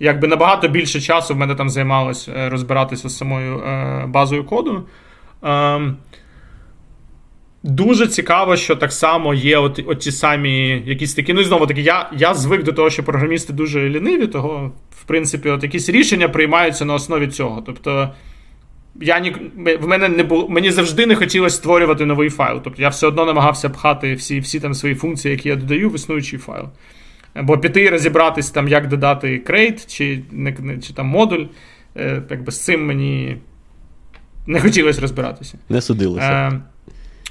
[0.00, 4.84] якби набагато більше часу в мене там займалось е, розбиратися з самою е, базою коду.
[7.64, 11.32] Е, Дуже цікаво, що так само є от, от ті самі якісь такі.
[11.32, 15.04] Ну і знову таки, я я звик до того, що програмісти дуже ліниві, того, в
[15.04, 17.62] принципі, от якісь рішення приймаються на основі цього.
[17.66, 18.10] Тобто
[19.00, 19.36] я ні,
[19.80, 22.60] в мене не було, мені завжди не хотілося створювати новий файл.
[22.64, 25.94] Тобто я все одно намагався пхати всі всі там свої функції, які я додаю, в
[25.94, 26.64] існуючий файл.
[27.42, 30.20] Бо піти і розібратись, там, як додати crate чи
[30.86, 31.44] чи там модуль,
[31.96, 33.36] е, якби з цим мені
[34.46, 35.58] не хотілося розбиратися.
[35.68, 36.50] Не судилося.
[36.52, 36.60] Е,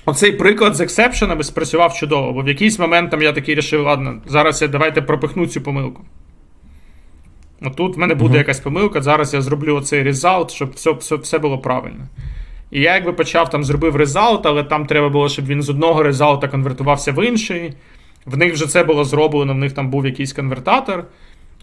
[0.06, 4.22] Оцей приклад з ексепшенами спрацював чудово, бо в якийсь момент там я такий рішив, ладно,
[4.26, 6.01] зараз я давайте пропихну цю помилку.
[7.76, 8.38] Тут в мене буде uh-huh.
[8.38, 12.08] якась помилка, зараз я зроблю оцей резалт, щоб все все, все було правильно.
[12.72, 16.04] І я якби почав там зробив резалт, але там треба було, щоб він з одного
[16.04, 17.74] резалта конвертувався в інший.
[18.26, 21.06] В них вже це було зроблено, в них там був якийсь конвертатор.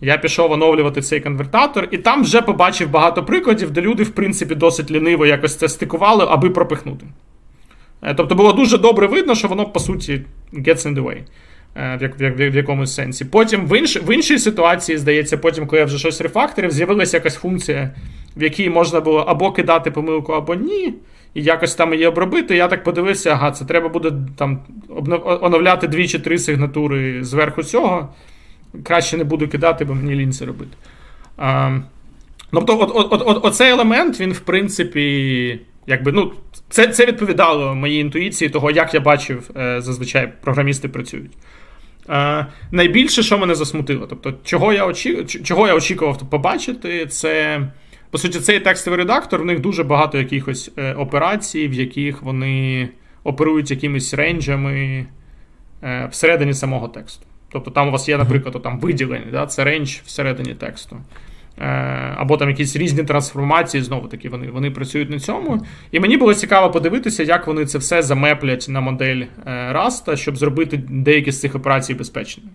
[0.01, 4.55] Я пішов оновлювати цей конвертатор, і там вже побачив багато прикладів, де люди, в принципі,
[4.55, 7.07] досить ліниво якось це стикували, аби пропихнути.
[8.03, 10.23] Е, тобто було дуже добре видно, що воно, по суті,
[10.53, 11.19] gets in the way.
[11.77, 13.25] Е, в в, в якомусь сенсі.
[13.25, 17.37] Потім в інш, в іншій ситуації, здається, потім, коли я вже щось рефакторив, з'явилася якась
[17.37, 17.91] функція,
[18.37, 20.95] в якій можна було або кидати помилку, або ні.
[21.35, 22.57] І якось там її обробити.
[22.57, 24.59] Я так подивився, ага, це треба буде там
[25.25, 28.09] оновляти дві чи три сигнатури зверху цього.
[28.83, 30.77] Краще не буду кидати, бо мені лінь це робити.
[31.37, 31.79] А,
[32.53, 36.33] Тобто, от, от, от, от, оцей елемент, він, в принципі, якби, ну,
[36.71, 41.33] це це відповідало моїй інтуїції, того, як я бачив, е, зазвичай програмісти працюють.
[42.09, 45.25] Е, найбільше, що мене засмутило, тобто, чого я очі...
[45.25, 47.61] чого я очікував побачити, це.
[48.11, 52.89] По суті, цей текстовий редактор, в них дуже багато якихось е, операцій, в яких вони
[53.25, 55.07] оперують якимись рейнджами
[55.83, 57.27] е, всередині самого тексту.
[57.53, 60.97] Тобто там у вас є, наприклад, там виділення, да, це рейндж всередині тексту.
[61.61, 65.67] Е, або там якісь різні трансформації, знову таки, вони вони працюють на цьому.
[65.93, 70.37] І мені було цікаво подивитися, як вони це все замеплять на модель е, Rust, щоб
[70.37, 72.51] зробити деякі з цих операцій безпечними.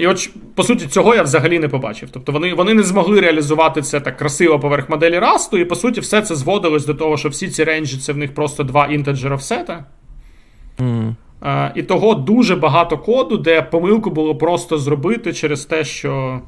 [0.00, 2.08] І от, по суті, цього я взагалі не побачив.
[2.12, 6.00] Тобто вони вони не змогли реалізувати це так красиво поверх моделі Rust, і по суті,
[6.00, 9.32] все це зводилось до того, що всі ці ренджі це в них просто два integer
[9.32, 9.84] офсета.
[10.78, 11.14] Mm.
[11.74, 16.40] І того дуже багато коду, де помилку було просто зробити через те, що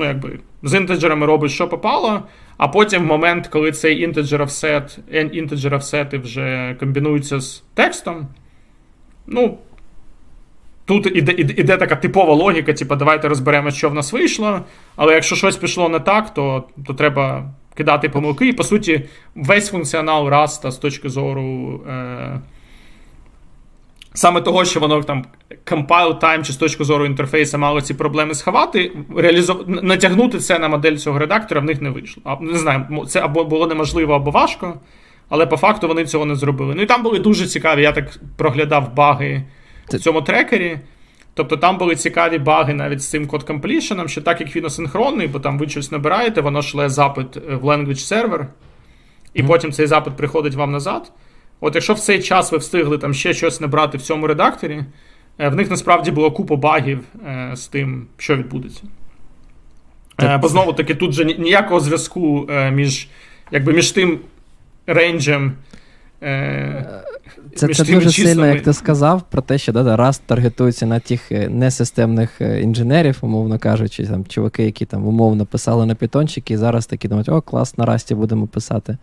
[0.00, 2.22] ну, якби, з інтеджерами робиш, що попало,
[2.56, 4.98] а потім в момент, коли цей integer offset,
[5.32, 8.28] integer offset вже комбінуються з текстом,
[9.26, 9.58] ну,
[10.84, 14.60] тут іде, іде, іде така типова логіка, типу, давайте розберемо, що в нас вийшло,
[14.96, 18.48] але якщо щось пішло не так, то, то треба кидати помилки.
[18.48, 21.80] І, по суті, весь функціонал Rust з точки зору.
[21.88, 22.40] Е,
[24.20, 25.24] Саме того, що воно там
[25.66, 29.64] compile time чи з точки зору інтерфейсу мало ці проблеми сховати, реалізу...
[29.66, 32.22] натягнути це на модель цього редактора в них не вийшло.
[32.26, 34.80] А, Не знаю, це або було неможливо, або важко,
[35.28, 36.74] але по факту вони цього не зробили.
[36.76, 39.44] Ну і там були дуже цікаві, я так проглядав баги
[39.88, 40.78] в цьому трекері.
[41.34, 45.26] Тобто там були цікаві баги навіть з цим код completion, що так як він асинхронний,
[45.26, 48.46] бо там ви щось набираєте, воно шле запит в language server,
[49.34, 49.46] і mm-hmm.
[49.46, 51.12] потім цей запит приходить вам назад.
[51.60, 54.84] От якщо в цей час ви встигли там ще щось набрати в цьому редакторі,
[55.38, 58.82] е, в них насправді було купа багів е, з тим, що відбудеться.
[60.22, 63.08] Е, бо знову таки, тут же ніякого зв'язку між
[63.50, 64.18] якби, між тим
[64.86, 65.52] рейнджем.
[67.56, 71.30] Це це дуже сильно, як ти сказав, про те, що да, раз таргетується на тих
[71.30, 77.08] несистемних інженерів, умовно кажучи, там чуваки, які там умовно писали на питончики, і зараз такі
[77.08, 78.96] думають, о, клас, на расті будемо писати.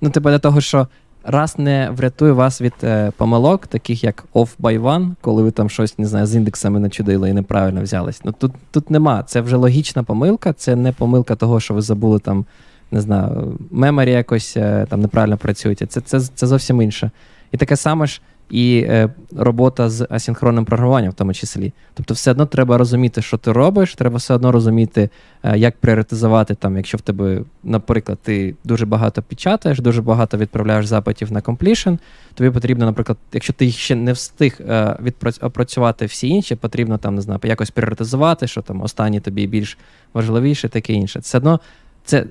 [0.00, 0.88] Ну, типу, для того, що
[1.26, 5.70] раз не врятує вас від е, помилок, таких як off by one, коли ви там
[5.70, 8.20] щось не знаю, з індексами начудили і неправильно взялись.
[8.24, 9.22] Ну тут тут нема.
[9.22, 12.44] Це вже логічна помилка, це не помилка того, що ви забули там,
[12.90, 15.86] не знаю, меморі якось е, там неправильно працюєте.
[15.86, 17.10] Це, це, Це зовсім інше.
[17.52, 18.20] І таке саме ж
[18.50, 21.72] і е, робота з асінхронним програмуванням, в тому числі.
[21.94, 25.08] Тобто, все одно треба розуміти, що ти робиш, треба все одно розуміти,
[25.42, 30.86] е, як пріоритизувати, там, якщо в тебе, наприклад, ти дуже багато печатаєш, дуже багато відправляєш
[30.86, 31.98] запитів на completion,
[32.34, 34.96] тобі потрібно, наприклад, якщо ти ще не встиг е,
[35.40, 39.78] опрацювати всі інші, потрібно там, не знаю, якось пріоритизувати, що там останні тобі більш
[40.14, 41.18] важливіше, таке інше.
[41.18, 41.60] Все одно
[42.04, 42.26] це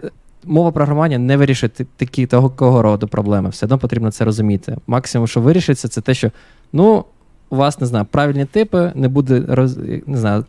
[0.46, 3.50] мова програмування не вирішить такі того роду проблеми.
[3.50, 4.78] Все одно потрібно це розуміти.
[4.88, 6.32] Максимум, що вирішиться, це те, що
[6.74, 7.06] ну,
[7.50, 9.78] у вас не знаю, правильні типи, не буде роз,
[10.08, 10.46] не знаю,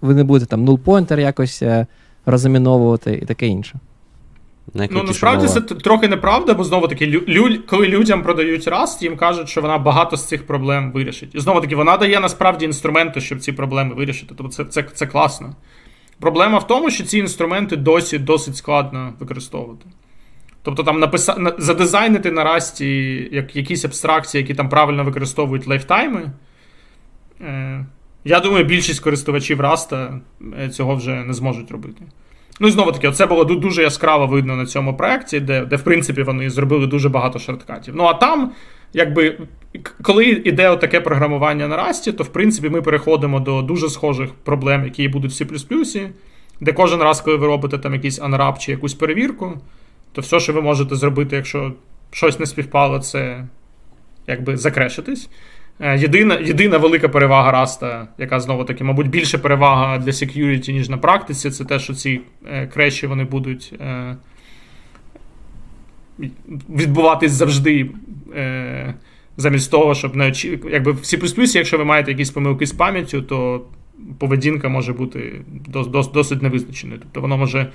[0.00, 1.86] ви не будете там null-pointer якось е,
[2.26, 3.78] розаміновувати і таке інше.
[4.74, 5.60] Ну, насправді мова.
[5.60, 9.78] це трохи неправда, бо знову таки, лю, коли людям продають Rust, їм кажуть, що вона
[9.78, 11.34] багато з цих проблем вирішить.
[11.34, 14.34] І знову таки, вона дає насправді інструменти, щоб ці проблеми вирішити.
[14.36, 15.54] Тобто це це, це класно.
[16.20, 19.86] Проблема в тому, що ці інструменти досі досить складно використовувати.
[20.62, 21.54] Тобто там написа...
[21.58, 26.30] задизайнити на расті як, якісь абстракції, які там правильно використовують лайфтайми.
[27.40, 27.86] Е,
[28.24, 30.20] Я думаю, більшість користувачів Раста
[30.58, 32.02] е, цього вже не зможуть робити.
[32.60, 35.84] Ну і знову таки, це було дуже яскраво видно на цьому проєкті, де, де, в
[35.84, 37.94] принципі, вони зробили дуже багато шорткатів.
[37.96, 38.52] Ну а там,
[38.92, 39.38] якби,
[40.02, 44.84] коли йде таке програмування на Расті, то в принципі ми переходимо до дуже схожих проблем,
[44.84, 46.10] які будуть в C++,
[46.60, 49.60] де кожен раз, коли ви робите там якийсь unwrap чи якусь перевірку,
[50.12, 51.72] то все, що ви можете зробити, якщо
[52.10, 53.44] щось не співпало, це
[54.26, 55.28] якби закрешитись.
[55.80, 60.88] Е, єдина єдина велика перевага Раста, яка знову таки, мабуть, більше перевага для security, ніж
[60.88, 64.16] на практиці, це те, що ці е, креші вони будуть е,
[66.68, 67.90] відбуватись завжди.
[68.36, 68.94] Е,
[69.40, 70.60] Замість того, щоб не очі...
[70.70, 73.64] якби в C++, якщо ви маєте якісь помилки з пам'яттю, то
[74.18, 77.00] поведінка може бути дос, досить невизначеною.
[77.00, 77.72] Тобто воно може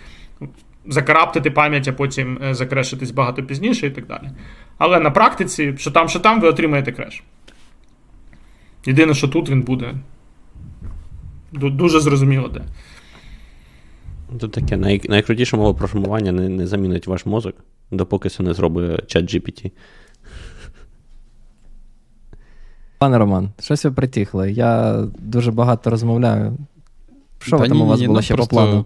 [0.88, 4.30] закараптити пам'ять, а потім е, закрешитись багато пізніше і так далі.
[4.78, 7.24] Але на практиці, що там, що там, ви отримаєте креш.
[8.86, 9.94] Єдине, що тут він буде
[11.52, 12.62] дуже зрозуміло де.
[14.40, 17.56] Тут таке най, найкрутіше мова програмування не, не замінить ваш мозок,
[17.92, 19.72] допоки це не зробить чат GPT.
[22.98, 24.52] Пане Роман, щось ви притихли.
[24.52, 26.58] Я дуже багато розмовляю.
[27.40, 28.56] Що Та там ні, у вас ні, було ну, ще просто...
[28.56, 28.86] по плану?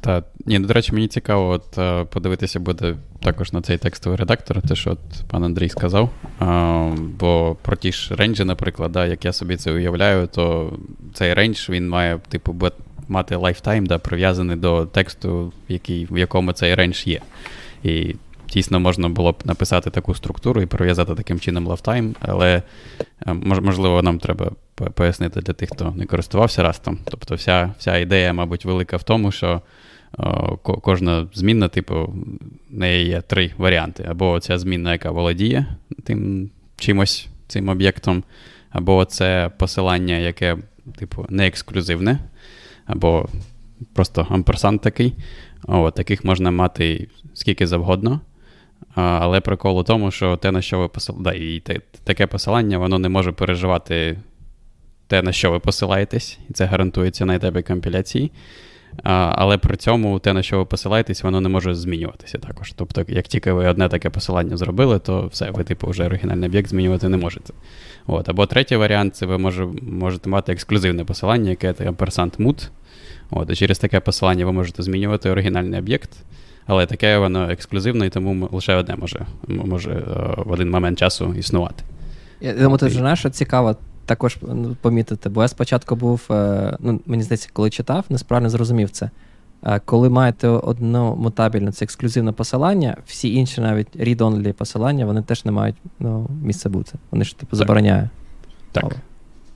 [0.00, 4.18] Та, ні, ну, до речі, мені цікаво от, е, подивитися буде також на цей текстовий
[4.18, 6.10] редактор, те, що от пан Андрій сказав.
[6.38, 10.72] А, Бо про ті ж рейнджі, наприклад, да, як я собі це уявляю, то
[11.14, 12.52] цей range він має, типу,
[13.08, 17.20] мати lifetime, да, прив'язаний до тексту, який, в якому цей range є.
[17.82, 18.14] І
[18.52, 22.62] дійсно можна було б написати таку структуру і прив'язати таким чином lifetime, але
[23.26, 24.50] е, можливо, нам треба
[24.94, 26.98] пояснити для тих, хто не користувався растом.
[27.04, 29.62] Тобто, вся вся ідея, мабуть, велика в тому, що
[30.62, 31.94] кожна змінна, типу,
[32.70, 34.06] в неї є три варіанти.
[34.10, 35.66] Або ця змінна, яка володіє
[36.04, 38.24] тим чимось, цим об'єктом,
[38.70, 40.56] або це посилання, яке,
[40.98, 42.18] типу, не ексклюзивне,
[42.86, 43.28] або
[43.92, 45.14] просто амперсант такий.
[45.68, 48.20] О, таких можна мати скільки завгодно.
[48.94, 53.08] Але прикол у тому, що те, на що ви посилаєте, да, таке посилання, воно не
[53.08, 54.18] може переживати
[55.06, 58.32] те, на що ви посилаєтесь, і це гарантується на етапі компіляції.
[59.02, 62.72] Але при цьому те, на що ви посилаєтесь, воно не може змінюватися також.
[62.72, 66.68] Тобто, як тільки ви одне таке посилання зробили, то все, ви, типу, вже оригінальний об'єкт
[66.68, 67.52] змінювати не можете.
[68.06, 68.28] От.
[68.28, 72.68] Або третій варіант це ви може, можете мати ексклюзивне посилання, яке ampersand mood.
[73.30, 76.10] От, І через таке посилання ви можете змінювати оригінальний об'єкт.
[76.66, 80.02] Але таке воно ексклюзивне, і тому лише одне може може е,
[80.36, 81.84] в один момент часу існувати.
[82.40, 83.76] Я думаю, ти вже знаєш, що цікаво
[84.06, 88.90] також ну, помітити, бо я спочатку був, е, ну, мені здається, коли читав, несправильно зрозумів
[88.90, 89.10] це.
[89.64, 95.44] Е, коли маєте одно мутабельне, це ексклюзивне посилання, всі інші навіть read-only посилання, вони теж
[95.44, 96.92] не мають ну, місця бути.
[97.10, 98.10] Вони ж типу забороняють.
[98.72, 98.96] Так.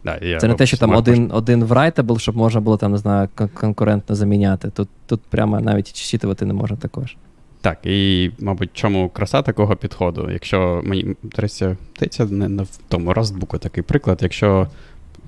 [0.05, 2.99] Да, я Це не те, що там один один writable, щоб можна було там, не
[2.99, 4.71] знаю, конкурентно заміняти.
[4.71, 7.17] Тут тут прямо навіть читувати не можна також.
[7.61, 10.31] Так, і, мабуть, чому краса такого підходу?
[10.31, 14.69] Якщо мені здається, не, не в тому Rustbook такий приклад, якщо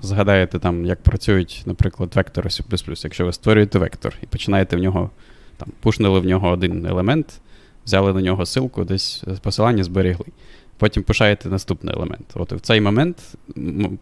[0.01, 2.63] згадаєте, там, як працюють, наприклад, вектори C++,
[3.03, 5.09] якщо ви створюєте вектор і починаєте в нього,
[5.57, 7.41] там, пушнули в нього один елемент,
[7.85, 10.25] взяли на нього силку, десь посилання зберегли
[10.77, 12.25] потім пишаєте наступний елемент.
[12.33, 13.17] От в цей момент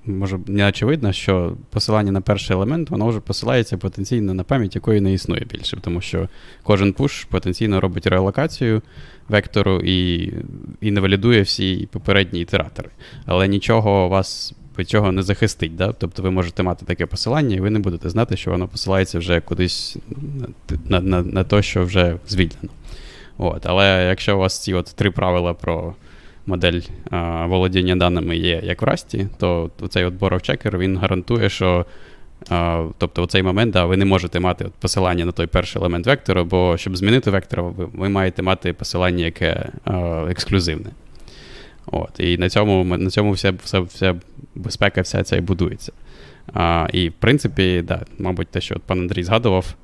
[0.05, 5.01] може не очевидно, що посилання на перший елемент, воно вже посилається потенційно на пам'ять, якої
[5.01, 6.30] не існує більше, тому що
[6.63, 8.82] кожен пуш потенційно робить релокацію
[9.30, 10.34] вектору і
[10.82, 12.89] і не валідує всі попередні ітератори.
[13.26, 15.76] Але нічого вас від цього не захистить.
[15.76, 15.93] Да?
[15.93, 19.41] Тобто ви можете мати таке посилання, і ви не будете знати, що воно посилається вже
[19.41, 19.97] кудись
[20.86, 22.69] на на, на те, що вже звільнено.
[23.38, 23.65] От.
[23.65, 25.95] Але якщо у вас ці от три правила про
[26.46, 31.50] модель а, володіння даними є як в Расті, то цей от borrow checker він гарантує,
[31.50, 31.86] що
[32.50, 36.08] а, тобто у цей момент да, ви не можете мати посилання на той перший елемент
[36.08, 40.89] вектора, бо щоб змінити вектор, ви, ви маєте мати посилання, яке а, ексклюзивне.
[41.86, 44.16] От, І на цьому на цьому вся вся, вся
[44.56, 45.92] безпека вся ця і будується.
[46.54, 49.76] А, І в принципі, да, мабуть, те, що пан Андрій згадував.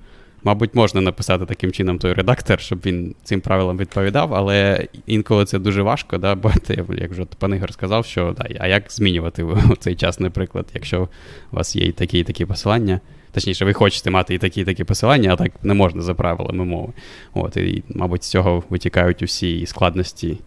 [0.47, 5.59] Мабуть, можна написати таким чином той редактор, щоб він цим правилам відповідав, але інколи це
[5.59, 9.43] дуже важко, да, бо ти, як вже пан Ігор сказав, що да, а як змінювати
[9.43, 11.09] в цей час, наприклад, якщо
[11.51, 12.99] у вас є і такі і такі посилання.
[13.31, 16.65] Точніше, ви хочете мати і такі і такі посилання, а так не можна за правилами
[16.65, 16.93] мови.
[17.33, 20.37] От, І, мабуть, з цього витікають усі складності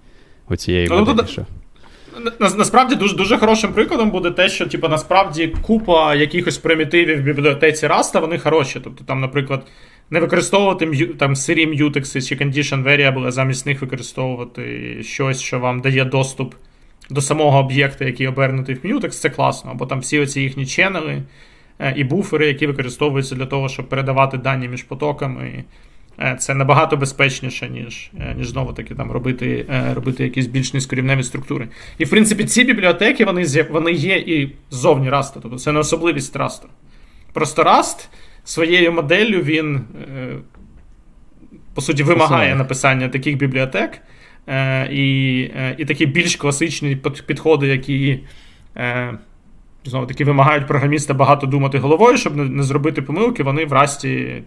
[0.48, 1.26] оцієї ну, моделі.
[1.28, 1.46] Що...
[2.40, 7.86] Насправді дуже дуже хорошим прикладом буде те, що типу, насправді купа якихось примітивів в бібліотеці
[7.86, 8.80] Rust, вони хороші.
[8.84, 9.66] Тобто, там, наприклад,
[10.11, 15.81] не використовувати там сирі м'ютекси чи condition variable, а замість них використовувати щось, що вам
[15.81, 16.55] дає доступ
[17.11, 19.71] до самого об'єкта, який обернутий в Mutex, це класно.
[19.71, 21.23] Або там всі оці їхні ченели
[21.79, 25.65] е, і буфери, які використовуються для того, щоб передавати дані між потоками.
[26.21, 31.23] Е, це набагато безпечніше, ніж е, ніж знову таки там робити робити якісь більш низькорівневі
[31.23, 31.69] структури.
[31.99, 36.37] І в принципі ці бібліотеки вони вони є і ззовні Rust, тобто це не особливість
[36.37, 36.63] Rust.
[37.33, 38.09] Просто Rust
[38.45, 40.36] своєю моделлю він, е,
[41.74, 44.01] по суті, вимагає написання таких бібліотек.
[44.47, 48.20] Е, і е, і такі більш класичні підходи, які
[49.84, 54.43] знову таки вимагають програміста багато думати головою, щоб не зробити помилки, вони в расті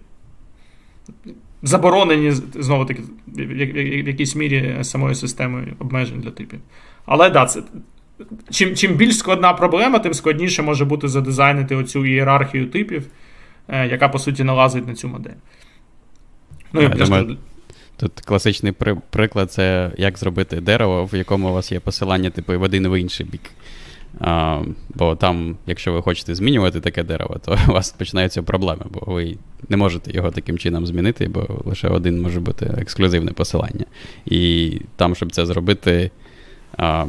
[1.64, 6.60] заборонені знову таки в якійсь мірі самою системою обмежень для типів.
[7.06, 7.62] Але да, це.
[8.50, 13.06] Чим чим більш складна проблема, тим складніше може бути задизайнити оцю ієрархію типів.
[13.68, 15.32] Е, яка по суті налазить на цю модель.
[16.74, 17.38] Ну, я думаю,
[17.98, 22.60] Тут класичний при- приклад це як зробити дерево, в якому у вас є посилання, типу,
[22.60, 23.42] в один в інший бік.
[24.20, 24.62] А,
[24.96, 29.38] Бо там, якщо ви хочете змінювати таке дерево, то у вас починаються проблеми, бо ви
[29.70, 33.86] не можете його таким чином змінити, бо лише один може бути ексклюзивне посилання.
[34.26, 36.12] І там, щоб це зробити,
[36.78, 37.06] а,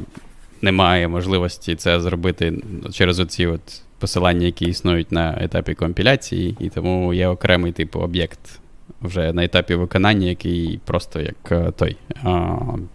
[0.63, 2.63] немає можливості це зробити
[2.93, 8.61] через оці от посилання, які існують на етапі компіляції, і тому є окремий типу об'єкт
[9.03, 11.97] вже на етапі виконання, який просто як е, той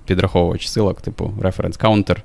[0.06, 2.18] підраховувач силок, типу reference counter.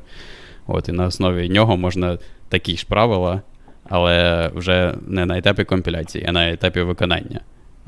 [0.67, 3.43] От, І на основі нього можна такі ж правила,
[3.89, 7.41] але вже не на етапі компіляції, а на етапі виконання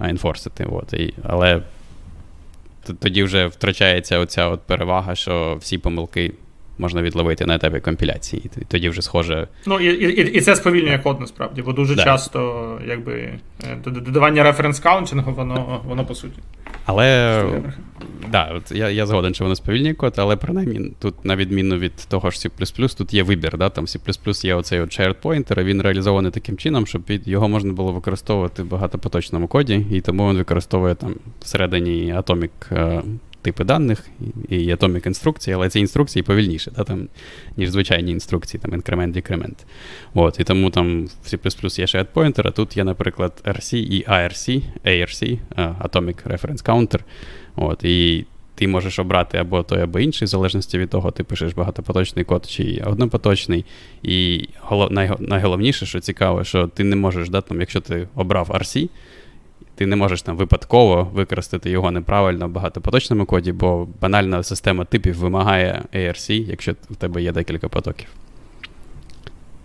[0.08, 0.64] інфорсити.
[0.64, 1.62] От, і, Але
[2.98, 6.32] тоді вже втрачається оця от перевага, що всі помилки
[6.78, 8.50] можна відловити на етапі компіляції.
[8.56, 9.48] І тоді вже схоже.
[9.66, 12.04] Ну і і, і це сповільнює код насправді, бо дуже да.
[12.04, 13.12] часто якби
[13.64, 16.38] е, додавання референс каунтингу, воно воно по суті.
[16.84, 17.44] Але
[18.30, 21.96] да, от я я згоден, що воно сповільнює код, але принаймні тут, на відміну від
[22.08, 23.58] того ж C, тут є вибір.
[23.58, 23.68] Да?
[23.68, 27.92] Там C є оцей от shared pointer, він реалізований таким чином, щоб його можна було
[27.92, 33.02] використовувати в багатопоточному коді, і тому він використовує там всередині Atomic е,
[33.46, 34.08] типи даних
[34.48, 37.08] і Atomic інструкції, але ці інструкції повільніші, да, там,
[37.56, 39.66] ніж звичайні інструкції, там інкремент, декремент.
[40.14, 44.04] От, І тому там в C є ще pointer, а тут є, наприклад, RC і
[44.04, 47.00] ARC, ARC, Atomic Reference Counter.
[47.56, 48.24] От, І
[48.54, 52.46] ти можеш обрати або той, або інший, в залежності від того, ти пишеш багатопоточний код
[52.46, 53.64] чи однопоточний.
[54.02, 54.48] І
[55.20, 58.88] найголовніше, що цікаво, що ти не можеш, да, там, якщо ти обрав RC,
[59.76, 65.16] ти не можеш там випадково використати його неправильно в багатопоточному коді, бо банальна система типів
[65.18, 68.08] вимагає ARC, якщо в тебе є декілька потоків.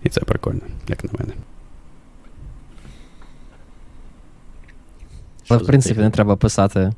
[0.04, 1.34] І це прикольно, як на мене.
[5.50, 6.94] Але, в принципі, не треба писати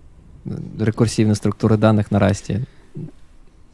[0.80, 2.60] рекурсивні структури даних на расті.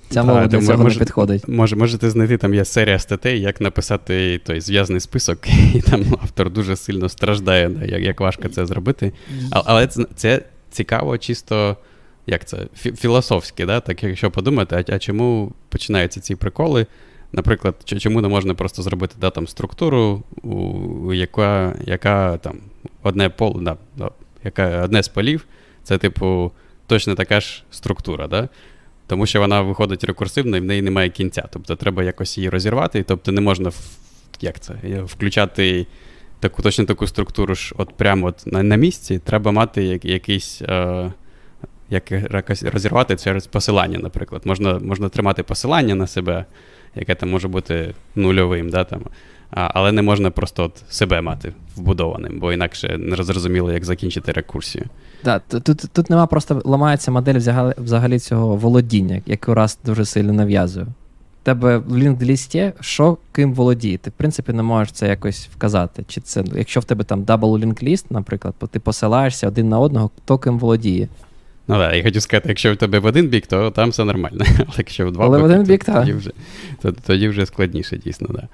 [0.09, 1.47] Ця мова для цього може, не підходить.
[1.47, 5.39] Може, Можете знайти, там є серія статей, як написати той зв'язний список,
[5.75, 9.13] і там автор дуже сильно страждає, як як важко це зробити.
[9.51, 10.41] А, але це, це
[10.71, 11.77] цікаво, чисто
[12.27, 13.79] як це, філософськи, да?
[13.79, 16.85] так якщо подумати, а, а чому починаються ці приколи?
[17.31, 22.57] Наприклад, чому не можна просто зробити да, там, структуру, у, яка яка там
[23.03, 24.09] одне поле, да,
[24.43, 25.45] яка одне з полів,
[25.83, 26.51] це, типу,
[26.87, 28.27] точно така ж структура.
[28.27, 28.49] Да?
[29.09, 31.43] Тому що вона виходить рекурсивно і в неї немає кінця.
[31.51, 33.71] Тобто треба якось її розірвати, тобто не можна
[34.41, 34.73] як це,
[35.03, 35.87] включати
[36.39, 39.19] таку точно таку структуру ж от прямо от на на місці.
[39.19, 40.61] Треба мати як, якийсь.
[40.61, 41.11] Е,
[41.89, 42.11] як
[42.73, 44.41] розірвати через посилання, наприклад.
[44.45, 46.45] Можна можна тримати посилання на себе,
[46.95, 49.01] яке там може бути нульовим, да, там,
[49.51, 54.31] а, але не можна просто от себе мати вбудованим, бо інакше не зрозуміло, як закінчити
[54.31, 54.85] рекурсію.
[55.23, 60.33] Так, тут тут, нема просто ламається модель взагалі, взагалі цього володіння, яку раз дуже сильно
[60.33, 60.87] нав'язує.
[61.43, 63.97] Тебе в лінк-лісті, що ким володіє.
[63.97, 66.03] Ти, в принципі, не можеш це якось вказати.
[66.07, 70.11] Чи це, Якщо в тебе там double link list, наприклад, ти посилаєшся один на одного,
[70.17, 71.07] хто ким володіє.
[71.69, 74.45] Ну так, я хотів сказати, якщо в тебе в один бік, то там все нормально.
[74.57, 76.31] Але якщо в два Але боки, в один бік, то, тоді вже
[76.81, 78.47] то, тоді вже складніше, дійсно, да.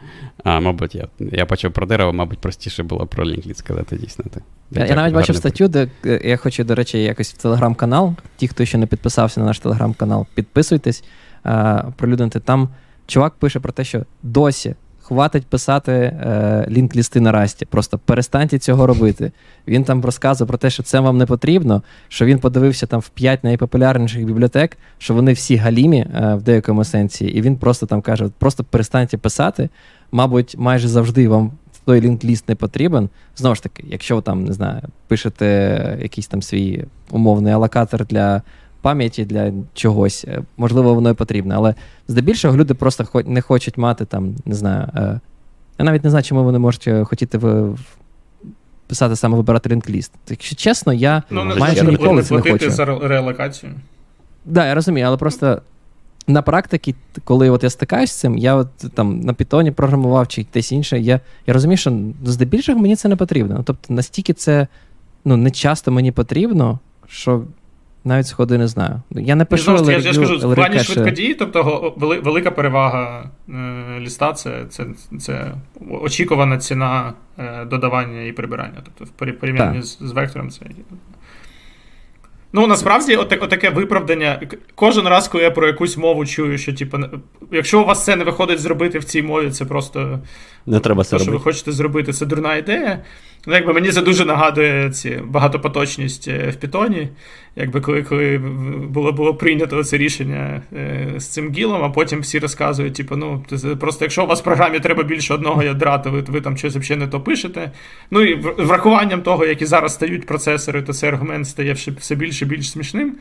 [0.43, 4.25] А, мабуть, я я почав про дерево, мабуть, простіше було про linked list сказати, дійсно.
[4.33, 4.43] Так.
[4.71, 5.89] Я, я навіть бачив статтю, де
[6.23, 8.15] я хочу, до речі, якось в телеграм-канал.
[8.37, 11.03] Ті, хто ще не підписався на наш телеграм-канал, підписуйтесь,
[11.43, 12.39] а, пролюднути.
[12.39, 12.69] Там
[13.07, 14.75] чувак пише про те, що досі
[15.07, 17.65] хватить писати е, лінк-лісти на расті.
[17.65, 19.31] Просто перестаньте цього робити.
[19.67, 23.09] Він там розказує про те, що це вам не потрібно, що він подивився там в
[23.09, 28.01] п'ять найпопулярніших бібліотек, що вони всі галімі е, в деякому сенсі, і він просто там
[28.01, 29.69] каже: просто перестаньте писати.
[30.11, 31.51] Мабуть, майже завжди вам.
[31.85, 33.09] Той лінк-ліст не потрібен.
[33.35, 38.41] Знову ж таки, якщо ви там не знаю, пишете якийсь там свій умовний алокатор для
[38.85, 40.25] пам'яті для чогось.
[40.27, 41.55] Е, можливо, воно і потрібне.
[41.55, 41.75] Але
[42.07, 44.87] здебільшого люди просто не хочуть мати там, не знаю.
[44.95, 45.19] Е,
[45.79, 47.75] я навіть не знаю, чому вони можуть е, хотіти в.
[48.87, 50.11] Писати саме вибирати лінк-ліст.
[50.29, 52.71] Якщо чесно, я ну, майже я ніколи це не хочу.
[52.71, 53.71] за релокацію.
[53.71, 53.81] Так,
[54.45, 55.61] да, я розумію, але просто
[56.27, 60.45] на практиці, коли от я стикаюсь з цим, я от там на Python програмував чи
[60.53, 61.93] десь інше, я я розумію, що
[62.25, 63.63] здебільшого мені це не потрібно.
[63.65, 64.67] Тобто, настільки це
[65.25, 67.43] ну, не часто мені потрібно, що
[68.05, 69.01] навіть сходи не знаю.
[69.11, 69.85] Я не пишу.
[69.85, 74.85] Я, я ж кажу, в плані швидкодії, тобто велика перевага е, ліста це це,
[75.19, 75.51] це
[76.01, 78.83] очікувана ціна е, додавання і прибирання.
[78.83, 80.65] Тобто в порівнянні з, з вектором це.
[82.55, 84.41] Ну, насправді, от, от таке виправдання.
[84.75, 86.97] Кожен раз, коли я про якусь мову чую, що, типу,
[87.51, 90.19] якщо у вас це не виходить зробити в цій мові, це просто
[90.65, 93.03] не треба це те, що ви хочете зробити, це дурна ідея.
[93.45, 97.09] Ну, якби Мені це дуже нагадує ці багатопоточність е, в Пітоні.
[97.55, 98.37] Якби коли коли
[98.89, 103.45] було було прийнято це рішення е, з цим гілом, а потім всі розказують, типу, ну,
[103.79, 106.75] просто якщо у вас в програмі треба більше одного ядра, то ви, ви там щось
[106.75, 107.71] взагалі не то пишете.
[108.11, 112.47] Ну і врахуванням того, які зараз стають процесори, то цей аргумент стає все більше і
[112.47, 113.15] більш смішним.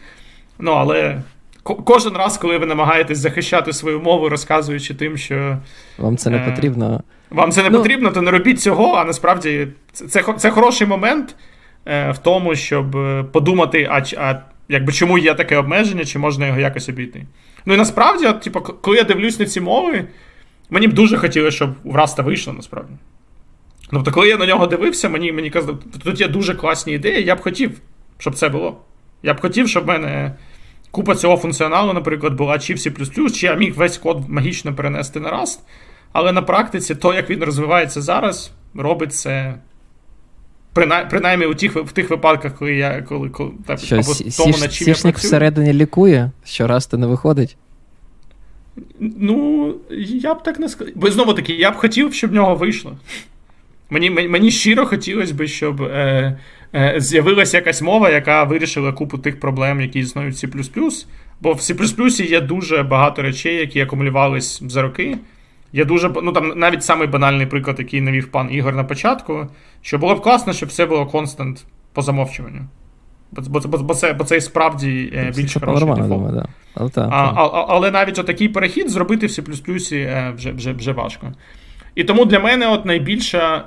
[0.59, 1.23] Ну, але.
[1.65, 5.59] Кожен раз, коли ви намагаєтесь захищати свою мову, розказуючи тим, що.
[5.99, 7.03] Вам це не е, потрібно.
[7.31, 10.87] Вам це не ну, потрібно, то не робіть цього, а насправді це це, це хороший
[10.87, 11.37] момент
[11.87, 16.47] е, в тому, щоб е, подумати, а а якби чому є таке обмеження, чи можна
[16.47, 17.27] його якось обійти.
[17.67, 20.05] Ну і насправді, от, типу, коли я дивлюсь на ці мови,
[20.71, 22.93] мені б дуже хотілося, щоб в Раста вийшло насправді.
[23.91, 27.37] Тобто, коли я на нього дивився, мені мені казали, тут є дуже класні ідеї, я
[27.37, 27.81] б хотів,
[28.19, 28.81] щоб це було.
[29.23, 30.35] Я б хотів, щоб в мене
[30.95, 35.21] купа цього функціоналу, наприклад, була чи в C++, чи я міг весь код магічно перенести
[35.21, 35.59] на Rust.
[36.13, 39.55] Але на практиці, то, як він розвивається зараз, робить це.
[41.11, 44.59] Принаймні у тих в тих випадках, коли я коли, коли так, що, або сі, тому,
[44.61, 45.13] над чим я працюю.
[45.17, 47.57] всередині лікує, що раз ти не виходить.
[49.01, 49.75] Ну,
[50.09, 50.95] я б так не сказав.
[50.97, 52.97] Бо знову таки, я б хотів, щоб в нього вийшло.
[53.95, 56.39] Мені мені щиро хотілося б, щоб е,
[56.75, 61.07] е, з'явилася якась мова, яка вирішила купу тих проблем, які існують в C++.
[61.41, 65.19] Бо в C є дуже багато речей, які акумулювались за роки.
[65.73, 69.47] Є дуже ну там навіть самий банальний приклад, який навів пан Ігор на початку,
[69.83, 72.61] що було б класно, щоб все було констант по замовчуванню.
[73.33, 76.35] Бо бо, бо, це бо це справді е, більш хороший дефолт.
[76.35, 76.49] Да.
[76.75, 80.93] Але, та, а, а, але навіть отакий перехід зробити в C е, вже вже, вже
[80.93, 81.33] важко.
[81.95, 83.65] І тому для мене от найбільша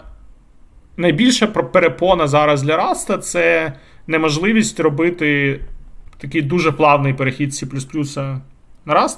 [0.98, 3.74] найбільша перепона зараз для Раста це
[4.08, 5.60] неможливість робити
[6.18, 8.40] такий дуже плавний перехід C
[8.86, 9.18] на Rust.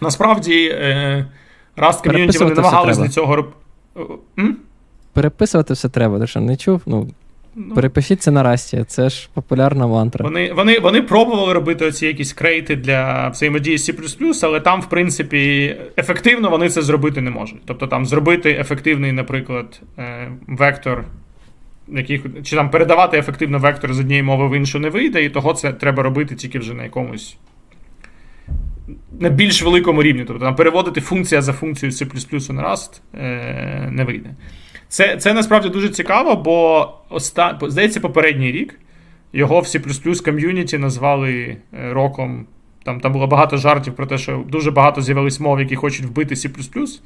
[0.00, 1.26] Насправді, е,
[1.76, 3.56] Rust Community вони намагалися для цього робити.
[5.12, 6.82] Переписувати все треба, що не чув?
[6.86, 7.10] Ну,
[7.56, 10.24] Ну, Перепишіться на Расті, це ж популярна мантра.
[10.24, 14.88] Вони вони, вони пробували робити оці якісь крейти для взаємодії з C, але там, в
[14.88, 17.60] принципі, ефективно вони це зробити не можуть.
[17.64, 21.04] Тобто там зробити ефективний, наприклад, е, вектор,
[21.88, 25.52] який, чи там передавати ефективно вектор з однієї мови в іншу не вийде, і того
[25.54, 27.36] це треба робити тільки вже на якомусь.
[29.20, 30.24] На більш великому рівні.
[30.24, 34.30] Тобто там переводити функція за функцією C на Rust е, не вийде.
[34.88, 37.58] Це це насправді дуже цікаво, бо оста...
[37.62, 38.78] здається, попередній рік
[39.32, 42.46] його в C ком'юніті назвали е, роком.
[42.84, 46.34] Там там було багато жартів про те, що дуже багато з'явились мов, які хочуть вбити
[46.34, 47.00] C.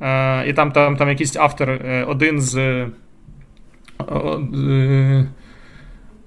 [0.00, 2.86] Е, І там там, там якийсь автор, е, один з.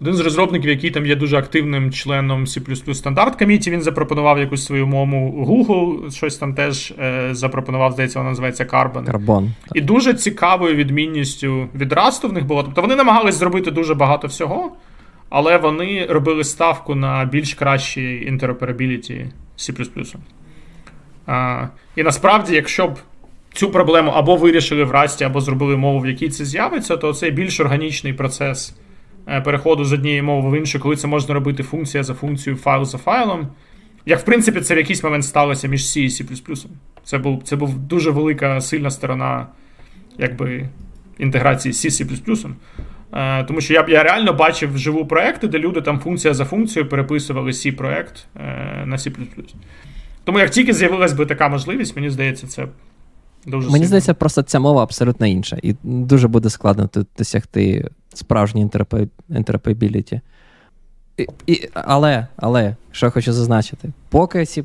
[0.01, 3.81] Е, е, один з розробників, який там є дуже активним членом C стандарт коміті, він
[3.81, 9.11] запропонував якусь свою мову Google, щось там теж е, запропонував, здається, вона називається Carbon.
[9.11, 9.49] Carbon.
[9.73, 12.63] І дуже цікавою відмінністю від Rust в них було.
[12.63, 14.71] Тобто вони намагались зробити дуже багато всього,
[15.29, 19.25] але вони робили ставку на більш кращий інтероперабіліті
[19.57, 20.15] C.
[21.27, 22.99] А, І насправді, якщо б
[23.53, 27.29] цю проблему або вирішили в Rust, або зробили мову, в якій це з'явиться, то це
[27.29, 28.75] більш органічний процес.
[29.27, 32.85] Е, переходу з однієї мови в іншу, коли це можна робити функція за функцією, файл
[32.85, 33.47] за файлом.
[34.05, 36.65] Як, в принципі, це в якийсь момент сталося між C і C.
[37.03, 39.47] Це був це був дуже велика сильна сторона
[40.17, 40.69] якби,
[41.17, 42.49] інтеграції C C.
[43.13, 46.89] Е, тому що я я реально бачив живу проекти, де люди там функція за функцією
[46.89, 49.11] переписували C проект е, на C.
[50.23, 52.67] Тому як тільки з'явилась би така можливість, мені здається, це
[53.45, 53.67] дуже.
[53.67, 53.87] Мені сильно.
[53.87, 55.57] здається, просто ця мова абсолютно інша.
[55.63, 58.69] І дуже буде складно тут досягти справжній
[59.29, 60.21] інтеропабіліті.
[61.17, 64.63] І, і, Але, але, що я хочу зазначити, поки C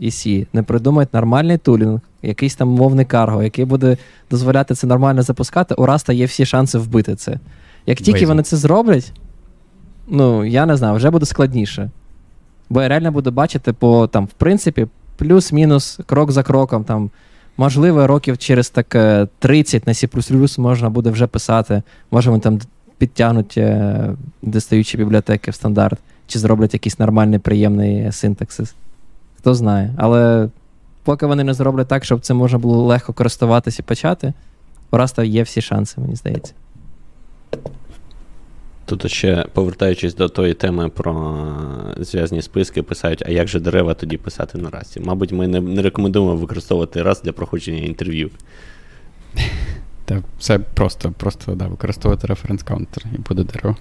[0.00, 3.96] і C не придумають нормальний тулінг, якийсь там мовний карго, який буде
[4.30, 7.38] дозволяти це нормально запускати, у Раста є всі шанси вбити це.
[7.86, 8.26] Як тільки Вейзу.
[8.26, 9.12] вони це зроблять,
[10.08, 11.90] ну, я не знаю, вже буде складніше.
[12.70, 14.86] Бо я реально буду бачити по, там, в принципі,
[15.16, 17.10] плюс-мінус, крок за кроком, там,
[17.56, 18.88] можливо, років через так
[19.38, 21.82] 30 е, на C можна буде вже писати.
[22.10, 22.60] Може, вони там
[22.98, 24.10] підтягнуть е,
[24.42, 28.74] достаючі бібліотеки в стандарт, чи зроблять якийсь нормальний, приємний синтаксис.
[29.38, 29.94] Хто знає.
[29.96, 30.48] Але
[31.02, 34.32] поки вони не зроблять так, щоб це можна було легко користуватися і почати,
[34.90, 36.52] у Раста є всі шанси, мені здається.
[38.86, 41.46] Тут ще повертаючись до тої теми про
[41.98, 45.00] зв'язні списки, писають, а як же дерева тоді писати на расті?
[45.00, 48.30] Мабуть, ми не не рекомендуємо використовувати Rust для проходження інтерв'ю.
[50.04, 53.76] Та все просто просто да, використовувати reference counter і буде дерево.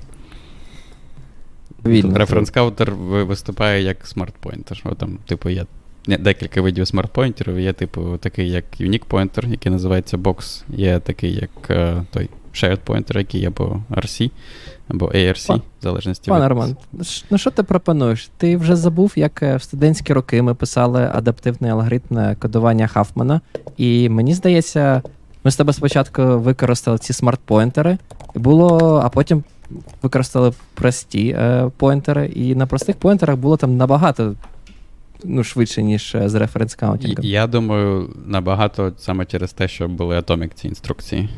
[1.84, 2.94] Reference counter
[3.26, 4.96] виступає як smart pointer.
[4.96, 5.66] Там, типу, є
[6.08, 7.60] декілька видів смарт-поінтерів.
[7.60, 12.80] Є, типу, такий, як Unique Pointer, який називається Box, є такий, як uh, той shared
[12.86, 14.32] pointer, який є або RC,
[14.88, 16.76] або ARC, Пан, в залежності Пане Роман,
[17.30, 18.30] ну що ти пропонуєш?
[18.38, 23.42] Ти вже забув, як е, в студентські роки ми писали адаптивний алгоритм кодування Хафмана,
[23.78, 25.02] і мені здається.
[25.44, 27.98] Ми з тебе спочатку використали ці смарт-поінтери,
[28.36, 29.44] було, а потім
[30.02, 34.36] використали прості е, поінтери, і на простих поінтерах було там набагато
[35.24, 37.26] ну, швидше, ніж е, з reference каунтінгом.
[37.26, 41.30] Я думаю, набагато саме через те, що були atomic ці інструкції.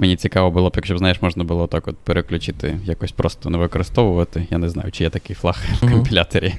[0.00, 3.58] Мені цікаво було б, якщо б знаєш, можна було так от переключити, якось просто не
[3.58, 4.46] використовувати.
[4.50, 5.86] Я не знаю, чи є такий флаг mm-hmm.
[5.86, 6.54] в компіляторі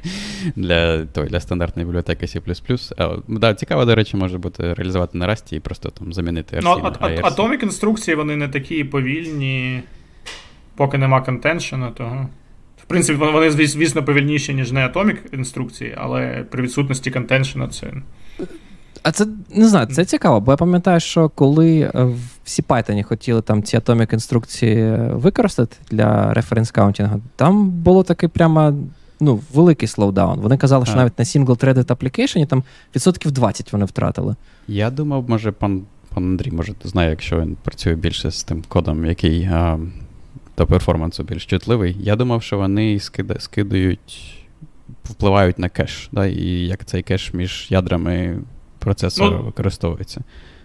[0.56, 2.94] для той, для стандартної бібліотеки C.
[2.98, 6.62] А, да, Цікаво, до речі, може бути реалізувати на Расті і просто там замінити RC
[6.64, 7.22] ну, на RC.
[7.22, 9.82] Atomic інструкції вони не такі повільні,
[10.76, 12.30] поки нема контеншена, того.
[12.78, 17.94] В принципі, вони, звісно, повільніші, ніж не Atomic інструкції, але при відсутності контеншена це.
[19.04, 22.08] А це не знаю, це цікаво, бо я пам'ятаю, що коли е,
[22.44, 28.74] в CPython хотіли там ці Atomic інструкції використати для reference каунтінгу, там було такий прямо
[29.20, 30.40] ну, великий slowdown.
[30.40, 32.64] Вони казали, що навіть на single-threaded application там
[32.96, 34.36] відсотків 20 вони втратили.
[34.68, 35.82] Я думав, може, пан
[36.14, 39.80] пан Андрій, може, знає, якщо він працює більше з тим кодом, який а,
[40.58, 41.98] до перформансу більш чутливий.
[42.00, 44.38] Я думав, що вони скида, скидають,
[45.04, 48.40] впливають на кеш, да, і як цей кеш між ядрами
[48.82, 50.22] процесора ну, використовується.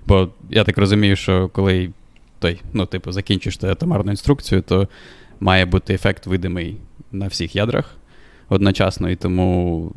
[0.06, 1.90] Бо я так розумію, що коли
[2.38, 4.88] той, ну, типу, закінчиш атомарну інструкцію, то
[5.40, 6.76] має бути ефект видимий
[7.12, 7.96] на всіх ядрах
[8.48, 9.92] одночасно, і тому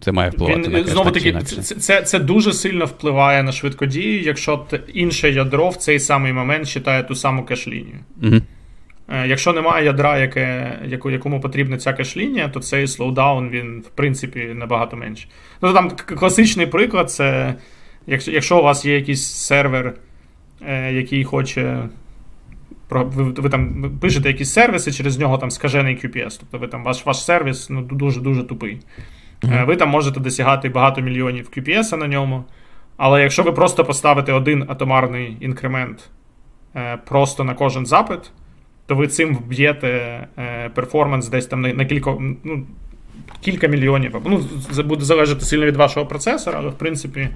[0.00, 4.22] це має впливати Він, на Знову таки, це, це це, дуже сильно впливає на швидкодію,
[4.22, 7.98] якщо інше ядро в цей самий момент читає ту саму кеш-лінію.
[8.22, 8.40] Угу.
[9.08, 14.40] Якщо немає ядра, яке, яку, якому потрібна ця кеш-лінія, то цей слоудаун, він, в принципі,
[14.54, 15.30] набагато менший.
[15.62, 17.54] Ну, там класичний приклад це
[18.06, 19.94] якщо, у вас є якийсь сервер,
[20.66, 21.88] е, який хоче
[22.90, 26.36] ви, ви там пишете якісь сервіси, через нього там скажений QPS.
[26.40, 28.80] Тобто ви там ваш ваш сервіс ну, дуже-дуже тупий.
[29.42, 29.66] Mm-hmm.
[29.66, 32.44] Ви там можете досягати багато мільйонів QPS на ньому.
[32.96, 36.10] Але якщо ви просто поставите один атомарний інкремент
[36.76, 38.30] е, просто на кожен запит,
[38.86, 39.88] то ви цим вб'єте
[40.38, 42.66] е, перформанс десь там на, кілька ну,
[43.40, 44.16] кілька мільйонів.
[44.24, 44.44] Ну,
[44.84, 47.28] буде залежати сильно від вашого процесора, але в принципі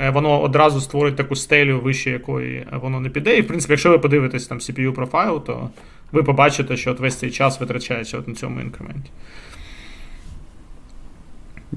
[0.00, 3.36] е, воно одразу створить таку стелю, вище якої воно не піде.
[3.36, 5.70] І в принципі, якщо ви подивитесь там CPU профайл, то
[6.12, 9.10] ви побачите, що от весь цей час витрачається от на цьому інкременті.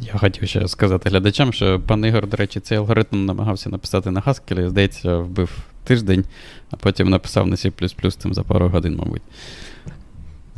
[0.02, 4.22] Я хотів ще сказати глядачам, що пан Ігор, до речі, цей алгоритм намагався написати на
[4.22, 5.50] Haskell, здається, вбив
[5.84, 6.24] тиждень,
[6.72, 9.22] а потім написав на C тим за пару годин, мабуть.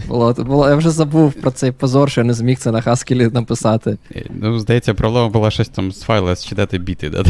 [0.07, 3.33] Було, було, Я вже забув про цей позор, що я не зміг це на Haskell
[3.33, 3.97] написати.
[4.15, 7.09] Е, ну, Здається, проблема була щось там з файла считати біти.
[7.09, 7.23] Да?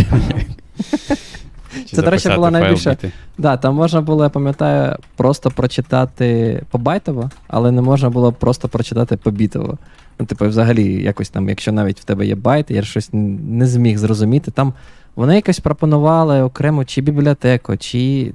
[1.91, 2.97] Це, до речі, була найбільша.
[3.37, 9.17] Да, Там можна було, я пам'ятаю, просто прочитати побайтово, але не можна було просто прочитати
[9.17, 9.77] побітово.
[10.19, 13.97] Ну, типу, взагалі, якось там, якщо навіть в тебе є байт, я щось не зміг
[13.97, 14.51] зрозуміти.
[14.51, 14.73] Там
[15.15, 18.33] вони якось пропонували окремо чи бібліотеку, чи.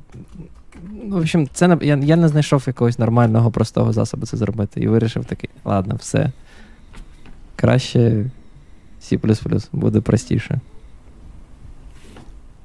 [1.05, 4.81] Ну, в общем, це я я не знайшов якогось нормального простого засобу це зробити.
[4.81, 6.31] І вирішив такий, ладно, все.
[7.57, 8.31] Краще
[9.03, 10.61] C буде простіше.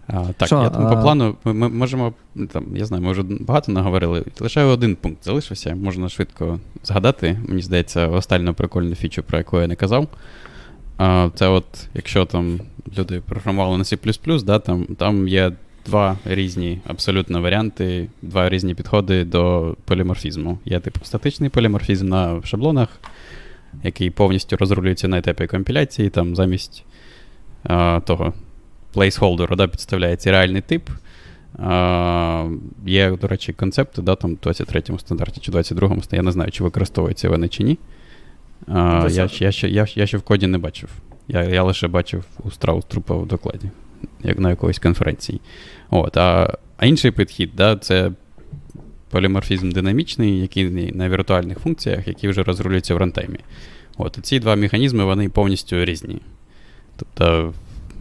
[0.08, 0.96] А, Так, Що, я там а...
[0.96, 2.14] по плану ми, ми можемо.
[2.52, 4.26] там, Я знаю, ми вже багато наговорили.
[4.40, 7.40] Лише один пункт залишився, можна швидко згадати.
[7.48, 10.08] Мені здається, останню прикольну фічу, про яку я не казав.
[10.98, 12.60] А, Це от, якщо там
[12.98, 15.52] люди програмували на C, да, там, там є
[15.86, 20.60] два різні абсолютно варіанти, два різні підходи до поліморфізму.
[20.66, 22.90] Є типу статичний поліморфізм на шаблонах,
[23.84, 26.84] який повністю розрулюється на етапі компіляції, там замість
[27.64, 28.34] а, того
[28.98, 30.90] placeholder да, підставляється реальний тип.
[32.86, 36.64] Є, до речі, концепти, да, там в 23-му стандарті чи 22-му, я не знаю, чи
[36.64, 37.78] використовуються вони чи ні.
[38.68, 40.90] А, Я я, я, я, я ще в коді не бачив.
[41.28, 43.70] Я я лише бачив у Страус-Трупа в докладі,
[44.24, 45.42] як на якоїсь конференції.
[45.90, 48.12] От, А а інший підхід, да, це
[49.10, 53.40] поліморфізм динамічний, який на віртуальних функціях, які вже розрулюються в рантаймі.
[53.98, 56.22] От, Ці два механізми вони повністю різні.
[56.96, 57.54] Тобто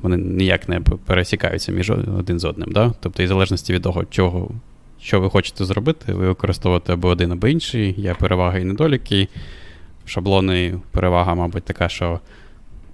[0.03, 2.73] вони ніяк не пересікаються між один з одним.
[2.73, 2.93] Да?
[3.01, 4.51] Тобто, і в залежності від того, чого,
[5.01, 9.29] що ви хочете зробити, ви використовуєте або один, або інший, є переваги і недоліки.
[10.05, 12.21] Шаблони перевага, мабуть, така, що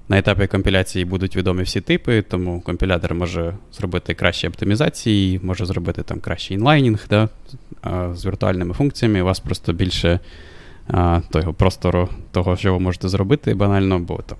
[0.08, 6.02] на етапі компіляції будуть відомі всі типи, тому компілятор може зробити кращі оптимізації, може зробити
[6.02, 7.28] там кращий інлайнінг да,
[8.14, 9.22] з віртуальними функціями.
[9.22, 10.20] У вас просто більше
[10.88, 14.38] а, того простору того, що ви можете зробити, банально, бо там.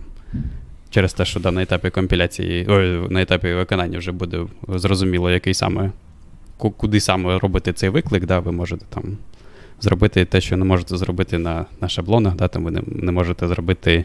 [0.93, 5.55] Через те, що да, на етапі компіляції, ой, на етапі виконання вже буде зрозуміло, який
[5.55, 5.91] саме,
[6.57, 9.17] куди саме робити цей виклик, да, ви можете там
[9.81, 13.49] зробити те, що не можете зробити на на шаблонах, да, там ви не, не можете
[13.49, 14.05] зробити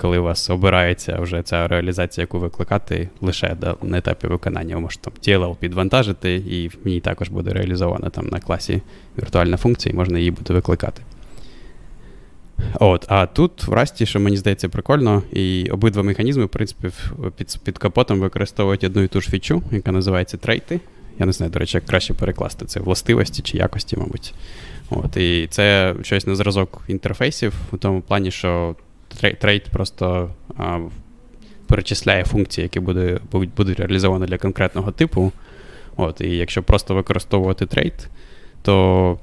[0.00, 4.74] коли у вас обирається вже ця реалізація, яку викликати лише да, на етапі виконання.
[4.74, 8.82] Ви можете там TLL підвантажити, і в ній також буде реалізована там на класі
[9.18, 11.02] віртуальна функція, і можна її буде викликати.
[12.80, 16.88] От, А тут в Расті, що мені здається, прикольно, і обидва механізми, в принципі,
[17.36, 20.80] під під капотом використовують одну і ту ж фічу, яка називається трейти.
[21.18, 24.34] Я не знаю, до речі, як краще перекласти це властивості чи якості, мабуть.
[24.90, 28.76] От, І це щось на зразок інтерфейсів, у тому плані, що
[29.38, 30.78] trait просто а,
[31.66, 35.32] перечисляє функції, які буде, будуть, реалізовані для конкретного типу.
[35.96, 38.08] От, І якщо просто використовувати trait,
[38.62, 39.18] то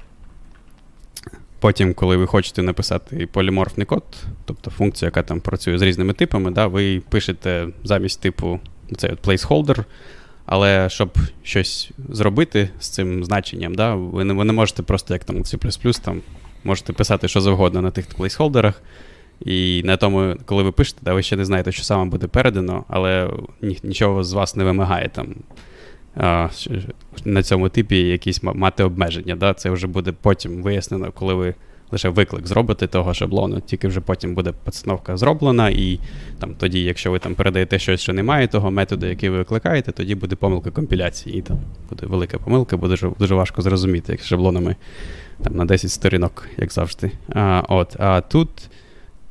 [1.60, 4.04] потім, коли ви хочете написати поліморфний код,
[4.44, 8.60] тобто функція, яка там працює з різними типами, да, ви пишете замість типу
[8.96, 9.84] цей от placeholder,
[10.46, 15.24] але щоб щось зробити з цим значенням, да, ви не ви не можете просто, як
[15.24, 16.20] там C, там,
[16.64, 18.82] можете писати що завгодно на тих плейсхолдерах.
[19.44, 22.84] І на тому, коли ви пишете, да, ви ще не знаєте, що саме буде передано,
[22.88, 23.30] але
[23.82, 25.34] нічого з вас не вимагає там
[27.24, 29.36] на цьому типі якісь мати обмеження.
[29.36, 29.54] Да?
[29.54, 31.54] Це вже буде потім вияснено, коли ви
[31.92, 35.98] лише виклик зробите того шаблону, тільки вже потім буде постановка зроблена, і
[36.38, 40.14] там тоді, якщо ви там передаєте щось, що немає того методу, який ви викликаєте, тоді
[40.14, 41.38] буде помилка компіляції.
[41.38, 41.58] І там
[41.88, 44.76] буде велика помилка, буде дуже, дуже важко зрозуміти, як з шаблонами
[45.42, 47.10] там на 10 сторінок, як завжди.
[47.28, 48.48] А, от, А тут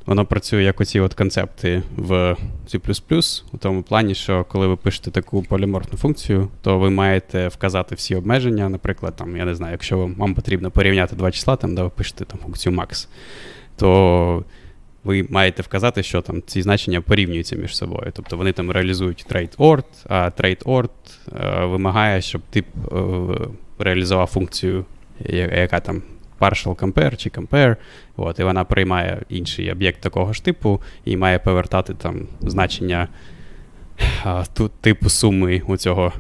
[0.07, 2.35] воно працює як оці от концепти в
[2.67, 7.95] C, у тому плані, що коли ви пишете таку поліморфну функцію, то ви маєте вказати
[7.95, 8.69] всі обмеження.
[8.69, 12.25] Наприклад, там, я не знаю, якщо вам потрібно порівняти два числа, там, де ви пишете
[12.25, 13.07] там, функцію max,
[13.75, 14.43] то
[15.03, 18.11] ви маєте вказати, що там ці значення порівнюються між собою.
[18.13, 20.89] Тобто вони там реалізують trade ort, а trade ort
[21.39, 22.97] е, вимагає, щоб тип е,
[23.79, 24.85] реалізував функцію,
[25.29, 26.01] яка там
[26.39, 27.75] partial compare чи compare,
[28.15, 33.07] от, і вона приймає інший об'єкт такого ж типу і має повертати там значення
[34.23, 36.13] а, тут, типу суми у цього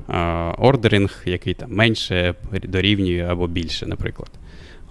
[0.57, 4.29] ордеринг, який там менше дорівнює або більше, наприклад.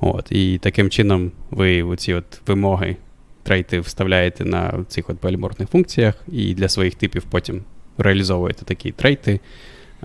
[0.01, 2.97] От, І таким чином ви оці от вимоги
[3.43, 7.63] трейти вставляєте на цих от поліморфних функціях, і для своїх типів потім
[7.99, 9.41] реалізовуєте такі трейти.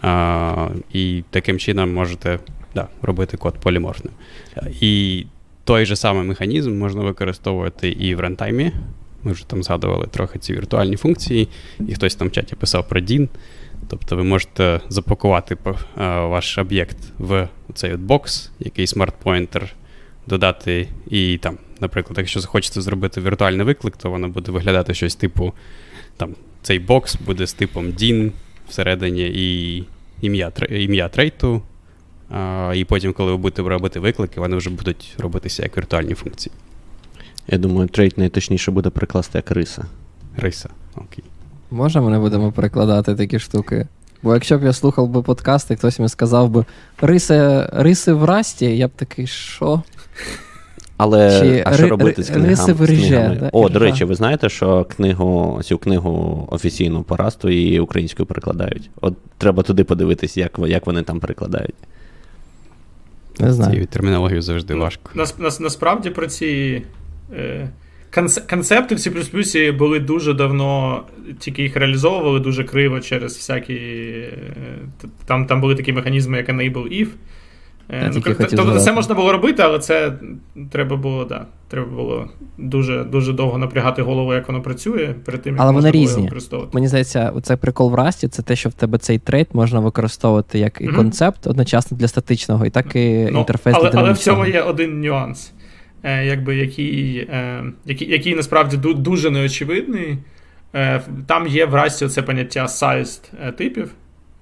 [0.02, 2.39] А, І таким чином можете
[2.76, 4.14] да, робити код поліморфним.
[4.81, 5.26] І
[5.64, 8.72] той же самий механізм можна використовувати і в рантаймі.
[9.23, 11.48] Ми вже там згадували трохи ці віртуальні функції,
[11.88, 13.27] і хтось там в чаті писав про DIN.
[13.88, 15.57] Тобто ви можете запакувати
[15.95, 19.64] ваш об'єкт в цей бокс, який smart pointer,
[20.27, 25.53] додати, і там, наприклад, якщо захочете зробити віртуальний виклик, то воно буде виглядати щось типу
[26.18, 28.32] там, цей бокс буде з типом dyn
[28.69, 29.84] всередині і
[30.22, 31.61] ім'я ім'я трейту,
[32.76, 36.53] і потім, коли ви будете робити виклики, вони вже будуть робитися як віртуальні функції.
[37.48, 39.86] Я думаю, trait найточніше буде перекласти як риса.
[40.38, 41.24] Риса, окей.
[41.72, 43.88] Може, ми не будемо перекладати такі штуки?
[44.24, 46.66] Бо якщо б я слухав би подкаст, і хтось мені сказав би
[47.02, 49.84] риси риси в расті, я б такий, що?
[50.98, 52.49] Але Чи а що робити з книгами?
[52.49, 57.49] Риси в ріже, О, до речі, ви знаєте, що книгу, цю книгу офіційну по расту
[57.49, 58.90] і українською перекладають?
[59.02, 61.76] От треба туди подивитись, як як вони там перекладають.
[63.42, 63.72] Не знаю.
[63.72, 65.12] Цією термінологією завжди важко.
[65.14, 66.84] Нас, нас, Насправді про ці
[67.34, 67.70] е,
[68.50, 71.04] концепти в C були дуже давно,
[71.40, 73.74] тільки їх реалізовували дуже криво через всякі.
[73.74, 74.34] Е,
[75.26, 77.08] там там були такі механізми, як Enable If.
[77.92, 80.14] Е, ну, Тобто це можна було робити, але це
[80.72, 85.54] треба було, да, треба було дуже дуже довго напрягати голову, як воно працює, перед тим,
[85.54, 86.24] як але вони різні.
[86.24, 86.72] використовувати.
[86.74, 90.60] Мені здається, цей прикол в Расті це те, що в тебе цей трейд можна використовувати
[90.60, 90.96] як і mm-hmm.
[90.96, 93.76] концепт одночасно для статичного, і так і ну, інтерфейс.
[93.80, 95.54] Але, але в цьому є один нюанс,
[96.04, 100.18] е, якби, який, е, який, який насправді дуже неочевидний.
[101.28, 103.92] Там є в Расті це поняття sized типів.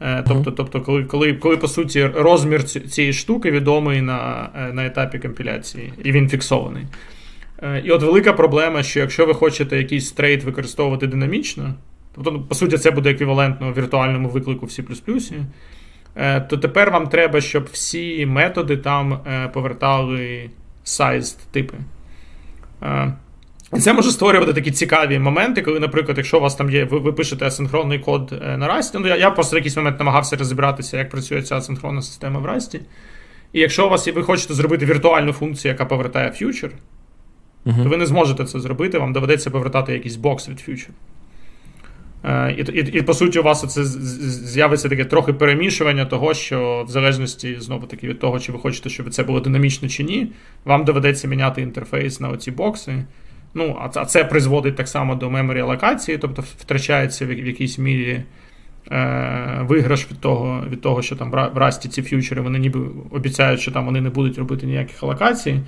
[0.01, 4.85] Е, тобто, тобто, коли, коли, коли, по суті, розмір цієї штуки відомий на е, на
[4.85, 6.85] етапі компіляції, і він фіксований.
[7.63, 11.73] Е, і от велика проблема, що якщо ви хочете якийсь трейд використовувати динамічно,
[12.15, 15.43] тобто, ну, по суті, це буде еквівалентно віртуальному виклику в C,
[16.49, 19.19] то тепер вам треба, щоб всі методи там
[19.53, 20.49] повертали
[20.85, 21.77] sized типи.
[23.75, 26.99] І це може створювати такі цікаві моменти, коли, наприклад, якщо у вас там є, ви,
[26.99, 30.35] ви пишете асинхронний код е, на Rust, ну я я просто в якийсь момент намагався
[30.35, 32.79] розібратися, як працює ця асинхронна система в Rust.
[33.53, 36.71] І якщо у вас ви хочете зробити віртуальну функцію, яка повертає future,
[37.65, 37.83] uh-huh.
[37.83, 40.89] то ви не зможете це зробити, вам доведеться повертати якийсь бокс від future.
[42.23, 46.85] Е, і, і, і, по суті, у вас це з'явиться таке трохи перемішування того, що
[46.87, 50.31] в залежності знову таки від того, чи ви хочете, щоб це було динамічно чи ні,
[50.65, 53.05] вам доведеться міняти інтерфейс на оці бокси.
[53.53, 58.23] Ну, А це призводить так само до меморі алокації, тобто втрачається в якійсь мірі
[58.91, 62.79] е, виграш від того, від того, що там в Расті ці ф'ючери вони ніби
[63.11, 65.59] обіцяють, що там вони не будуть робити ніяких алокацій.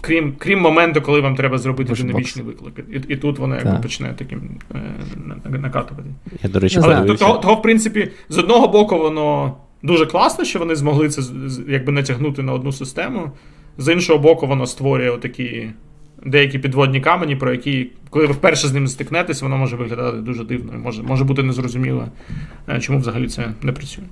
[0.00, 2.74] Крім крім моменту, коли вам треба зробити динамічний виклик.
[2.92, 4.80] І і тут воно якби почне таким е,
[5.58, 6.08] накатувати.
[6.42, 10.58] Я, до речі, Але того, того, в принципі, з одного боку, воно дуже класно, що
[10.58, 11.22] вони змогли це
[11.68, 13.30] якби натягнути на одну систему.
[13.78, 15.70] З іншого боку, воно створює отакі
[16.24, 20.44] деякі підводні камені, про які, коли ви вперше з ними стикнетесь, воно може виглядати дуже
[20.44, 20.72] дивно.
[20.78, 22.08] Може може бути незрозуміло,
[22.68, 24.04] е, чому взагалі це не працює.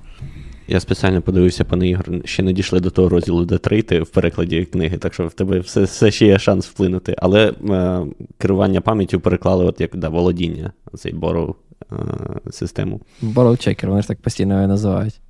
[0.67, 4.65] Я спеціально подивився, пане Ігор, ще не дійшли до того розділу, де трейти в перекладі
[4.65, 7.15] книги, так що в тебе все все ще є шанс вплинути.
[7.17, 8.01] Але е,
[8.37, 11.55] керування пам'яттю переклали от як да, володіння, цей боров
[11.91, 11.95] е,
[12.51, 13.01] систему.
[13.23, 15.21] Borrow checker, вони ж так постійно його називають.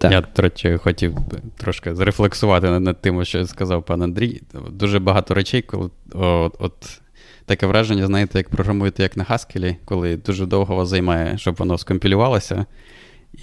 [0.00, 0.12] Так.
[0.12, 1.16] Я, до речі, хотів
[1.56, 4.42] трошки зрефлексувати над тим, що сказав пан Андрій.
[4.70, 7.00] Дуже багато речей, коли от, от
[7.46, 11.78] таке враження, знаєте, як програмуєте як на Haskell, коли дуже довго вас займає, щоб воно
[11.78, 12.66] скомпілювалося.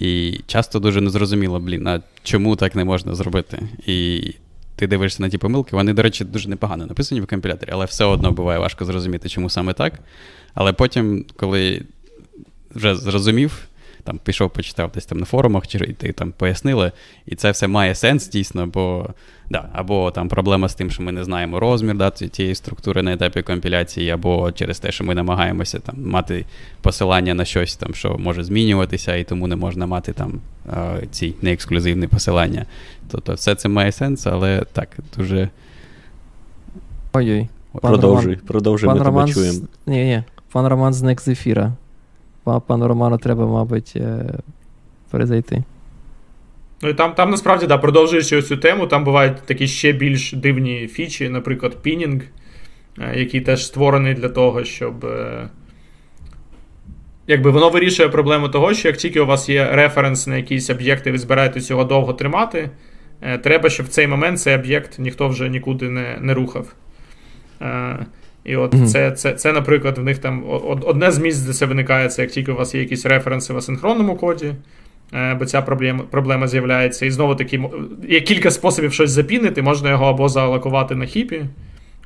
[0.00, 3.58] І часто дуже незрозуміло, блін, а чому так не можна зробити?
[3.86, 4.34] І
[4.76, 8.04] ти дивишся на ті помилки, вони, до речі, дуже непогано написані в компіляторі, але все
[8.04, 9.92] одно буває важко зрозуміти, чому саме так.
[10.54, 11.82] Але потім, коли
[12.74, 13.68] вже зрозумів,
[14.04, 16.92] там пішов, почитав десь там на форумах, чи ти там пояснили,
[17.26, 19.08] і це все має сенс дійсно, бо
[19.50, 23.12] да, або там проблема з тим, що ми не знаємо розмір да, цієї структури на
[23.12, 26.44] етапі компіляції, або через те, що ми намагаємося там мати
[26.80, 30.40] посилання на щось, там, що може змінюватися, і тому не можна мати там
[31.10, 32.66] ці неексклюзивні посилання.
[33.10, 35.48] Тобто все це має сенс, але так, дуже.
[37.12, 37.48] Ой-ой.
[37.72, 39.58] Продовжуй, продовжуй, ми тебе чуємо.
[39.86, 40.22] Ні, ні.
[40.52, 41.72] Пан Роман зник з ефіра
[42.66, 44.34] пану Роману треба, мабуть, е,
[45.10, 45.64] перезайти.
[46.82, 50.88] Ну і там, там насправді, да, продовжуючи цю тему, там бувають такі ще більш дивні
[50.88, 52.22] фічі, наприклад, пінінг,
[52.98, 55.04] е, який теж створений для того, щоб.
[55.04, 55.48] Е,
[57.26, 61.12] якби воно вирішує проблему того, що як тільки у вас є референс на якісь об'єкти,
[61.12, 62.70] ви збираєтесь його довго тримати,
[63.42, 66.74] треба, щоб в цей момент цей об'єкт ніхто вже нікуди не не рухав.
[68.48, 68.86] І от mm-hmm.
[68.86, 70.44] це, це, це, наприклад, в них там
[70.86, 73.56] одне з місць, де це виникає, це як тільки у вас є якісь референси в
[73.56, 74.54] асинхронному коді,
[75.14, 77.06] е, бо ця проблема проблема з'являється.
[77.06, 77.62] І знову таки,
[78.08, 81.44] є кілька способів щось запінити, можна його або залокувати на хіпі,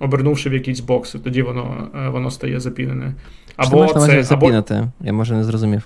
[0.01, 3.14] обернувши в якісь бокси, тоді воно е, воно стає запінене.
[3.56, 4.74] Або Що це, запінити?
[4.74, 4.89] Або...
[5.01, 5.82] Я може не зрозумів.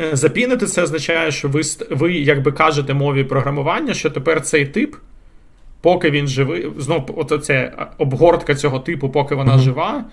[0.00, 4.94] Е, запінити це означає, що ви ви якби кажете мові програмування, що тепер цей тип
[5.84, 9.60] поки він живий, знов оце обгортка цього типу, поки вона mm-hmm.
[9.60, 10.04] жива,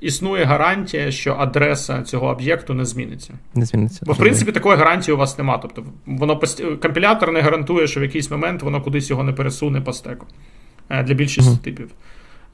[0.00, 3.34] існує гарантія, що адреса цього об'єкту не зміниться.
[3.54, 4.00] Не зміниться.
[4.06, 5.58] Бо в принципі такої гарантії у вас нема.
[5.58, 6.40] Тобто воно
[6.82, 10.26] компілятор не гарантує, що в якийсь момент воно кудись його не пересуне по стеку
[10.90, 11.64] е, для більшості mm-hmm.
[11.64, 11.90] типів.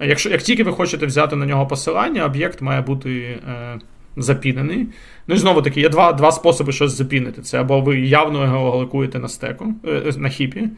[0.01, 3.79] Якщо як тільки ви хочете взяти на нього посилання, об'єкт має бути е,
[4.17, 4.87] запінений.
[5.27, 7.43] Ну і знову таки, є два два способи щось запінити.
[7.43, 10.71] Це або ви явно його галикуєте на стеку, е, на хіпі, Е,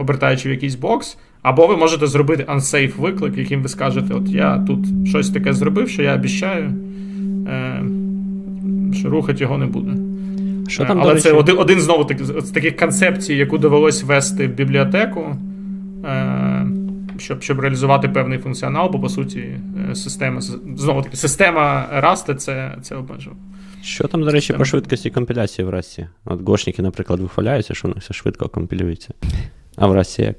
[0.00, 1.18] обертаючи в якийсь бокс.
[1.42, 5.88] Або ви можете зробити unsafe виклик, яким ви скажете, от я тут щось таке зробив,
[5.88, 6.72] що я обіщаю,
[7.48, 7.82] е,
[8.94, 9.92] що рухати його не буде.
[10.68, 12.08] Що там, Але це один один знову
[12.38, 16.49] з таких концепцій, яку довелось ввести в бібліотеку, е,
[17.20, 19.60] щоб щоб реалізувати певний функціонал, бо по суті,
[19.94, 20.40] система
[20.76, 23.36] знову таки, система Rust це це обмежує.
[23.82, 26.06] Що там, до речі, по швидкості компіляції в Расті?
[26.24, 29.14] От гошники, наприклад, вихваляються, що воно все швидко компілюється.
[29.76, 30.36] А в Расті як?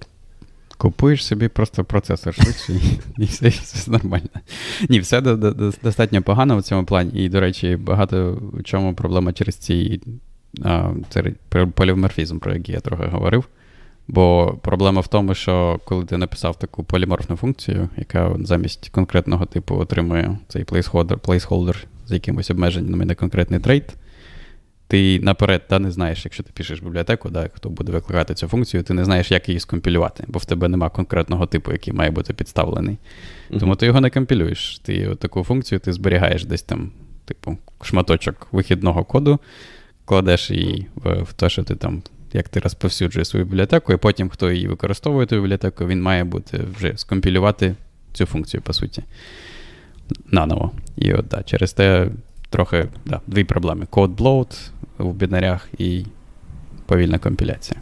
[0.78, 2.74] Купуєш собі просто процесор швидше,
[3.18, 4.30] і все все нормально.
[4.90, 7.12] Ні, все до, до, достатньо погано в цьому плані.
[7.14, 10.02] І, до речі, багато в чому проблема через ці
[10.64, 11.24] а, це
[11.76, 13.48] поліморфізм, про який я трохи говорив.
[14.08, 19.76] Бо проблема в тому, що коли ти написав таку поліморфну функцію, яка замість конкретного типу
[19.76, 21.76] отримує цей placeholder, placeholder
[22.08, 23.96] з якимось обмеженнями на конкретний трейд,
[24.92, 28.84] ти наперед та, не знаєш, якщо ти пишеш бібліотеку, да, хто буде викликати цю функцію,
[28.84, 32.34] ти не знаєш, як її скомпілювати, бо в тебе нема конкретного типу, який має бути
[32.34, 32.98] підставлений.
[33.52, 33.60] Uh-huh.
[33.60, 34.80] Тому ти його не компілюєш.
[34.80, 36.92] Ти таку функцію ти зберігаєш десь там,
[37.26, 39.40] типу, шматочок вихідного коду,
[40.06, 42.04] кладеш її в, в те, що ти там.
[42.34, 46.60] Як ти розповсюджуєш свою бібліотеку, і потім, хто її використовує ту бібліотеку, він має бути
[46.78, 47.76] вже скомпілювати
[48.14, 49.04] цю функцію, по суті
[50.32, 50.72] наново.
[50.96, 52.08] І от да, через те
[52.50, 56.06] трохи да, дві проблеми: код блоут в бінарях і
[56.86, 57.80] повільна компіляція.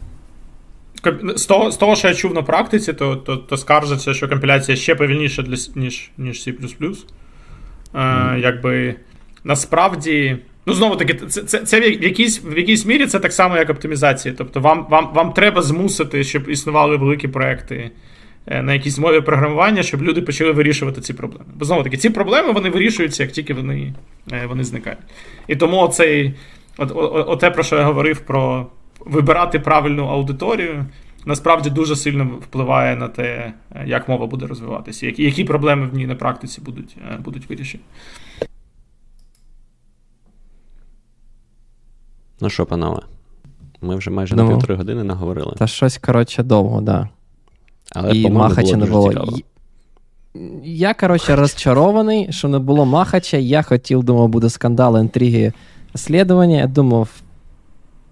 [1.36, 4.76] З того, з того, що я чув на практиці, то то, то скаржиться, що компіляція
[4.76, 6.54] ще повільніша, для, ніж ніж C.
[7.94, 8.38] Е, mm.
[8.38, 8.94] Якби
[9.44, 10.38] насправді.
[10.66, 13.70] Ну, знову таки, це це, це в якійсь в якійсь мірі це так само, як
[13.70, 14.34] оптимізація.
[14.38, 17.90] Тобто, вам вам, вам треба змусити, щоб існували великі проекти
[18.46, 21.44] Е, на якійсь мові програмування, щоб люди почали вирішувати ці проблеми.
[21.54, 23.94] Бо знову таки, ці проблеми вони вирішуються, як тільки вони
[24.32, 24.98] е, вони зникають.
[25.48, 26.34] І тому оцей,
[26.78, 28.66] от, от, те, про що я говорив, про
[29.00, 30.86] вибирати правильну аудиторію,
[31.26, 35.94] насправді дуже сильно впливає на те, е, як мова буде розвиватися, які які проблеми в
[35.94, 37.82] ній на практиці будуть, будуть вирішені.
[42.40, 43.00] Ну що, панове?
[43.82, 44.50] Ми вже майже Думаю.
[44.50, 45.54] на півтори години наговорили.
[45.58, 46.84] Та щось, коротше, довго, так.
[46.84, 47.08] Да.
[47.92, 49.12] Але, і Махача не було.
[49.12, 49.38] Цікаво.
[50.64, 53.36] Я, коротше, розчарований, що не було Махача.
[53.36, 55.52] Я хотів, думав, буде скандал, інтриги,
[55.94, 56.56] слідування.
[56.56, 57.08] Я думав,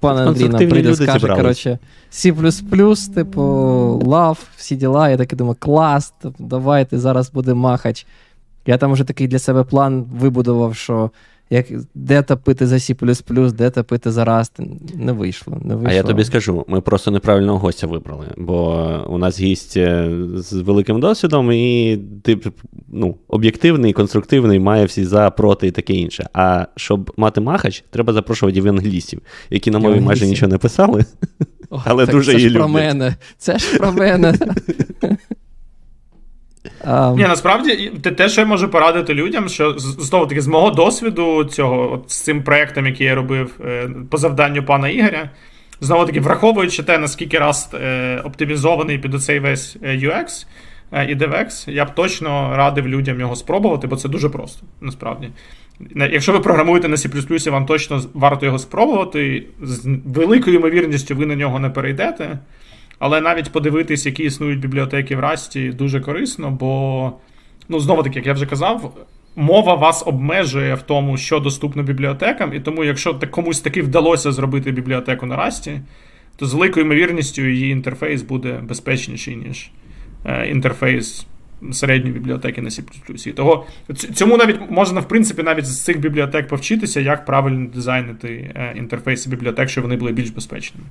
[0.00, 1.78] пан Андрій нам прийде, скаже, коротше,
[2.12, 3.42] C, типу,
[4.04, 5.08] лав, всі діла.
[5.08, 8.06] Я такий думаю, клас, давайте зараз буде Махач.
[8.66, 11.10] Я там вже такий для себе план вибудував, що
[11.50, 14.50] як де топити за C, де топити за Rust,
[14.94, 15.58] не вийшло.
[15.62, 15.90] не вийшло.
[15.90, 20.52] А я тобі скажу, ми просто неправильного гостя вибрали, бо у нас гість е, з
[20.52, 22.38] великим досвідом, і ти
[22.88, 26.28] ну, об'єктивний, конструктивний, має всі за, проти і таке інше.
[26.32, 29.20] А щоб мати махач, треба запрошувати євангелістів,
[29.50, 31.04] які на мові майже нічого не писали,
[31.70, 32.72] О, але так дуже це її ж люблять.
[32.72, 33.16] про мене.
[33.38, 34.34] Це ж про мене.
[36.88, 37.16] Um...
[37.16, 41.92] Ні, насправді те, що я можу порадити людям, що знову таки з мого досвіду цього
[41.92, 45.30] от з цим проєктом, який я робив е, по завданню пана Ігоря,
[45.80, 50.46] знову таки, враховуючи те, наскільки Rust е, оптимізований під оцей весь е, UX
[50.92, 55.28] і DevX, я б точно радив людям його спробувати, бо це дуже просто, насправді.
[55.96, 59.46] Якщо ви програмуєте на C, вам точно варто його спробувати.
[59.62, 62.38] З великою ймовірністю ви на нього не перейдете.
[62.98, 67.12] Але навіть подивитись, які існують бібліотеки в Расті, дуже корисно, бо,
[67.68, 68.96] ну, знову таки, як я вже казав,
[69.36, 74.72] мова вас обмежує в тому, що доступно бібліотекам, і тому, якщо комусь таки вдалося зробити
[74.72, 75.80] бібліотеку на Расті,
[76.36, 79.70] то з великою ймовірністю її інтерфейс буде безпечніший, ніж
[80.24, 81.26] е, інтерфейс
[81.72, 83.32] середньої бібліотеки на C++.
[83.32, 83.66] Того
[84.14, 89.30] цьому навіть можна, в принципі, навіть з цих бібліотек повчитися, як правильно дизайнити е, інтерфейси
[89.30, 90.86] бібліотек, щоб вони були більш безпечними.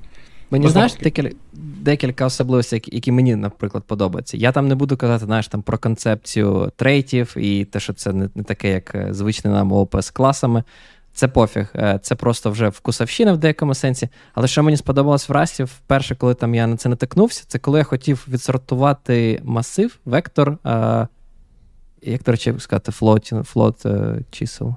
[0.50, 1.36] Мені знаєш декілька,
[1.80, 4.36] декілька особливостей, які мені, наприклад, подобаються.
[4.36, 8.28] Я там не буду казати знаєш, там, про концепцію трейтів і те, що це не,
[8.34, 10.64] не таке, як е, звичне нам ООП з класами.
[11.18, 14.08] Це пофіг, е, це просто вже вкусовщина в деякому сенсі.
[14.34, 17.78] Але що мені сподобалось в расі, вперше, коли там я на це натикнувся, це коли
[17.78, 20.58] я хотів відсортувати масив, вектор,
[22.02, 23.86] як до речі, сказати, флот, флот
[24.30, 24.74] чисел.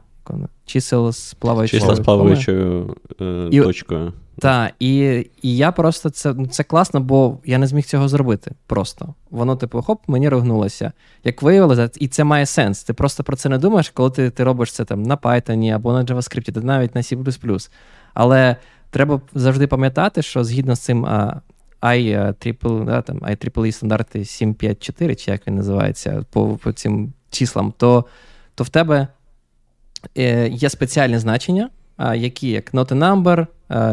[0.65, 4.13] Чисел з плаваючою Числа з плаваючою е, точкою.
[4.39, 4.97] Так, і
[5.41, 8.51] і я просто це ну, це класно, бо я не зміг цього зробити.
[8.67, 10.91] Просто воно, типу, хоп, мені рогнулося.
[11.23, 12.83] Як виявилося, і це має сенс.
[12.83, 15.93] Ти просто про це не думаєш, коли ти ти робиш це там на Python або
[15.93, 17.69] на JavaScript, ти навіть на C.
[18.13, 18.55] Але
[18.89, 21.05] треба завжди пам'ятати, що згідно з цим
[21.81, 28.05] IEEE, да, там, IEEE стандарти 754, чи як він називається, по по цим числам, то,
[28.55, 29.07] то в тебе е,
[30.49, 31.69] є спеціальні значення
[32.15, 33.47] які як not number,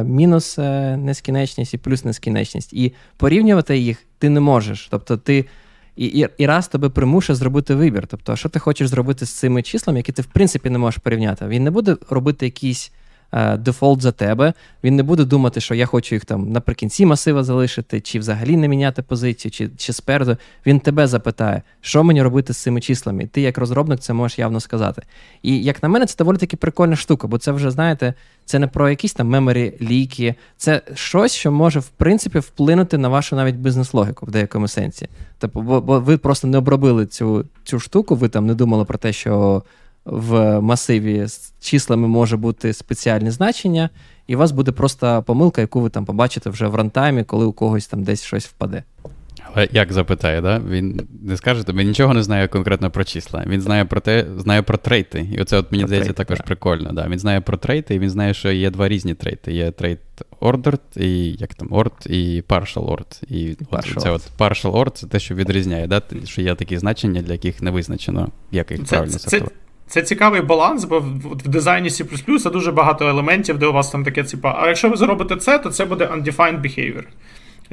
[0.04, 2.72] мінус е, нескінченність і плюс нескінченність.
[2.72, 4.88] І порівнювати їх ти не можеш.
[4.90, 5.44] Тобто ти
[5.96, 8.06] і і, і раз тебе примушує зробити вибір.
[8.06, 11.46] Тобто, що ти хочеш зробити з цими числами, які ти в принципі не можеш порівняти.
[11.46, 12.97] Він не буде робити якісь Е,
[13.58, 14.52] дефолт за тебе.
[14.84, 18.68] Він не буде думати, що я хочу їх там наприкінці масива залишити, чи взагалі не
[18.68, 20.36] міняти позицію, чи чи спереду.
[20.66, 23.26] Він тебе запитає, що мені робити з цими числами.
[23.26, 25.02] ти, як розробник, це можеш явно сказати.
[25.42, 28.14] І як на мене, це доволі таки прикольна штука, бо це вже, знаєте,
[28.44, 33.08] це не про якісь там меморі ліки, це щось, що може, в принципі, вплинути на
[33.08, 35.08] вашу навіть бізнес-логіку в деякому сенсі.
[35.38, 38.98] Тобто, бо, бо ви просто не обробили цю, цю штуку, ви там не думали про
[38.98, 39.62] те, що
[40.08, 43.90] в масиві з числами може бути спеціальні значення,
[44.26, 47.52] і у вас буде просто помилка, яку ви там побачите вже в рантаймі, коли у
[47.52, 48.82] когось там десь щось впаде.
[49.52, 50.60] Але як запитає, да?
[50.68, 53.44] він не скаже тобі, нічого не знає конкретно про числа.
[53.46, 55.28] Він знає про те, знає про трейти.
[55.32, 56.46] І оце от мені про здається трейти, також так.
[56.46, 56.92] прикольно.
[56.92, 57.08] Да.
[57.08, 59.52] Він знає про трейти, і він знає, що є два різні трейти.
[59.52, 59.98] Є trait
[60.40, 63.24] ordered, і як там ordered, і partial ordered.
[63.28, 63.92] І partial.
[63.96, 66.02] От, це от partial ordered, це те, що відрізняє, да?
[66.24, 69.54] що є такі значення, для яких не визначено, як їх правильно сортувати.
[69.54, 74.24] Це цікавий баланс, бо в дизайні C дуже багато елементів, де у вас там таке
[74.24, 77.04] типа, а якщо ви зробите це, то це буде undefined behavior.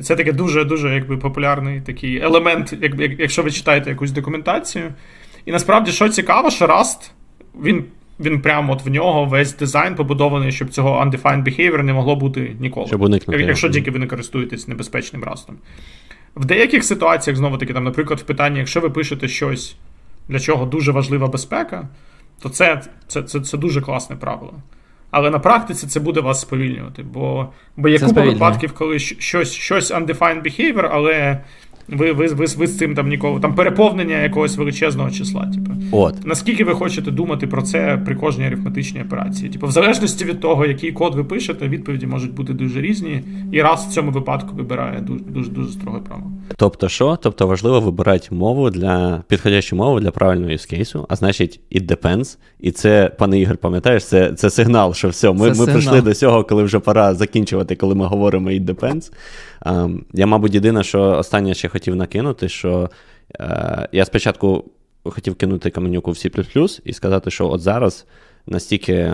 [0.01, 4.93] Це таке дуже-дуже якби, популярний такий елемент, як, якщо ви читаєте якусь документацію.
[5.45, 7.11] І насправді, що цікаво, що Rust,
[7.63, 7.83] він
[8.19, 12.55] він прямо от в нього весь дизайн побудований, щоб цього undefined behavior не могло бути
[12.59, 12.87] ніколи.
[12.87, 13.43] Щоб уникнути.
[13.43, 15.55] Якщо тільки ви не користуєтесь небезпечним растом.
[16.35, 19.75] В деяких ситуаціях, знову таки, там, наприклад, в питанні, якщо ви пишете щось
[20.27, 21.87] для чого дуже важлива безпека,
[22.39, 24.53] то це це, це, це дуже класне правило.
[25.11, 27.03] Але на практиці це буде вас сповільнювати.
[27.03, 31.41] Бо бо є купа випадків, коли щось щось undefined behavior, але
[31.87, 35.51] ви ви, ви, ви з цим там ніколи там переповнення якогось величезного числа.
[35.53, 35.71] Типу.
[35.91, 36.25] От.
[36.25, 39.49] Наскільки ви хочете думати про це при кожній арифметичній операції?
[39.49, 43.61] Типу, в залежності від того, який код ви пишете, відповіді можуть бути дуже різні, і
[43.61, 46.31] раз в цьому випадку вибирає дуже дуже, дуже строге право.
[46.57, 47.17] Тобто, що?
[47.21, 52.37] Тобто важливо вибирати мову для підходящу мову для правильного юзкейсу, а значить, it depends.
[52.59, 56.43] І це, пане Ігор, пам'ятаєш, це це сигнал, що все, ми ми прийшли до цього,
[56.43, 59.11] коли вже пора закінчувати, коли ми говоримо it depends.
[59.65, 62.89] Um, я, мабуть, єдине, що останнє ще хотів накинути, що
[63.39, 64.71] е, я спочатку
[65.03, 68.05] хотів кинути каменюку в C і сказати, що от зараз
[68.47, 69.13] настільки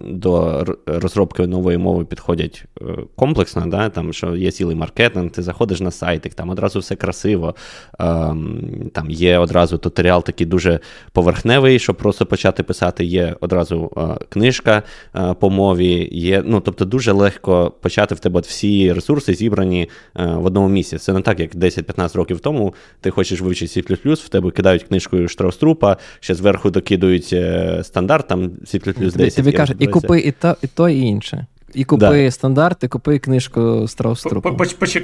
[0.00, 2.84] до розробки нової мови підходять е,
[3.16, 7.54] комплексно, да, там, що є цілий маркетинг, ти заходиш на сайтик, там одразу все красиво,
[7.98, 10.80] ем, там є одразу туторіал такий дуже
[11.12, 14.82] поверхневий, щоб просто почати писати, є одразу е, книжка
[15.16, 20.44] е, по мові, є, ну, тобто дуже легко почати в тебе всі ресурси зібрані в
[20.44, 20.98] одному місці.
[20.98, 25.28] Це не так, як 10-15 років тому ти хочеш вивчити C++, в тебе кидають книжкою
[25.28, 27.34] Штрауструпа, ще зверху докидують
[27.82, 28.78] стандарт, там C++
[29.16, 29.36] 10.
[29.36, 31.46] Тобі кажуть, і купи і то, і то, і інше.
[31.74, 32.30] І купи да.
[32.30, 34.56] стандарт, і купи книжку Страуструпу.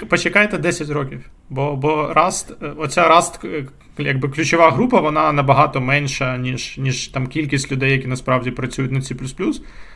[0.09, 1.31] Почекайте 10 років.
[1.51, 3.67] Бо бо Rust, оця Rust, е,
[3.99, 9.01] якби ключова група, вона набагато менша, ніж ніж там кількість людей, які насправді працюють на
[9.01, 9.15] C++.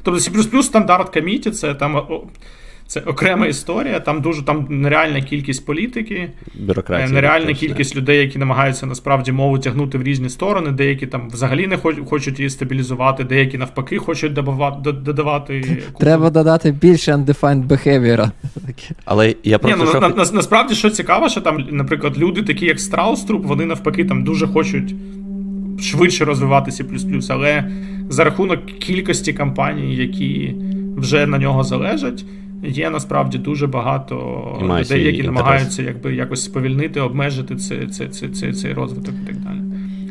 [0.03, 2.03] Тобто C++ стандарт коміті, це там
[2.91, 4.01] це окрема історія.
[4.01, 9.59] Там дуже там нереальна кількість політики, Бюрократія, е, нереальна кількість людей, які намагаються насправді мову
[9.59, 10.71] тягнути в різні сторони.
[10.71, 15.83] Деякі там взагалі не хочуть її стабілізувати, деякі навпаки хочуть додавати.
[15.99, 18.31] Треба додати більше undefined behavior.
[19.05, 22.67] Але я просто Ні, ну, на, на, насправді що цікаво, що там, наприклад, люди, такі
[22.67, 24.95] як Страуструп, вони навпаки там дуже хочуть
[25.81, 26.85] швидше розвивати C++,
[27.29, 27.71] але
[28.09, 30.55] за рахунок кількості компаній, які
[30.97, 32.25] вже на нього залежать.
[32.62, 34.16] Є насправді дуже багато
[34.81, 39.37] людей, які намагаються якби якось сповільнити, обмежити цей це, це, це, цей розвиток і так
[39.37, 39.59] далі.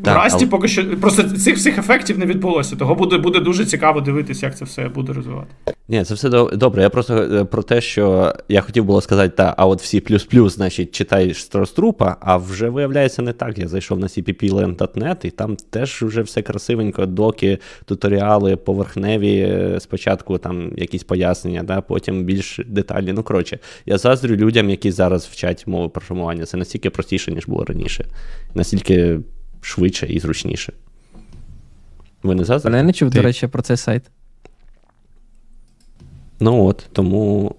[0.04, 0.52] Так, В Расті але...
[0.52, 4.58] поки що просто цих всіх ефектів не відбулося, того буде буде дуже цікаво дивитися, як
[4.58, 5.50] це все буде розвивати.
[5.92, 6.82] Ні, це все добре.
[6.82, 10.56] Я просто е, про те, що я хотів було сказати, та, а от всі плюс-плюс,
[10.56, 13.58] значить, читаєш Строструпа, а вже виявляється не так.
[13.58, 20.38] Я зайшов на cppland.net, і там теж вже все красивенько, доки, туторіали, поверхневі, е, спочатку
[20.38, 23.14] там якісь пояснення, да, потім більш деталі.
[23.14, 26.46] Ну, коротше, я заздрю людям, які зараз вчать мови програмування.
[26.46, 28.06] Це настільки простіше, ніж було раніше.
[28.56, 29.20] Настільки
[29.62, 30.74] швидше і зручніше.
[32.24, 32.70] Ви не заздрите?
[32.70, 33.18] Але я не чув, Ти...
[33.18, 34.04] до речі, про цей сайт.
[36.40, 37.56] Ну от, тому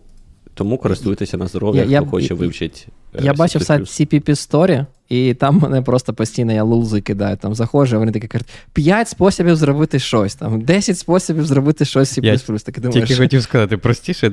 [0.55, 2.81] тому користуйтеся на здоров'я, хто я, хоче вивчити.
[3.15, 7.37] Е, я бачив сайт CPP Story, і там мене просто постійно я лузи кидаю.
[7.37, 12.63] Там заходжу, вони такі кажуть: 5 способів зробити щось, там 10 способів зробити щось C++.
[12.63, 14.31] Так, думаєш, Тільки хотів сказати, простіше,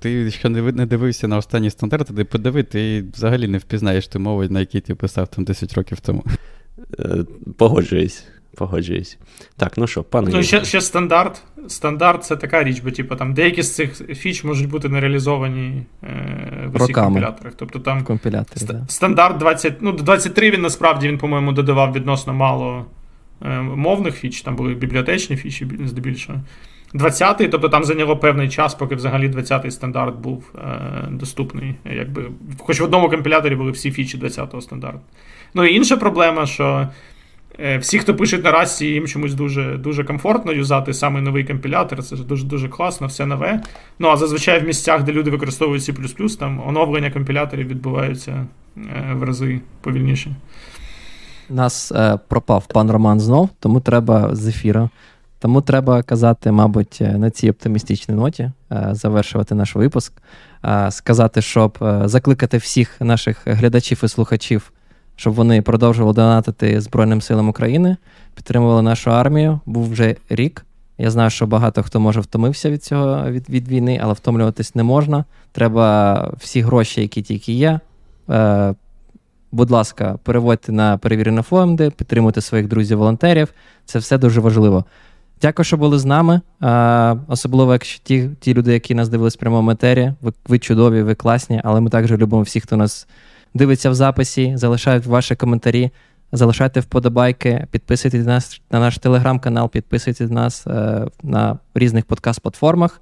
[0.00, 4.44] ти що не дивився на останні стандарти, ти подиви, ти взагалі не впізнаєш ту мову,
[4.44, 6.24] на якій ти писав там 10 років тому.
[6.98, 7.24] Е,
[7.56, 8.24] погоджуюсь.
[8.58, 9.18] Погоджуюсь.
[9.56, 10.30] Так, ну що, пане.
[10.32, 11.42] Ну, ще ще стандарт.
[11.68, 15.82] Стандарт це така річ, бо типу, там деякі з цих фіч можуть бути не реалізовані
[16.04, 17.52] е, в усіх компіляторах.
[17.56, 18.04] Тобто там
[18.56, 18.84] ст- да.
[18.88, 22.86] стандарт 20, ну, 23 він насправді він, по-моєму, додавав відносно мало
[23.42, 26.38] е, мовних фіч, там були бібліотечні фічі здебільшого.
[26.94, 31.74] 20-й, тобто там зайняло певний час, поки взагалі 20-й стандарт був е, доступний.
[31.84, 32.24] Якби,
[32.58, 35.00] Хоч в одному компіляторі були всі фічі 20-го стандарту.
[35.54, 36.88] Ну і інша проблема, що.
[37.60, 42.02] Е, всі, хто пишуть на расі, їм чомусь дуже дуже комфортно юзати саме новий компілятор,
[42.02, 43.62] це дуже дуже класно, все нове.
[43.98, 49.22] Ну а зазвичай в місцях, де люди використовують C, там оновлення компіляторів відбуваються е, в
[49.22, 50.36] рази повільніше.
[51.50, 54.88] Нас е, пропав пан Роман знов, тому треба з ефіру.
[55.38, 60.12] Тому треба казати, мабуть, е, на цій оптимістичній ноті е, завершувати наш випуск,
[60.64, 64.72] е, сказати, щоб закликати всіх наших глядачів і слухачів
[65.18, 67.96] щоб вони продовжували донатити Збройним силам України,
[68.34, 69.60] підтримували нашу армію.
[69.66, 70.66] Був вже рік.
[70.98, 74.82] Я знаю, що багато хто може втомився від цього від, від війни, але втомлюватись не
[74.82, 75.24] можна.
[75.52, 77.80] Треба всі гроші, які тільки є.
[78.30, 78.74] Е,
[79.52, 83.48] Будь ласка, переводьте на перевірені фонди, підтримуйте своїх друзів-волонтерів.
[83.84, 84.84] Це все дуже важливо.
[85.42, 86.40] Дякую, що були з нами.
[86.62, 91.02] Е, особливо, якщо ті ті люди, які нас дивились в прямому етері, ви, ви чудові,
[91.02, 93.08] ви класні, але ми також любимо всіх, хто нас
[93.54, 95.90] дивиться в записі, залишають ваші коментарі,
[96.32, 103.00] залишайте вподобайки, підписуйтесь на наш, на наш телеграм-канал, підписуйтесь на нас е, на різних подкаст-платформах.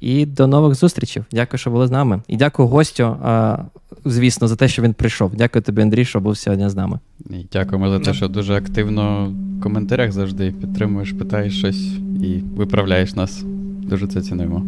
[0.00, 1.22] І до нових зустрічей.
[1.32, 2.22] Дякую, що були з нами.
[2.28, 3.58] І дякую гостю, е,
[4.04, 5.34] звісно, за те, що він прийшов.
[5.34, 6.98] Дякую тобі, Андрій, що був сьогодні з нами.
[7.30, 11.86] І Дякуємо за те, що дуже активно в коментарях завжди підтримуєш, питаєш щось
[12.22, 13.42] і виправляєш нас.
[13.82, 14.62] Дуже це цінуємо.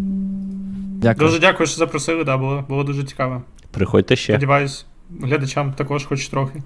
[0.96, 1.28] Дякую.
[1.28, 2.24] Дуже дякую, що запросили.
[2.24, 3.42] Да, Було було дуже цікаво.
[3.70, 4.32] Приходьте ще.
[4.32, 4.86] Сподіваюсь
[5.20, 6.62] глядачам також хоч трохи.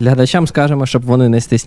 [0.00, 1.58] Глядачам скажемо, щоб вони не стисні.